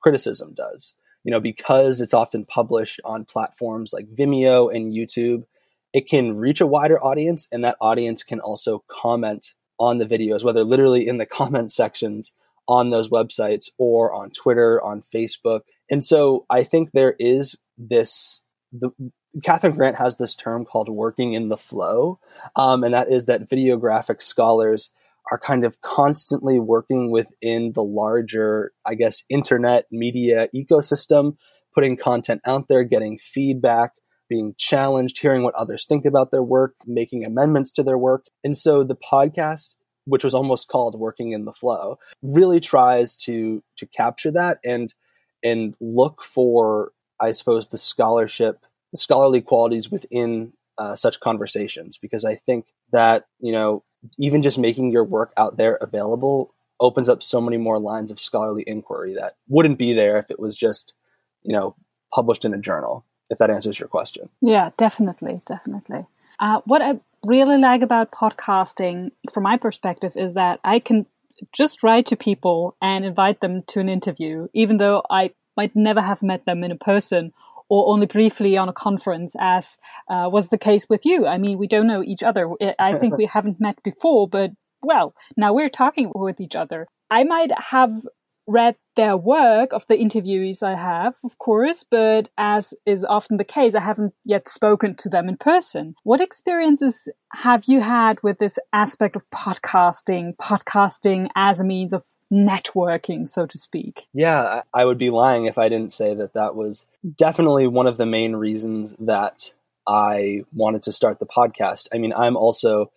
criticism 0.00 0.54
does 0.54 0.94
you 1.24 1.30
know, 1.30 1.40
because 1.40 2.00
it's 2.00 2.14
often 2.14 2.44
published 2.44 3.00
on 3.04 3.24
platforms 3.24 3.92
like 3.92 4.06
Vimeo 4.14 4.74
and 4.74 4.92
YouTube, 4.92 5.44
it 5.92 6.08
can 6.08 6.36
reach 6.36 6.60
a 6.60 6.66
wider 6.66 7.02
audience, 7.02 7.46
and 7.52 7.64
that 7.64 7.76
audience 7.80 8.22
can 8.22 8.40
also 8.40 8.82
comment 8.88 9.54
on 9.78 9.98
the 9.98 10.06
videos, 10.06 10.42
whether 10.42 10.64
literally 10.64 11.06
in 11.06 11.18
the 11.18 11.26
comment 11.38 11.72
sections 11.72 12.32
on 12.68 12.90
those 12.90 13.08
websites 13.08 13.68
or 13.78 14.14
on 14.14 14.30
Twitter, 14.30 14.82
on 14.82 15.02
Facebook. 15.12 15.62
And 15.90 16.04
so 16.04 16.46
I 16.48 16.64
think 16.64 16.92
there 16.92 17.16
is 17.18 17.58
this 17.76 18.40
the 18.72 18.90
Catherine 19.42 19.74
Grant 19.74 19.96
has 19.96 20.16
this 20.16 20.34
term 20.34 20.64
called 20.64 20.88
working 20.88 21.32
in 21.32 21.48
the 21.48 21.56
flow, 21.56 22.18
um, 22.56 22.84
and 22.84 22.94
that 22.94 23.10
is 23.10 23.26
that 23.26 23.48
videographic 23.48 24.22
scholars 24.22 24.90
are 25.30 25.38
kind 25.38 25.64
of 25.64 25.80
constantly 25.80 26.58
working 26.58 27.10
within 27.10 27.72
the 27.74 27.82
larger, 27.82 28.72
I 28.84 28.94
guess, 28.94 29.22
internet 29.28 29.86
media 29.90 30.48
ecosystem, 30.54 31.36
putting 31.74 31.96
content 31.96 32.40
out 32.44 32.68
there, 32.68 32.84
getting 32.84 33.18
feedback, 33.18 33.92
being 34.28 34.54
challenged, 34.58 35.20
hearing 35.20 35.42
what 35.42 35.54
others 35.54 35.86
think 35.86 36.04
about 36.04 36.30
their 36.30 36.42
work, 36.42 36.74
making 36.86 37.24
amendments 37.24 37.70
to 37.72 37.82
their 37.82 37.98
work. 37.98 38.26
And 38.42 38.56
so 38.56 38.82
the 38.82 38.96
podcast, 38.96 39.76
which 40.04 40.24
was 40.24 40.34
almost 40.34 40.68
called 40.68 40.98
Working 40.98 41.32
in 41.32 41.44
the 41.44 41.52
Flow, 41.52 41.98
really 42.22 42.60
tries 42.60 43.14
to 43.16 43.62
to 43.76 43.86
capture 43.86 44.32
that 44.32 44.58
and 44.64 44.92
and 45.44 45.74
look 45.80 46.22
for, 46.22 46.92
I 47.20 47.32
suppose, 47.32 47.68
the 47.68 47.78
scholarship 47.78 48.64
scholarly 48.94 49.40
qualities 49.40 49.90
within 49.90 50.52
uh, 50.78 50.94
such 50.96 51.20
conversations 51.20 51.98
because 51.98 52.24
I 52.24 52.36
think 52.36 52.66
that 52.92 53.26
you 53.40 53.52
know 53.52 53.84
even 54.18 54.42
just 54.42 54.58
making 54.58 54.92
your 54.92 55.04
work 55.04 55.32
out 55.36 55.56
there 55.56 55.76
available 55.76 56.54
opens 56.80 57.08
up 57.08 57.22
so 57.22 57.40
many 57.40 57.56
more 57.56 57.78
lines 57.78 58.10
of 58.10 58.18
scholarly 58.18 58.64
inquiry 58.66 59.14
that 59.14 59.36
wouldn't 59.48 59.78
be 59.78 59.92
there 59.92 60.18
if 60.18 60.30
it 60.30 60.40
was 60.40 60.56
just 60.56 60.94
you 61.42 61.52
know 61.52 61.74
published 62.14 62.44
in 62.44 62.54
a 62.54 62.58
journal 62.58 63.04
if 63.30 63.38
that 63.38 63.50
answers 63.50 63.78
your 63.78 63.88
question. 63.88 64.28
Yeah 64.40 64.70
definitely 64.76 65.40
definitely. 65.46 66.06
Uh, 66.38 66.60
what 66.64 66.82
i 66.82 66.98
really 67.24 67.58
like 67.58 67.82
about 67.82 68.10
podcasting 68.10 69.12
from 69.32 69.44
my 69.44 69.56
perspective 69.56 70.12
is 70.16 70.34
that 70.34 70.58
i 70.64 70.78
can 70.80 71.06
just 71.52 71.82
write 71.82 72.06
to 72.06 72.16
people 72.16 72.76
and 72.82 73.04
invite 73.04 73.40
them 73.40 73.62
to 73.62 73.80
an 73.80 73.88
interview 73.88 74.48
even 74.52 74.76
though 74.78 75.02
i 75.08 75.30
might 75.56 75.76
never 75.76 76.00
have 76.00 76.22
met 76.22 76.44
them 76.46 76.64
in 76.64 76.72
a 76.72 76.76
person 76.76 77.32
or 77.72 77.90
only 77.90 78.04
briefly 78.04 78.58
on 78.58 78.68
a 78.68 78.72
conference, 78.86 79.34
as 79.40 79.78
uh, 80.10 80.28
was 80.30 80.50
the 80.50 80.58
case 80.58 80.86
with 80.90 81.06
you. 81.06 81.26
I 81.26 81.38
mean, 81.38 81.56
we 81.56 81.66
don't 81.66 81.86
know 81.86 82.02
each 82.02 82.22
other. 82.22 82.50
I 82.78 82.92
think 82.98 83.16
we 83.16 83.24
haven't 83.24 83.62
met 83.62 83.82
before, 83.82 84.28
but 84.28 84.50
well, 84.82 85.14
now 85.38 85.54
we're 85.54 85.70
talking 85.70 86.12
with 86.14 86.38
each 86.38 86.54
other. 86.54 86.86
I 87.10 87.24
might 87.24 87.50
have 87.58 87.94
read 88.46 88.76
their 88.96 89.16
work 89.16 89.72
of 89.72 89.86
the 89.88 89.94
interviewees 89.94 90.62
I 90.62 90.76
have, 90.76 91.14
of 91.24 91.38
course, 91.38 91.82
but 91.90 92.28
as 92.36 92.74
is 92.84 93.06
often 93.06 93.38
the 93.38 93.52
case, 93.58 93.74
I 93.74 93.80
haven't 93.80 94.12
yet 94.22 94.50
spoken 94.50 94.94
to 94.96 95.08
them 95.08 95.30
in 95.30 95.38
person. 95.38 95.94
What 96.02 96.20
experiences 96.20 97.08
have 97.32 97.64
you 97.66 97.80
had 97.80 98.22
with 98.22 98.38
this 98.38 98.58
aspect 98.74 99.16
of 99.16 99.24
podcasting, 99.30 100.36
podcasting 100.36 101.28
as 101.36 101.58
a 101.58 101.64
means 101.64 101.94
of 101.94 102.04
networking, 102.32 103.28
so 103.28 103.44
to 103.46 103.58
speak. 103.58 104.06
Yeah, 104.14 104.62
I 104.72 104.84
would 104.84 104.98
be 104.98 105.10
lying 105.10 105.44
if 105.44 105.58
I 105.58 105.68
didn't 105.68 105.92
say 105.92 106.14
that 106.14 106.34
that 106.34 106.54
was 106.54 106.86
definitely 107.16 107.66
one 107.66 107.86
of 107.86 107.98
the 107.98 108.06
main 108.06 108.36
reasons 108.36 108.96
that 109.00 109.52
I 109.86 110.44
wanted 110.52 110.82
to 110.84 110.92
start 110.92 111.18
the 111.18 111.26
podcast. 111.26 111.88
I 111.92 111.98
mean, 111.98 112.12
I'm 112.12 112.36
also 112.36 112.90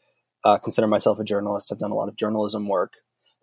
uh, 0.45 0.57
consider 0.59 0.87
myself 0.87 1.19
a 1.19 1.23
journalist. 1.23 1.71
I've 1.71 1.79
done 1.79 1.91
a 1.91 1.95
lot 1.95 2.07
of 2.07 2.15
journalism 2.15 2.67
work. 2.67 2.93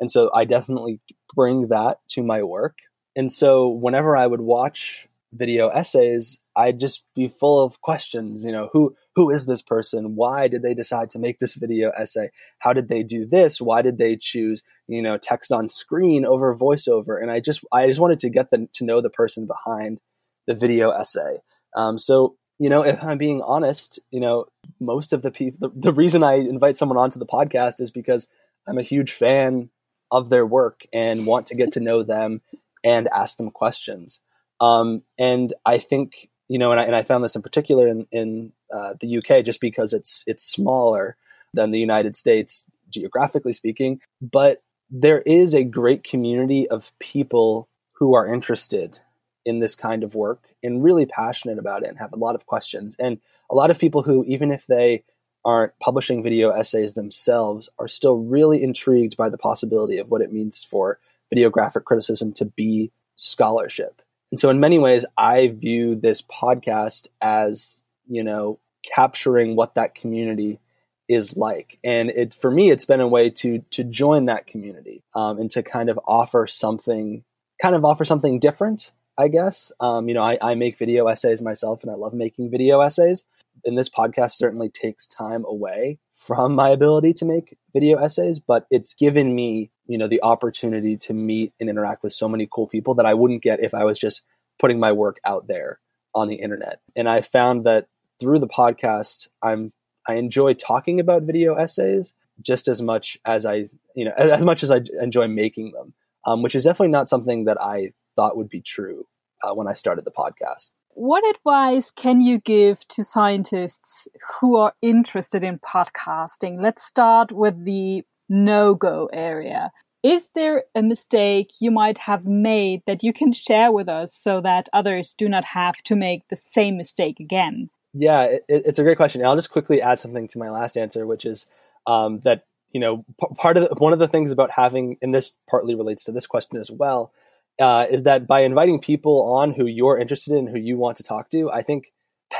And 0.00 0.10
so 0.10 0.30
I 0.34 0.44
definitely 0.44 1.00
bring 1.34 1.68
that 1.68 1.98
to 2.10 2.22
my 2.22 2.42
work. 2.42 2.78
And 3.14 3.30
so 3.30 3.68
whenever 3.68 4.16
I 4.16 4.26
would 4.26 4.40
watch 4.40 5.08
video 5.32 5.68
essays, 5.68 6.38
I'd 6.56 6.80
just 6.80 7.04
be 7.14 7.28
full 7.28 7.62
of 7.62 7.80
questions. 7.80 8.44
You 8.44 8.52
know, 8.52 8.70
who 8.72 8.96
who 9.14 9.30
is 9.30 9.46
this 9.46 9.62
person? 9.62 10.16
Why 10.16 10.48
did 10.48 10.62
they 10.62 10.74
decide 10.74 11.10
to 11.10 11.18
make 11.18 11.38
this 11.38 11.54
video 11.54 11.90
essay? 11.90 12.30
How 12.58 12.72
did 12.72 12.88
they 12.88 13.02
do 13.02 13.26
this? 13.26 13.60
Why 13.60 13.82
did 13.82 13.98
they 13.98 14.16
choose 14.16 14.62
you 14.88 15.02
know 15.02 15.18
text 15.18 15.52
on 15.52 15.68
screen 15.68 16.24
over 16.24 16.54
voiceover? 16.54 17.20
And 17.20 17.30
I 17.30 17.40
just 17.40 17.64
I 17.72 17.86
just 17.86 18.00
wanted 18.00 18.18
to 18.20 18.30
get 18.30 18.50
them 18.50 18.68
to 18.74 18.84
know 18.84 19.00
the 19.00 19.10
person 19.10 19.46
behind 19.46 20.00
the 20.46 20.54
video 20.54 20.90
essay. 20.90 21.38
Um, 21.76 21.98
so 21.98 22.36
you 22.58 22.68
know, 22.68 22.84
if 22.84 23.02
I'm 23.02 23.18
being 23.18 23.42
honest, 23.42 23.98
you 24.10 24.20
know, 24.20 24.46
most 24.78 25.12
of 25.12 25.22
the 25.22 25.32
people, 25.32 25.68
the, 25.68 25.74
the 25.90 25.92
reason 25.92 26.22
I 26.22 26.34
invite 26.34 26.76
someone 26.76 26.98
onto 26.98 27.18
the 27.18 27.26
podcast 27.26 27.80
is 27.80 27.90
because 27.90 28.28
I'm 28.68 28.78
a 28.78 28.82
huge 28.82 29.12
fan 29.12 29.70
of 30.12 30.30
their 30.30 30.46
work 30.46 30.82
and 30.92 31.26
want 31.26 31.46
to 31.48 31.56
get 31.56 31.72
to 31.72 31.80
know 31.80 32.04
them 32.04 32.40
and 32.84 33.08
ask 33.08 33.36
them 33.36 33.50
questions. 33.50 34.20
Um, 34.60 35.02
and 35.18 35.52
I 35.66 35.78
think 35.78 36.28
you 36.52 36.58
know, 36.58 36.70
and 36.70 36.78
I, 36.78 36.84
and 36.84 36.94
I 36.94 37.02
found 37.02 37.24
this 37.24 37.34
in 37.34 37.40
particular 37.40 37.88
in, 37.88 38.06
in 38.12 38.52
uh, 38.70 38.92
the 39.00 39.16
UK 39.16 39.42
just 39.42 39.58
because 39.58 39.94
it's 39.94 40.22
it's 40.26 40.44
smaller 40.44 41.16
than 41.54 41.70
the 41.70 41.78
United 41.78 42.14
States 42.14 42.66
geographically 42.90 43.54
speaking, 43.54 44.02
but 44.20 44.62
there 44.90 45.22
is 45.24 45.54
a 45.54 45.64
great 45.64 46.04
community 46.04 46.68
of 46.68 46.92
people 46.98 47.70
who 47.92 48.14
are 48.14 48.26
interested 48.26 49.00
in 49.46 49.60
this 49.60 49.74
kind 49.74 50.04
of 50.04 50.14
work 50.14 50.44
and 50.62 50.84
really 50.84 51.06
passionate 51.06 51.58
about 51.58 51.84
it 51.84 51.88
and 51.88 51.98
have 51.98 52.12
a 52.12 52.18
lot 52.18 52.34
of 52.34 52.44
questions. 52.44 52.96
And 52.96 53.18
a 53.50 53.54
lot 53.54 53.70
of 53.70 53.78
people 53.78 54.02
who 54.02 54.22
even 54.24 54.52
if 54.52 54.66
they 54.66 55.04
aren't 55.46 55.72
publishing 55.78 56.22
video 56.22 56.50
essays 56.50 56.92
themselves 56.92 57.70
are 57.78 57.88
still 57.88 58.18
really 58.18 58.62
intrigued 58.62 59.16
by 59.16 59.30
the 59.30 59.38
possibility 59.38 59.96
of 59.96 60.10
what 60.10 60.20
it 60.20 60.30
means 60.30 60.62
for 60.62 60.98
videographic 61.34 61.84
criticism 61.84 62.30
to 62.34 62.44
be 62.44 62.92
scholarship 63.16 64.01
and 64.32 64.40
so, 64.40 64.48
in 64.48 64.60
many 64.60 64.78
ways, 64.78 65.04
I 65.16 65.48
view 65.48 65.94
this 65.94 66.22
podcast 66.22 67.06
as, 67.20 67.82
you 68.08 68.24
know, 68.24 68.58
capturing 68.82 69.56
what 69.56 69.74
that 69.74 69.94
community 69.94 70.58
is 71.06 71.36
like. 71.36 71.78
And 71.84 72.08
it, 72.08 72.34
for 72.34 72.50
me, 72.50 72.70
it's 72.70 72.86
been 72.86 73.00
a 73.00 73.06
way 73.06 73.28
to, 73.28 73.58
to 73.72 73.84
join 73.84 74.24
that 74.26 74.46
community 74.46 75.04
um, 75.14 75.38
and 75.38 75.50
to 75.50 75.62
kind 75.62 75.90
of 75.90 76.00
offer 76.06 76.46
something, 76.46 77.24
kind 77.60 77.76
of 77.76 77.84
offer 77.84 78.06
something 78.06 78.40
different, 78.40 78.92
I 79.18 79.28
guess. 79.28 79.70
Um, 79.80 80.08
you 80.08 80.14
know, 80.14 80.22
I, 80.22 80.38
I 80.40 80.54
make 80.54 80.78
video 80.78 81.08
essays 81.08 81.42
myself 81.42 81.82
and 81.82 81.90
I 81.90 81.94
love 81.94 82.14
making 82.14 82.50
video 82.50 82.80
essays. 82.80 83.26
And 83.66 83.76
this 83.76 83.90
podcast 83.90 84.32
certainly 84.32 84.70
takes 84.70 85.06
time 85.06 85.44
away 85.44 85.98
from 86.26 86.54
my 86.54 86.70
ability 86.70 87.12
to 87.12 87.24
make 87.24 87.56
video 87.72 87.98
essays, 87.98 88.38
but 88.38 88.66
it's 88.70 88.94
given 88.94 89.34
me, 89.34 89.72
you 89.86 89.98
know, 89.98 90.06
the 90.06 90.22
opportunity 90.22 90.96
to 90.96 91.12
meet 91.12 91.52
and 91.58 91.68
interact 91.68 92.04
with 92.04 92.12
so 92.12 92.28
many 92.28 92.48
cool 92.50 92.68
people 92.68 92.94
that 92.94 93.06
I 93.06 93.14
wouldn't 93.14 93.42
get 93.42 93.60
if 93.60 93.74
I 93.74 93.82
was 93.84 93.98
just 93.98 94.22
putting 94.60 94.78
my 94.78 94.92
work 94.92 95.18
out 95.24 95.48
there 95.48 95.80
on 96.14 96.28
the 96.28 96.36
internet. 96.36 96.80
And 96.94 97.08
I 97.08 97.22
found 97.22 97.64
that 97.64 97.88
through 98.20 98.38
the 98.38 98.46
podcast, 98.46 99.26
I'm 99.42 99.72
I 100.06 100.14
enjoy 100.14 100.54
talking 100.54 101.00
about 101.00 101.22
video 101.22 101.54
essays 101.54 102.14
just 102.40 102.68
as 102.68 102.80
much 102.80 103.18
as 103.24 103.44
I, 103.44 103.68
you 103.96 104.04
know, 104.04 104.12
as 104.16 104.44
much 104.44 104.62
as 104.62 104.70
I 104.70 104.80
enjoy 105.00 105.26
making 105.26 105.72
them, 105.72 105.92
um, 106.24 106.42
which 106.42 106.54
is 106.54 106.64
definitely 106.64 106.92
not 106.92 107.08
something 107.08 107.46
that 107.46 107.60
I 107.60 107.94
thought 108.14 108.36
would 108.36 108.48
be 108.48 108.60
true 108.60 109.06
uh, 109.42 109.54
when 109.54 109.66
I 109.66 109.74
started 109.74 110.04
the 110.04 110.12
podcast. 110.12 110.70
What 110.94 111.24
advice 111.34 111.90
can 111.90 112.20
you 112.20 112.38
give 112.38 112.86
to 112.88 113.02
scientists 113.02 114.08
who 114.40 114.56
are 114.56 114.74
interested 114.82 115.42
in 115.42 115.58
podcasting? 115.58 116.62
Let's 116.62 116.84
start 116.84 117.32
with 117.32 117.64
the 117.64 118.04
no 118.28 118.74
go 118.74 119.08
area. 119.10 119.72
Is 120.02 120.28
there 120.34 120.64
a 120.74 120.82
mistake 120.82 121.52
you 121.60 121.70
might 121.70 121.96
have 121.96 122.26
made 122.26 122.82
that 122.86 123.02
you 123.02 123.12
can 123.12 123.32
share 123.32 123.72
with 123.72 123.88
us 123.88 124.14
so 124.14 124.42
that 124.42 124.68
others 124.72 125.14
do 125.16 125.28
not 125.28 125.44
have 125.44 125.76
to 125.84 125.96
make 125.96 126.28
the 126.28 126.36
same 126.36 126.76
mistake 126.76 127.20
again? 127.20 127.70
Yeah, 127.94 128.24
it, 128.24 128.44
it's 128.48 128.78
a 128.78 128.82
great 128.82 128.96
question. 128.96 129.24
I'll 129.24 129.36
just 129.36 129.50
quickly 129.50 129.80
add 129.80 129.98
something 129.98 130.28
to 130.28 130.38
my 130.38 130.50
last 130.50 130.76
answer, 130.76 131.06
which 131.06 131.24
is 131.24 131.46
um, 131.86 132.20
that 132.20 132.44
you 132.70 132.80
know 132.80 133.04
part 133.38 133.56
of 133.56 133.68
the, 133.68 133.74
one 133.76 133.94
of 133.94 133.98
the 133.98 134.08
things 134.08 134.30
about 134.30 134.50
having, 134.50 134.98
and 135.00 135.14
this 135.14 135.34
partly 135.48 135.74
relates 135.74 136.04
to 136.04 136.12
this 136.12 136.26
question 136.26 136.58
as 136.58 136.70
well, 136.70 137.12
uh, 137.60 137.86
is 137.90 138.04
that 138.04 138.26
by 138.26 138.40
inviting 138.40 138.80
people 138.80 139.22
on 139.34 139.52
who 139.52 139.66
you're 139.66 139.98
interested 139.98 140.34
in, 140.34 140.46
who 140.46 140.58
you 140.58 140.76
want 140.76 140.96
to 140.96 141.02
talk 141.02 141.30
to, 141.30 141.50
I 141.50 141.62
think 141.62 141.92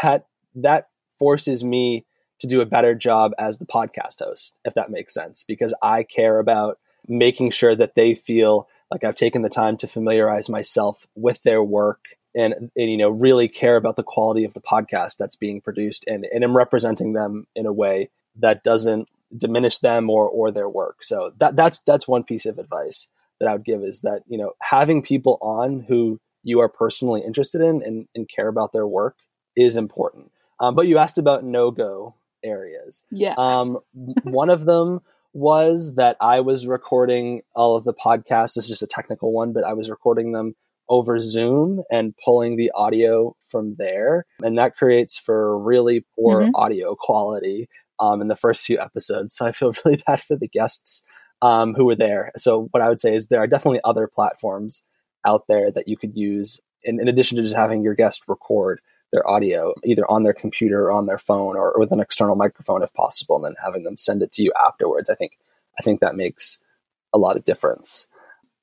that 0.02 0.26
that 0.54 0.88
forces 1.18 1.62
me 1.62 2.06
to 2.38 2.46
do 2.46 2.60
a 2.60 2.66
better 2.66 2.94
job 2.94 3.32
as 3.38 3.58
the 3.58 3.66
podcast 3.66 4.18
host, 4.18 4.54
if 4.64 4.74
that 4.74 4.90
makes 4.90 5.14
sense, 5.14 5.44
because 5.44 5.74
I 5.80 6.02
care 6.02 6.38
about 6.38 6.78
making 7.06 7.50
sure 7.50 7.74
that 7.76 7.94
they 7.94 8.14
feel 8.14 8.68
like 8.90 9.04
I've 9.04 9.14
taken 9.14 9.42
the 9.42 9.48
time 9.48 9.76
to 9.78 9.86
familiarize 9.86 10.48
myself 10.48 11.06
with 11.14 11.42
their 11.42 11.62
work 11.62 12.04
and, 12.34 12.54
and 12.54 12.90
you 12.90 12.96
know 12.96 13.10
really 13.10 13.48
care 13.48 13.76
about 13.76 13.96
the 13.96 14.02
quality 14.02 14.44
of 14.44 14.54
the 14.54 14.60
podcast 14.60 15.16
that's 15.18 15.36
being 15.36 15.60
produced 15.60 16.04
and, 16.06 16.26
and 16.32 16.42
am 16.42 16.56
representing 16.56 17.12
them 17.12 17.46
in 17.54 17.66
a 17.66 17.72
way 17.72 18.10
that 18.36 18.64
doesn't 18.64 19.08
diminish 19.36 19.78
them 19.78 20.10
or 20.10 20.28
or 20.28 20.50
their 20.50 20.68
work. 20.68 21.02
So 21.02 21.32
that 21.38 21.56
that's 21.56 21.78
that's 21.86 22.08
one 22.08 22.24
piece 22.24 22.46
of 22.46 22.58
advice 22.58 23.08
that 23.42 23.50
I 23.50 23.52
would 23.54 23.64
give 23.64 23.82
is 23.82 24.00
that, 24.02 24.22
you 24.26 24.38
know, 24.38 24.52
having 24.62 25.02
people 25.02 25.38
on 25.42 25.84
who 25.88 26.20
you 26.42 26.60
are 26.60 26.68
personally 26.68 27.22
interested 27.24 27.60
in 27.60 27.82
and, 27.82 28.08
and 28.14 28.28
care 28.28 28.48
about 28.48 28.72
their 28.72 28.86
work 28.86 29.18
is 29.56 29.76
important. 29.76 30.30
Um, 30.60 30.74
but 30.74 30.86
you 30.86 30.98
asked 30.98 31.18
about 31.18 31.44
no 31.44 31.70
go 31.70 32.14
areas. 32.44 33.04
Yeah. 33.10 33.34
Um, 33.36 33.78
one 34.22 34.50
of 34.50 34.64
them 34.64 35.00
was 35.32 35.94
that 35.94 36.16
I 36.20 36.40
was 36.40 36.66
recording 36.66 37.42
all 37.54 37.76
of 37.76 37.84
the 37.84 37.94
podcasts. 37.94 38.54
This 38.54 38.64
is 38.64 38.68
just 38.68 38.82
a 38.82 38.86
technical 38.86 39.32
one, 39.32 39.52
but 39.52 39.64
I 39.64 39.72
was 39.72 39.90
recording 39.90 40.32
them 40.32 40.54
over 40.88 41.18
Zoom 41.18 41.82
and 41.90 42.14
pulling 42.24 42.56
the 42.56 42.70
audio 42.74 43.34
from 43.48 43.76
there. 43.76 44.26
And 44.42 44.58
that 44.58 44.76
creates 44.76 45.16
for 45.16 45.58
really 45.58 46.04
poor 46.16 46.42
mm-hmm. 46.42 46.54
audio 46.54 46.94
quality 46.94 47.68
um, 47.98 48.20
in 48.20 48.28
the 48.28 48.36
first 48.36 48.66
few 48.66 48.78
episodes. 48.78 49.34
So 49.34 49.46
I 49.46 49.52
feel 49.52 49.72
really 49.84 50.02
bad 50.06 50.20
for 50.20 50.36
the 50.36 50.48
guests 50.48 51.02
um, 51.42 51.74
who 51.74 51.84
were 51.84 51.96
there. 51.96 52.32
So 52.36 52.68
what 52.70 52.82
I 52.82 52.88
would 52.88 53.00
say 53.00 53.14
is 53.14 53.26
there 53.26 53.40
are 53.40 53.46
definitely 53.46 53.80
other 53.84 54.06
platforms 54.06 54.82
out 55.26 55.44
there 55.48 55.70
that 55.70 55.88
you 55.88 55.96
could 55.96 56.16
use 56.16 56.60
in, 56.82 57.00
in 57.00 57.08
addition 57.08 57.36
to 57.36 57.42
just 57.42 57.54
having 57.54 57.82
your 57.82 57.94
guest 57.94 58.22
record 58.28 58.80
their 59.12 59.28
audio 59.28 59.74
either 59.84 60.10
on 60.10 60.22
their 60.22 60.32
computer 60.32 60.86
or 60.86 60.92
on 60.92 61.06
their 61.06 61.18
phone 61.18 61.56
or, 61.56 61.74
with 61.76 61.92
an 61.92 62.00
external 62.00 62.34
microphone 62.34 62.82
if 62.82 62.94
possible, 62.94 63.36
and 63.36 63.44
then 63.44 63.54
having 63.62 63.82
them 63.82 63.96
send 63.96 64.22
it 64.22 64.32
to 64.32 64.42
you 64.42 64.52
afterwards. 64.58 65.10
I 65.10 65.14
think 65.14 65.32
I 65.78 65.82
think 65.82 66.00
that 66.00 66.16
makes 66.16 66.60
a 67.12 67.18
lot 67.18 67.36
of 67.36 67.44
difference. 67.44 68.06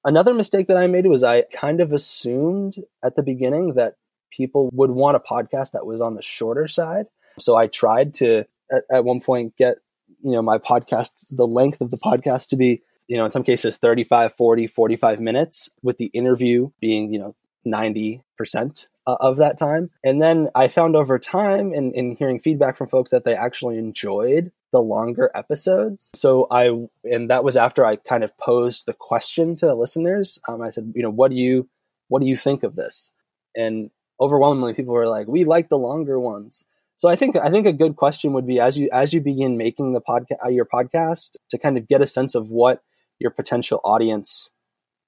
Another 0.03 0.33
mistake 0.33 0.67
that 0.67 0.77
I 0.77 0.87
made 0.87 1.05
was 1.05 1.23
I 1.23 1.43
kind 1.53 1.81
of 1.81 1.91
assumed 1.91 2.77
at 3.03 3.15
the 3.15 3.23
beginning 3.23 3.73
that 3.75 3.95
people 4.31 4.69
would 4.73 4.91
want 4.91 5.17
a 5.17 5.19
podcast 5.19 5.71
that 5.71 5.85
was 5.85 6.01
on 6.01 6.13
the 6.13 6.23
shorter 6.23 6.67
side. 6.67 7.07
So 7.37 7.55
I 7.55 7.67
tried 7.67 8.15
to 8.15 8.45
at, 8.71 8.85
at 8.91 9.05
one 9.05 9.21
point 9.21 9.55
get 9.57 9.77
you 10.21 10.31
know 10.31 10.41
my 10.41 10.57
podcast 10.57 11.25
the 11.31 11.47
length 11.47 11.81
of 11.81 11.91
the 11.91 11.97
podcast 11.97 12.47
to 12.49 12.55
be 12.55 12.81
you 13.07 13.17
know 13.17 13.25
in 13.25 13.31
some 13.31 13.43
cases 13.43 13.77
35 13.77 14.33
40 14.35 14.67
45 14.67 15.19
minutes 15.19 15.69
with 15.81 15.97
the 15.97 16.07
interview 16.07 16.69
being 16.79 17.13
you 17.13 17.19
know 17.19 17.35
90% 17.65 18.87
uh, 19.07 19.17
of 19.19 19.37
that 19.37 19.57
time. 19.57 19.89
And 20.03 20.21
then 20.21 20.49
I 20.55 20.67
found 20.67 20.95
over 20.95 21.19
time 21.19 21.73
in, 21.73 21.91
in 21.93 22.15
hearing 22.15 22.39
feedback 22.39 22.77
from 22.77 22.89
folks 22.89 23.11
that 23.11 23.23
they 23.23 23.35
actually 23.35 23.77
enjoyed 23.77 24.51
the 24.71 24.81
longer 24.81 25.31
episodes. 25.33 26.11
So 26.15 26.47
I, 26.51 26.87
and 27.03 27.29
that 27.29 27.43
was 27.43 27.57
after 27.57 27.85
I 27.85 27.95
kind 27.95 28.23
of 28.23 28.37
posed 28.37 28.85
the 28.85 28.93
question 28.93 29.55
to 29.57 29.65
the 29.65 29.75
listeners. 29.75 30.39
Um, 30.47 30.61
I 30.61 30.69
said, 30.69 30.93
you 30.95 31.01
know, 31.01 31.09
what 31.09 31.31
do 31.31 31.37
you, 31.37 31.67
what 32.07 32.21
do 32.21 32.27
you 32.27 32.37
think 32.37 32.63
of 32.63 32.75
this? 32.75 33.11
And 33.55 33.89
overwhelmingly 34.19 34.73
people 34.73 34.93
were 34.93 35.07
like, 35.07 35.27
we 35.27 35.43
like 35.43 35.69
the 35.69 35.77
longer 35.77 36.19
ones. 36.19 36.65
So 36.99 37.07
I 37.07 37.15
think 37.15 37.37
I 37.37 37.49
think 37.49 37.65
a 37.65 37.71
good 37.71 37.95
question 37.95 38.33
would 38.33 38.45
be 38.45 38.59
as 38.59 38.77
you 38.77 38.89
as 38.91 39.13
you 39.13 39.21
begin 39.21 39.55
making 39.55 39.93
the 39.93 40.01
podcast 40.01 40.43
uh, 40.45 40.49
your 40.49 40.65
podcast 40.65 41.37
to 41.49 41.57
kind 41.57 41.77
of 41.77 41.87
get 41.87 42.01
a 42.01 42.05
sense 42.05 42.35
of 42.35 42.49
what 42.49 42.83
your 43.19 43.31
potential 43.31 43.79
audience 43.85 44.49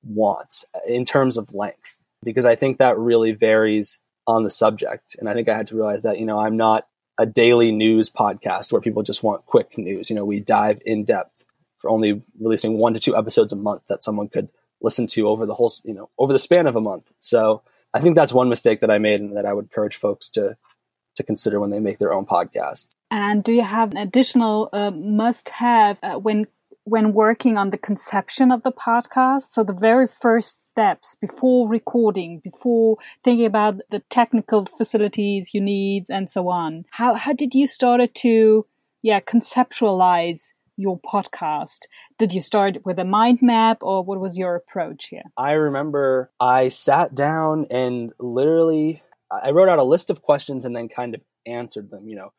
wants 0.02 0.64
in 0.88 1.04
terms 1.04 1.36
of 1.36 1.54
length 1.54 1.98
because 2.24 2.46
I 2.46 2.56
think 2.56 2.78
that 2.78 2.98
really 2.98 3.34
varies 3.34 4.00
on 4.26 4.46
the 4.46 4.50
subject. 4.50 5.18
And 5.20 5.28
I 5.28 5.34
think 5.34 5.50
I 5.50 5.54
had 5.54 5.68
to 5.68 5.76
realize 5.76 6.04
that, 6.04 6.18
you 6.18 6.26
know, 6.26 6.39
I'm 6.39 6.56
not 6.56 6.88
a 7.18 7.26
daily 7.26 7.74
news 7.74 8.10
podcast 8.10 8.72
where 8.72 8.80
people 8.80 9.04
just 9.04 9.22
want 9.22 9.46
quick 9.46 9.78
news. 9.78 10.10
You 10.10 10.16
know, 10.16 10.24
we 10.24 10.39
dive 10.39 10.82
in 10.86 11.04
depth 11.04 11.44
for 11.80 11.89
only 11.89 12.24
releasing 12.39 12.78
one 12.78 12.94
to 12.94 13.02
two 13.02 13.18
episodes 13.18 13.52
a 13.52 13.58
month 13.58 13.82
that 13.89 14.02
someone 14.02 14.30
could 14.30 14.48
listen 14.82 15.08
to 15.08 15.28
over 15.28 15.46
the 15.46 15.56
whole, 15.56 15.74
you 15.84 15.94
know, 15.94 16.10
over 16.18 16.32
the 16.32 16.39
span 16.39 16.68
of 16.68 16.78
a 16.78 16.82
month. 16.82 17.12
So 17.20 17.64
I 17.94 18.00
think 18.00 18.16
that's 18.16 18.32
one 18.32 18.48
mistake 18.48 18.80
that 18.80 18.89
I 18.89 18.98
made 18.98 19.20
and 19.20 19.36
that 19.36 19.46
I 19.46 19.52
would 19.52 19.66
encourage 19.66 19.98
folks 19.98 20.30
to 20.30 20.56
to 21.22 21.28
consider 21.28 21.60
when 21.60 21.70
they 21.70 21.80
make 21.80 22.00
their 22.00 22.14
own 22.14 22.26
podcast. 22.26 22.96
And 23.10 23.44
do 23.44 23.52
you 23.52 23.64
have 23.64 23.92
an 23.92 23.98
additional 23.98 24.70
uh, 24.74 24.92
must 24.92 25.50
have 25.50 26.00
uh, 26.04 26.16
when 26.16 26.48
when 26.84 27.14
working 27.14 27.58
on 27.58 27.70
the 27.70 27.78
conception 27.78 28.52
of 28.52 28.64
the 28.64 28.72
podcast? 28.72 29.44
So 29.44 29.64
the 29.64 29.74
very 29.74 30.08
first 30.08 30.70
steps 30.70 31.16
before 31.22 31.70
recording 31.70 32.42
before 32.44 32.98
thinking 33.24 33.46
about 33.46 33.82
the 33.92 34.00
technical 34.10 34.66
facilities 34.78 35.54
you 35.54 35.62
need 35.62 36.06
and 36.10 36.30
so 36.30 36.50
on. 36.50 36.86
How 36.92 37.14
how 37.14 37.34
did 37.34 37.54
you 37.54 37.68
start 37.68 38.02
to 38.16 38.66
yeah 39.02 39.20
conceptualize 39.20 40.54
your 40.78 41.00
podcast? 41.00 41.82
Did 42.18 42.34
you 42.34 42.42
start 42.42 42.78
with 42.86 42.98
a 42.98 43.06
mind 43.06 43.40
map 43.42 43.80
or 43.82 44.04
what 44.04 44.20
was 44.20 44.38
your 44.38 44.56
approach 44.56 45.08
here? 45.10 45.24
I 45.38 45.52
remember 45.52 46.32
i 46.40 46.70
sat 46.70 47.14
down 47.14 47.68
and 47.70 48.14
literally 48.20 49.04
i 49.44 49.52
wrote 49.52 49.70
out 49.70 49.80
a 49.80 49.84
list 49.84 50.10
of 50.10 50.22
questions 50.22 50.66
and 50.66 50.76
then 50.76 50.88
kind 50.88 51.16
of 51.16 51.22
answered 51.46 51.90
them 51.90 52.08
you 52.08 52.16
know 52.16 52.32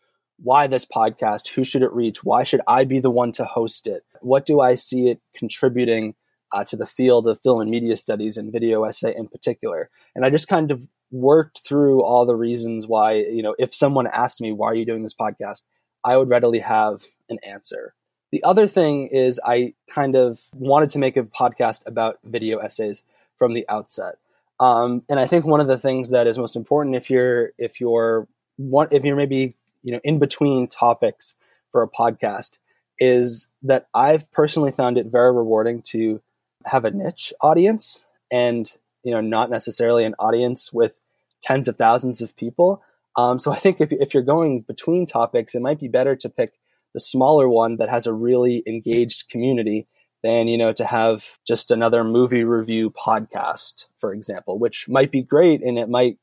why 0.43 0.66
this 0.66 0.84
podcast? 0.84 1.49
Who 1.49 1.64
should 1.64 1.82
it 1.82 1.93
reach? 1.93 2.24
Why 2.24 2.45
should 2.45 2.61
I 2.66 2.84
be 2.84 2.99
the 2.99 3.11
one 3.11 3.32
to 3.32 3.45
host 3.45 3.86
it? 3.86 4.05
What 4.20 4.45
do 4.45 4.61
I 4.61 4.74
see 4.74 5.09
it 5.09 5.20
contributing 5.34 6.14
uh, 6.53 6.64
to 6.64 6.76
the 6.76 6.86
field 6.86 7.26
of 7.26 7.40
film 7.40 7.61
and 7.61 7.70
media 7.70 7.97
studies 7.97 8.36
and 8.36 8.53
video 8.53 8.84
essay 8.84 9.14
in 9.16 9.28
particular? 9.28 9.88
And 10.14 10.24
I 10.24 10.30
just 10.30 10.49
kind 10.49 10.70
of 10.70 10.86
worked 11.11 11.61
through 11.66 12.03
all 12.03 12.26
the 12.26 12.34
reasons 12.34 12.86
why, 12.86 13.14
you 13.14 13.43
know, 13.43 13.55
if 13.59 13.74
someone 13.74 14.07
asked 14.07 14.40
me, 14.40 14.53
why 14.53 14.68
are 14.68 14.74
you 14.74 14.86
doing 14.86 15.03
this 15.03 15.14
podcast? 15.14 15.62
I 16.05 16.16
would 16.16 16.28
readily 16.28 16.59
have 16.61 17.05
an 17.28 17.38
answer. 17.45 17.95
The 18.32 18.43
other 18.45 18.66
thing 18.66 19.09
is, 19.09 19.38
I 19.45 19.74
kind 19.90 20.16
of 20.16 20.40
wanted 20.55 20.90
to 20.90 20.99
make 20.99 21.16
a 21.16 21.22
podcast 21.22 21.86
about 21.86 22.18
video 22.24 22.59
essays 22.59 23.03
from 23.36 23.53
the 23.53 23.66
outset. 23.68 24.14
Um, 24.62 25.02
and 25.08 25.18
I 25.18 25.26
think 25.26 25.44
one 25.44 25.60
of 25.60 25.66
the 25.66 25.76
things 25.76 26.10
that 26.10 26.28
is 26.28 26.38
most 26.38 26.54
important 26.54 26.94
if 26.94 27.10
you're 27.10 27.50
if 27.58 27.80
you're 27.80 28.28
one 28.58 28.86
if 28.92 29.04
you're 29.04 29.16
maybe 29.16 29.56
you 29.82 29.92
know 29.92 30.00
in 30.04 30.20
between 30.20 30.68
topics 30.68 31.34
for 31.72 31.82
a 31.82 31.90
podcast 31.90 32.58
is 33.00 33.48
that 33.64 33.88
I've 33.92 34.30
personally 34.30 34.70
found 34.70 34.98
it 34.98 35.06
very 35.06 35.32
rewarding 35.32 35.82
to 35.86 36.22
have 36.64 36.84
a 36.84 36.92
niche 36.92 37.32
audience 37.40 38.06
and 38.30 38.70
you 39.02 39.10
know 39.10 39.20
not 39.20 39.50
necessarily 39.50 40.04
an 40.04 40.14
audience 40.20 40.72
with 40.72 41.04
tens 41.42 41.66
of 41.66 41.76
thousands 41.76 42.20
of 42.20 42.36
people. 42.36 42.84
Um, 43.16 43.40
so 43.40 43.50
I 43.50 43.56
think 43.56 43.80
if 43.80 43.90
if 43.90 44.14
you're 44.14 44.22
going 44.22 44.60
between 44.60 45.06
topics, 45.06 45.56
it 45.56 45.62
might 45.62 45.80
be 45.80 45.88
better 45.88 46.14
to 46.14 46.28
pick 46.28 46.52
the 46.94 47.00
smaller 47.00 47.48
one 47.48 47.78
that 47.78 47.88
has 47.88 48.06
a 48.06 48.12
really 48.12 48.62
engaged 48.64 49.28
community 49.28 49.88
than 50.22 50.48
you 50.48 50.56
know 50.56 50.72
to 50.72 50.84
have 50.84 51.38
just 51.46 51.70
another 51.70 52.04
movie 52.04 52.44
review 52.44 52.90
podcast, 52.90 53.86
for 53.98 54.12
example, 54.12 54.58
which 54.58 54.88
might 54.88 55.10
be 55.10 55.22
great 55.22 55.62
and 55.62 55.78
it 55.78 55.88
might 55.88 56.18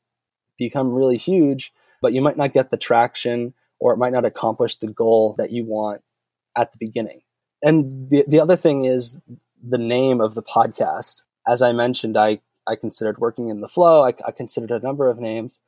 become 0.58 0.92
really 0.92 1.16
huge, 1.16 1.72
but 2.00 2.12
you 2.12 2.22
might 2.22 2.36
not 2.36 2.52
get 2.52 2.70
the 2.70 2.76
traction 2.76 3.54
or 3.78 3.92
it 3.92 3.98
might 3.98 4.12
not 4.12 4.26
accomplish 4.26 4.76
the 4.76 4.86
goal 4.86 5.34
that 5.38 5.50
you 5.50 5.64
want 5.64 6.02
at 6.56 6.72
the 6.72 6.78
beginning. 6.78 7.22
And 7.62 8.08
the, 8.10 8.24
the 8.26 8.40
other 8.40 8.56
thing 8.56 8.84
is 8.84 9.20
the 9.62 9.78
name 9.78 10.20
of 10.20 10.34
the 10.34 10.42
podcast. 10.42 11.22
As 11.46 11.62
I 11.62 11.72
mentioned, 11.72 12.16
I, 12.16 12.40
I 12.66 12.76
considered 12.76 13.18
working 13.18 13.48
in 13.48 13.60
the 13.60 13.68
flow. 13.68 14.04
I, 14.04 14.14
I 14.26 14.30
considered 14.32 14.70
a 14.70 14.80
number 14.80 15.08
of 15.08 15.18
names. 15.18 15.60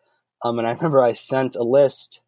Um, 0.45 0.59
and 0.59 0.67
I 0.67 0.73
remember 0.73 1.03
I 1.03 1.13
sent 1.13 1.57
a 1.57 1.63
list 1.63 2.21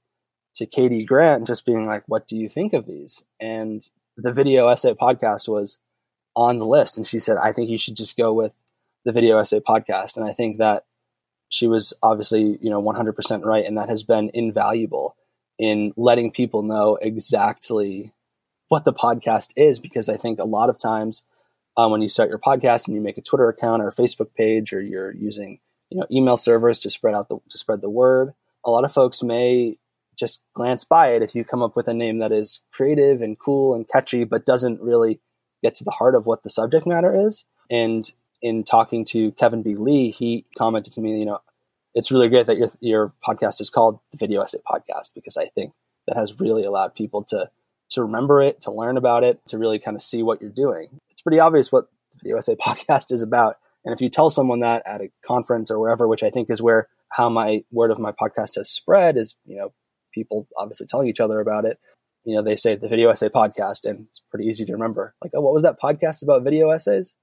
to 0.57 0.66
Katie 0.66 1.05
Grant 1.05 1.46
just 1.46 1.66
being 1.66 1.86
like, 1.86 2.05
what 2.07 2.26
do 2.26 2.36
you 2.36 2.48
think 2.48 2.72
of 2.72 2.86
these? 2.86 3.24
And 3.40 3.86
the 4.16 4.32
video 4.32 4.68
essay 4.68 4.94
podcast 4.94 5.48
was 5.48 5.78
on 6.37 6.59
the 6.59 6.66
list. 6.66 6.97
And 6.97 7.07
she 7.07 7.18
said, 7.18 7.37
I 7.37 7.53
think 7.53 7.68
you 7.68 7.78
should 7.78 7.97
just 7.97 8.16
go 8.16 8.32
with 8.32 8.55
the 9.05 9.12
video 9.12 9.39
essay 9.39 9.61
podcast. 9.61 10.16
And 10.16 10.26
I 10.26 10.32
think 10.32 10.59
that 10.59 10.85
she 11.49 11.66
was 11.66 11.95
obviously, 12.03 12.59
you 12.61 12.70
know, 12.70 12.82
100% 12.82 13.45
right. 13.45 13.64
And 13.64 13.78
that 13.78 13.89
has 13.89 14.03
been 14.03 14.30
invaluable 14.35 15.16
in 15.59 15.93
letting 15.97 16.32
people 16.32 16.62
know 16.62 16.97
exactly 17.01 18.12
what 18.68 18.85
the 18.85 18.93
podcast 18.93 19.53
is, 19.57 19.78
because 19.78 20.09
I 20.09 20.16
think 20.16 20.41
a 20.41 20.47
lot 20.47 20.70
of 20.70 20.78
times 20.78 21.22
um, 21.76 21.93
when 21.93 22.03
you 22.03 22.09
start 22.09 22.28
your 22.28 22.39
podcast 22.39 22.87
and 22.87 22.95
you 22.95 23.01
make 23.01 23.18
a 23.18 23.22
Twitter 23.22 23.49
account 23.49 23.82
or 23.82 23.89
a 23.89 23.95
Facebook 23.95 24.35
page, 24.35 24.72
or 24.72 24.80
you're 24.80 25.14
using, 25.14 25.61
you 25.91 25.99
know, 25.99 26.07
email 26.11 26.37
servers 26.37 26.78
to 26.80 26.91
spread 26.91 27.14
out 27.14 27.28
the, 27.28 27.39
to 27.51 27.59
spread 27.59 27.82
the 27.82 27.91
word, 27.91 28.32
a 28.64 28.70
lot 28.70 28.85
of 28.85 28.93
folks 28.93 29.22
may 29.22 29.78
just 30.16 30.43
glance 30.55 30.85
by 30.85 31.09
it 31.09 31.22
if 31.22 31.35
you 31.35 31.45
come 31.45 31.62
up 31.62 31.76
with 31.76 31.89
a 31.89 31.95
name 31.95 32.18
that 32.18 32.32
is 32.32 32.61
creative 32.72 33.20
and 33.20 33.39
cool 33.39 33.74
and 33.74 33.89
catchy, 33.89 34.24
but 34.24 34.47
doesn't 34.47 34.80
really 34.80 35.20
get 35.65 35.75
to 35.77 35.85
the 35.85 35.91
heart 35.91 36.15
of 36.15 36.27
what 36.27 36.43
the 36.43 36.51
subject 36.51 36.87
matter 36.87 37.27
is. 37.27 37.45
And 37.71 38.09
in 38.43 38.62
talking 38.62 39.05
to 39.07 39.33
Kevin 39.33 39.62
B. 39.62 39.75
Lee, 39.75 40.11
he 40.11 40.45
commented 40.57 40.93
to 40.93 41.01
me, 41.01 41.19
you 41.19 41.25
know, 41.25 41.41
it's 41.95 42.12
really 42.12 42.29
great 42.29 42.47
that 42.47 42.59
your 42.59 42.71
your 42.81 43.15
podcast 43.27 43.61
is 43.61 43.71
called 43.71 43.99
the 44.12 44.19
Video 44.19 44.43
Essay 44.43 44.59
Podcast 44.69 45.15
because 45.15 45.37
I 45.37 45.47
think 45.47 45.73
that 46.07 46.17
has 46.17 46.39
really 46.39 46.65
allowed 46.65 46.95
people 46.95 47.25
to 47.25 47.51
to 47.91 48.03
remember 48.03 48.43
it, 48.43 48.61
to 48.62 48.73
learn 48.73 48.97
about 48.97 49.25
it, 49.25 49.41
to 49.49 49.59
really 49.59 49.79
kind 49.79 49.95
of 49.95 50.03
see 50.03 50.23
what 50.23 50.41
you're 50.41 50.51
doing. 50.51 51.01
It's 51.11 51.23
pretty 51.23 51.41
obvious 51.41 51.73
what 51.73 51.87
the 52.12 52.19
Video 52.23 52.37
Essay 52.37 52.57
Podcast 52.61 53.11
is 53.11 53.23
about. 53.23 53.57
And 53.85 53.95
if 53.95 54.01
you 54.01 54.11
tell 54.11 54.29
someone 54.29 54.61
that 54.61 54.83
at 54.87 55.01
a 55.01 55.11
conference 55.25 55.71
or 55.71 55.79
wherever, 55.79 56.07
which 56.09 56.23
I 56.23 56.31
think 56.31 56.51
is 56.51 56.61
where 56.61 56.89
how 57.11 57.29
my 57.29 57.65
word 57.71 57.91
of 57.91 57.99
my 57.99 58.12
podcast 58.12 58.57
has 58.57 58.69
spread, 58.69 59.17
is 59.17 59.39
you 59.47 59.57
know 59.57 59.73
people 60.12 60.47
obviously 60.57 60.87
telling 60.87 61.09
each 61.09 61.21
other 61.21 61.41
about 61.41 61.65
it 61.65 61.79
you 62.25 62.35
know, 62.35 62.43
they 62.43 62.57
say 62.57 62.75
the 62.75 62.89
video 62.89 63.11
essay 63.11 63.29
podcast, 63.29 63.85
and 63.85 64.07
it's 64.09 64.20
pretty 64.31 64.47
easy 64.47 64.64
to 64.64 64.72
remember. 64.72 65.14
Like, 65.22 65.33
oh, 65.35 65.41
what 65.41 65.55
was 65.55 65.62
that 65.62 65.81
podcast 65.81 66.22
about 66.22 66.43
video 66.43 66.70
essays? 66.70 67.16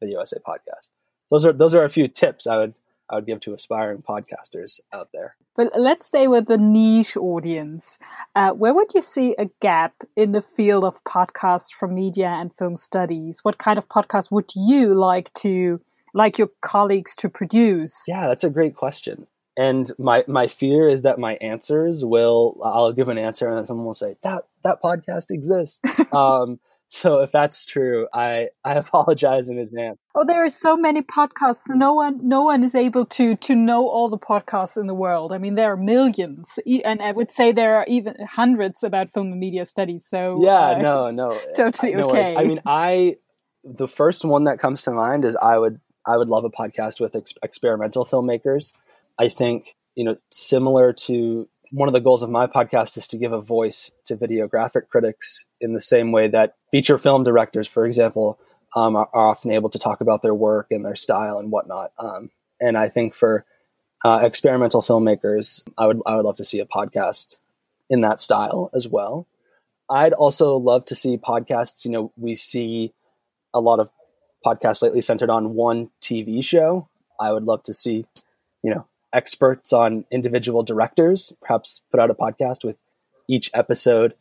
Video 0.00 0.20
essay 0.20 0.38
podcast. 0.46 0.90
Those 1.30 1.44
are 1.44 1.52
those 1.52 1.74
are 1.74 1.84
a 1.84 1.90
few 1.90 2.08
tips 2.08 2.46
I 2.46 2.56
would 2.56 2.74
I 3.10 3.16
would 3.16 3.26
give 3.26 3.40
to 3.40 3.54
aspiring 3.54 4.02
podcasters 4.02 4.80
out 4.92 5.10
there. 5.12 5.36
But 5.56 5.72
let's 5.76 6.06
stay 6.06 6.28
with 6.28 6.46
the 6.46 6.58
niche 6.58 7.16
audience. 7.16 7.98
Uh, 8.36 8.50
where 8.50 8.74
would 8.74 8.94
you 8.94 9.02
see 9.02 9.34
a 9.38 9.46
gap 9.60 9.94
in 10.16 10.32
the 10.32 10.42
field 10.42 10.84
of 10.84 11.02
podcasts 11.04 11.72
from 11.72 11.94
media 11.94 12.28
and 12.28 12.54
film 12.56 12.76
studies? 12.76 13.40
What 13.42 13.58
kind 13.58 13.78
of 13.78 13.88
podcast 13.88 14.30
would 14.30 14.52
you 14.54 14.94
like 14.94 15.32
to 15.34 15.80
like 16.14 16.38
your 16.38 16.50
colleagues 16.60 17.16
to 17.16 17.28
produce? 17.28 18.04
Yeah, 18.06 18.28
that's 18.28 18.44
a 18.44 18.50
great 18.50 18.76
question 18.76 19.26
and 19.58 19.90
my 19.98 20.24
my 20.28 20.46
fear 20.46 20.88
is 20.88 21.02
that 21.02 21.18
my 21.18 21.34
answers 21.36 22.04
will 22.04 22.56
I'll 22.62 22.92
give 22.92 23.08
an 23.08 23.18
answer 23.18 23.48
and 23.48 23.58
then 23.58 23.66
someone 23.66 23.84
will 23.84 23.92
say 23.92 24.16
that 24.22 24.46
that 24.64 24.82
podcast 24.82 25.30
exists. 25.30 25.80
um, 26.12 26.58
so 26.90 27.20
if 27.20 27.32
that's 27.32 27.64
true, 27.64 28.08
I 28.12 28.48
I 28.64 28.74
apologize 28.84 29.48
in 29.48 29.58
advance. 29.58 29.98
Oh, 30.14 30.24
there 30.26 30.44
are 30.44 30.50
so 30.50 30.76
many 30.76 31.02
podcasts. 31.02 31.68
No 31.68 31.94
one 31.94 32.26
no 32.26 32.42
one 32.42 32.64
is 32.64 32.74
able 32.74 33.06
to 33.06 33.36
to 33.36 33.54
know 33.54 33.88
all 33.88 34.08
the 34.08 34.18
podcasts 34.18 34.76
in 34.76 34.86
the 34.86 34.94
world. 34.94 35.32
I 35.32 35.38
mean, 35.38 35.54
there 35.54 35.72
are 35.72 35.76
millions, 35.76 36.58
and 36.84 37.02
I 37.02 37.12
would 37.12 37.32
say 37.32 37.52
there 37.52 37.76
are 37.76 37.86
even 37.88 38.14
hundreds 38.26 38.82
about 38.82 39.12
film 39.12 39.32
and 39.32 39.40
media 39.40 39.64
studies. 39.64 40.06
So 40.06 40.42
yeah, 40.42 40.70
uh, 40.70 40.78
no, 40.78 41.10
no, 41.10 41.40
totally 41.56 41.94
no 41.94 42.08
okay. 42.08 42.34
Worries. 42.34 42.38
I 42.38 42.44
mean, 42.44 42.60
I 42.66 43.16
the 43.64 43.88
first 43.88 44.24
one 44.24 44.44
that 44.44 44.58
comes 44.58 44.82
to 44.84 44.90
mind 44.90 45.24
is 45.24 45.36
I 45.36 45.58
would 45.58 45.80
I 46.06 46.16
would 46.16 46.28
love 46.28 46.44
a 46.44 46.50
podcast 46.50 47.00
with 47.00 47.14
ex- 47.14 47.34
experimental 47.42 48.06
filmmakers. 48.06 48.72
I 49.18 49.28
think 49.28 49.76
you 49.94 50.04
know 50.04 50.16
similar 50.30 50.94
to 50.94 51.48
one 51.70 51.88
of 51.88 51.92
the 51.92 52.00
goals 52.00 52.22
of 52.22 52.30
my 52.30 52.46
podcast 52.46 52.96
is 52.96 53.06
to 53.08 53.18
give 53.18 53.32
a 53.32 53.40
voice 53.40 53.90
to 54.06 54.16
videographic 54.16 54.88
critics 54.88 55.44
in 55.60 55.72
the 55.72 55.80
same 55.80 56.12
way 56.12 56.28
that 56.28 56.54
feature 56.70 56.98
film 56.98 57.24
directors, 57.24 57.68
for 57.68 57.84
example, 57.84 58.38
um, 58.74 58.96
are, 58.96 59.08
are, 59.12 59.30
often 59.30 59.50
able 59.50 59.70
to 59.70 59.78
talk 59.78 60.00
about 60.00 60.22
their 60.22 60.34
work 60.34 60.66
and 60.70 60.84
their 60.84 60.96
style 60.96 61.38
and 61.38 61.50
whatnot. 61.50 61.92
Um, 61.98 62.30
and 62.60 62.76
I 62.76 62.88
think 62.88 63.14
for 63.14 63.44
uh, 64.04 64.20
experimental 64.22 64.82
filmmakers, 64.82 65.62
I 65.76 65.86
would 65.86 66.00
I 66.06 66.16
would 66.16 66.24
love 66.24 66.36
to 66.36 66.44
see 66.44 66.60
a 66.60 66.66
podcast 66.66 67.36
in 67.90 68.02
that 68.02 68.20
style 68.20 68.70
as 68.74 68.86
well. 68.86 69.26
I'd 69.90 70.12
also 70.12 70.56
love 70.56 70.84
to 70.86 70.94
see 70.94 71.16
podcasts. 71.16 71.84
You 71.84 71.90
know, 71.90 72.12
we 72.16 72.34
see 72.34 72.92
a 73.54 73.60
lot 73.60 73.80
of 73.80 73.90
podcasts 74.44 74.82
lately 74.82 75.00
centered 75.00 75.30
on 75.30 75.54
one 75.54 75.90
TV 76.02 76.44
show. 76.44 76.88
I 77.18 77.32
would 77.32 77.44
love 77.44 77.62
to 77.64 77.74
see, 77.74 78.06
you 78.62 78.74
know, 78.74 78.86
experts 79.12 79.72
on 79.72 80.04
individual 80.10 80.62
directors 80.62 81.32
perhaps 81.40 81.82
put 81.90 82.00
out 82.00 82.10
a 82.10 82.14
podcast 82.14 82.64
with 82.64 82.76
each 83.28 83.50
episode 83.54 84.14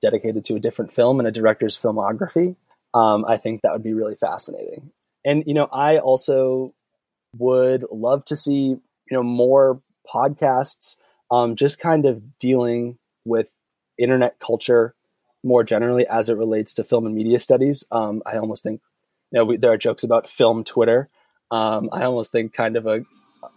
dedicated 0.00 0.44
to 0.44 0.56
a 0.56 0.60
different 0.60 0.92
film 0.92 1.18
and 1.18 1.28
a 1.28 1.32
director's 1.32 1.80
filmography. 1.80 2.56
Um, 2.92 3.24
I 3.26 3.36
think 3.36 3.62
that 3.62 3.72
would 3.72 3.82
be 3.82 3.94
really 3.94 4.16
fascinating. 4.16 4.92
And 5.24 5.44
you 5.46 5.54
know, 5.54 5.68
I 5.72 5.98
also 5.98 6.74
would 7.38 7.84
love 7.90 8.24
to 8.26 8.36
see 8.36 8.66
you 8.66 8.80
know 9.10 9.22
more 9.22 9.80
podcasts 10.12 10.96
um, 11.30 11.56
just 11.56 11.78
kind 11.78 12.06
of 12.06 12.38
dealing 12.38 12.98
with 13.24 13.50
internet 13.98 14.38
culture 14.38 14.94
more 15.42 15.64
generally 15.64 16.06
as 16.06 16.28
it 16.28 16.36
relates 16.36 16.72
to 16.74 16.84
film 16.84 17.06
and 17.06 17.14
media 17.14 17.40
studies. 17.40 17.84
Um, 17.90 18.22
I 18.26 18.36
almost 18.36 18.62
think 18.62 18.80
you 19.30 19.38
know 19.38 19.44
we, 19.44 19.56
there 19.56 19.72
are 19.72 19.78
jokes 19.78 20.02
about 20.02 20.28
film 20.28 20.64
Twitter. 20.64 21.08
Um, 21.50 21.88
I 21.92 22.04
almost 22.04 22.32
think 22.32 22.52
kind 22.52 22.76
of 22.76 22.86
a 22.86 23.04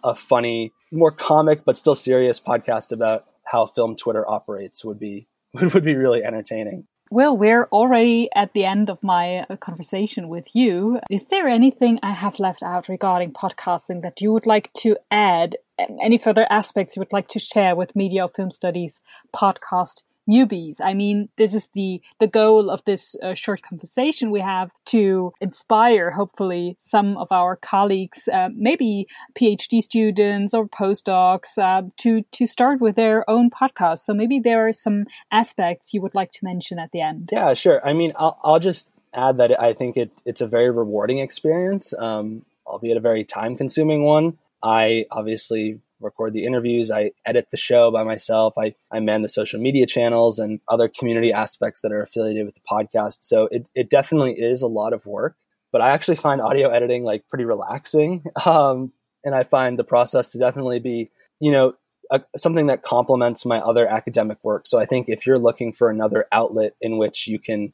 a 0.03 0.15
funny, 0.15 0.73
more 0.91 1.11
comic 1.11 1.65
but 1.65 1.77
still 1.77 1.95
serious 1.95 2.39
podcast 2.39 2.91
about 2.91 3.25
how 3.43 3.65
film 3.65 3.95
Twitter 3.95 4.29
operates 4.29 4.83
would 4.83 4.99
be 4.99 5.27
would 5.53 5.83
be 5.83 5.95
really 5.95 6.23
entertaining. 6.23 6.85
Well, 7.09 7.37
we're 7.37 7.65
already 7.71 8.29
at 8.35 8.51
the 8.53 8.65
end 8.65 8.89
of 8.89 9.01
my 9.01 9.45
uh, 9.49 9.55
conversation 9.55 10.27
with 10.27 10.53
you. 10.53 10.99
Is 11.09 11.23
there 11.29 11.47
anything 11.47 11.99
I 12.03 12.11
have 12.11 12.37
left 12.37 12.61
out 12.63 12.89
regarding 12.89 13.31
podcasting 13.31 14.01
that 14.01 14.19
you 14.19 14.33
would 14.33 14.45
like 14.45 14.73
to 14.79 14.97
add? 15.09 15.55
Any 15.79 16.17
further 16.17 16.45
aspects 16.49 16.95
you 16.95 16.99
would 16.99 17.13
like 17.13 17.29
to 17.29 17.39
share 17.39 17.77
with 17.77 17.95
Media 17.95 18.27
Film 18.27 18.51
Studies 18.51 18.99
podcast 19.33 20.01
newbies. 20.27 20.77
I 20.83 20.93
mean, 20.93 21.29
this 21.37 21.53
is 21.53 21.69
the 21.73 22.01
the 22.19 22.27
goal 22.27 22.69
of 22.69 22.83
this 22.85 23.15
uh, 23.23 23.33
short 23.33 23.61
conversation 23.61 24.31
we 24.31 24.41
have 24.41 24.71
to 24.87 25.33
inspire, 25.41 26.11
hopefully, 26.11 26.75
some 26.79 27.17
of 27.17 27.31
our 27.31 27.55
colleagues, 27.55 28.27
uh, 28.27 28.49
maybe 28.53 29.07
PhD 29.39 29.81
students 29.81 30.53
or 30.53 30.67
postdocs, 30.67 31.57
uh, 31.57 31.87
to 31.97 32.23
to 32.31 32.45
start 32.45 32.81
with 32.81 32.95
their 32.95 33.29
own 33.29 33.49
podcast. 33.49 33.99
So 33.99 34.13
maybe 34.13 34.39
there 34.39 34.67
are 34.67 34.73
some 34.73 35.05
aspects 35.31 35.93
you 35.93 36.01
would 36.01 36.15
like 36.15 36.31
to 36.31 36.39
mention 36.43 36.79
at 36.79 36.91
the 36.91 37.01
end. 37.01 37.29
Yeah, 37.31 37.53
sure. 37.53 37.85
I 37.87 37.93
mean, 37.93 38.13
I'll, 38.15 38.39
I'll 38.43 38.59
just 38.59 38.89
add 39.13 39.37
that 39.37 39.59
I 39.59 39.73
think 39.73 39.97
it, 39.97 40.11
it's 40.25 40.41
a 40.41 40.47
very 40.47 40.69
rewarding 40.71 41.19
experience, 41.19 41.93
um, 41.97 42.45
albeit 42.65 42.97
a 42.97 43.01
very 43.01 43.23
time 43.23 43.55
consuming 43.55 44.03
one. 44.03 44.37
I 44.61 45.05
obviously 45.11 45.79
record 45.99 46.33
the 46.33 46.45
interviews. 46.45 46.91
I 46.91 47.11
edit 47.25 47.47
the 47.51 47.57
show 47.57 47.91
by 47.91 48.03
myself. 48.03 48.53
I, 48.57 48.75
I 48.91 48.99
man 48.99 49.21
the 49.21 49.29
social 49.29 49.59
media 49.59 49.85
channels 49.85 50.39
and 50.39 50.59
other 50.67 50.87
community 50.87 51.33
aspects 51.33 51.81
that 51.81 51.91
are 51.91 52.01
affiliated 52.01 52.45
with 52.45 52.55
the 52.55 52.61
podcast. 52.69 53.17
So 53.21 53.47
it, 53.51 53.65
it 53.75 53.89
definitely 53.89 54.33
is 54.33 54.61
a 54.61 54.67
lot 54.67 54.93
of 54.93 55.05
work, 55.05 55.35
but 55.71 55.81
I 55.81 55.89
actually 55.89 56.17
find 56.17 56.41
audio 56.41 56.69
editing 56.69 57.03
like 57.03 57.27
pretty 57.27 57.45
relaxing. 57.45 58.23
Um, 58.45 58.93
and 59.25 59.35
I 59.35 59.43
find 59.43 59.77
the 59.77 59.83
process 59.83 60.29
to 60.29 60.39
definitely 60.39 60.79
be, 60.79 61.11
you 61.41 61.51
know, 61.51 61.73
a, 62.11 62.21
something 62.37 62.67
that 62.67 62.83
complements 62.83 63.45
my 63.45 63.59
other 63.59 63.85
academic 63.85 64.37
work. 64.41 64.67
So 64.67 64.79
I 64.79 64.85
think 64.85 65.09
if 65.09 65.25
you're 65.25 65.39
looking 65.39 65.73
for 65.73 65.89
another 65.89 66.25
outlet 66.31 66.73
in 66.79 66.97
which 66.97 67.27
you 67.27 67.37
can, 67.37 67.73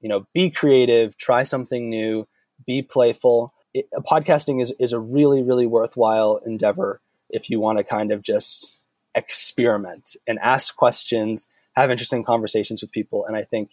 you 0.00 0.08
know, 0.10 0.26
be 0.34 0.50
creative, 0.50 1.16
try 1.16 1.44
something 1.44 1.88
new, 1.88 2.26
be 2.66 2.82
playful, 2.82 3.54
it, 3.72 3.86
podcasting 4.10 4.60
is, 4.60 4.74
is 4.78 4.92
a 4.92 4.98
really, 4.98 5.42
really 5.42 5.66
worthwhile 5.66 6.40
endeavor 6.44 7.00
if 7.32 7.50
you 7.50 7.60
want 7.60 7.78
to 7.78 7.84
kind 7.84 8.12
of 8.12 8.22
just 8.22 8.78
experiment 9.14 10.16
and 10.26 10.38
ask 10.40 10.76
questions, 10.76 11.46
have 11.74 11.90
interesting 11.90 12.24
conversations 12.24 12.82
with 12.82 12.90
people. 12.90 13.24
And 13.26 13.36
I 13.36 13.42
think, 13.42 13.70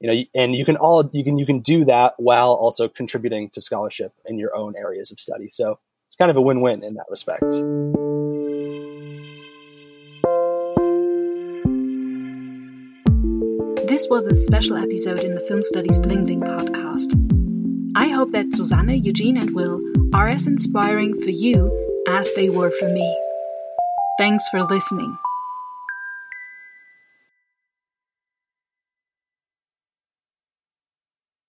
you 0.00 0.10
know, 0.10 0.22
and 0.34 0.54
you 0.54 0.64
can 0.64 0.76
all, 0.76 1.08
you 1.12 1.24
can, 1.24 1.38
you 1.38 1.46
can 1.46 1.60
do 1.60 1.84
that 1.86 2.14
while 2.18 2.52
also 2.52 2.88
contributing 2.88 3.50
to 3.50 3.60
scholarship 3.60 4.12
in 4.26 4.38
your 4.38 4.56
own 4.56 4.74
areas 4.76 5.10
of 5.10 5.18
study. 5.18 5.48
So 5.48 5.78
it's 6.06 6.16
kind 6.16 6.30
of 6.30 6.36
a 6.36 6.40
win-win 6.40 6.84
in 6.84 6.94
that 6.94 7.06
respect. 7.10 7.50
This 13.88 14.06
was 14.08 14.28
a 14.28 14.36
special 14.36 14.76
episode 14.76 15.20
in 15.20 15.34
the 15.34 15.40
Film 15.40 15.62
Studies 15.62 15.98
Bling 15.98 16.24
Bling 16.24 16.42
podcast. 16.42 17.14
I 17.96 18.08
hope 18.08 18.30
that 18.32 18.54
Susanne, 18.54 19.02
Eugene, 19.02 19.36
and 19.36 19.54
Will 19.54 19.80
are 20.14 20.28
as 20.28 20.46
inspiring 20.46 21.20
for 21.20 21.30
you 21.30 21.87
as 22.08 22.32
they 22.34 22.48
were 22.48 22.70
for 22.70 22.88
me. 22.88 23.18
Thanks 24.18 24.48
for 24.48 24.64
listening. 24.64 25.18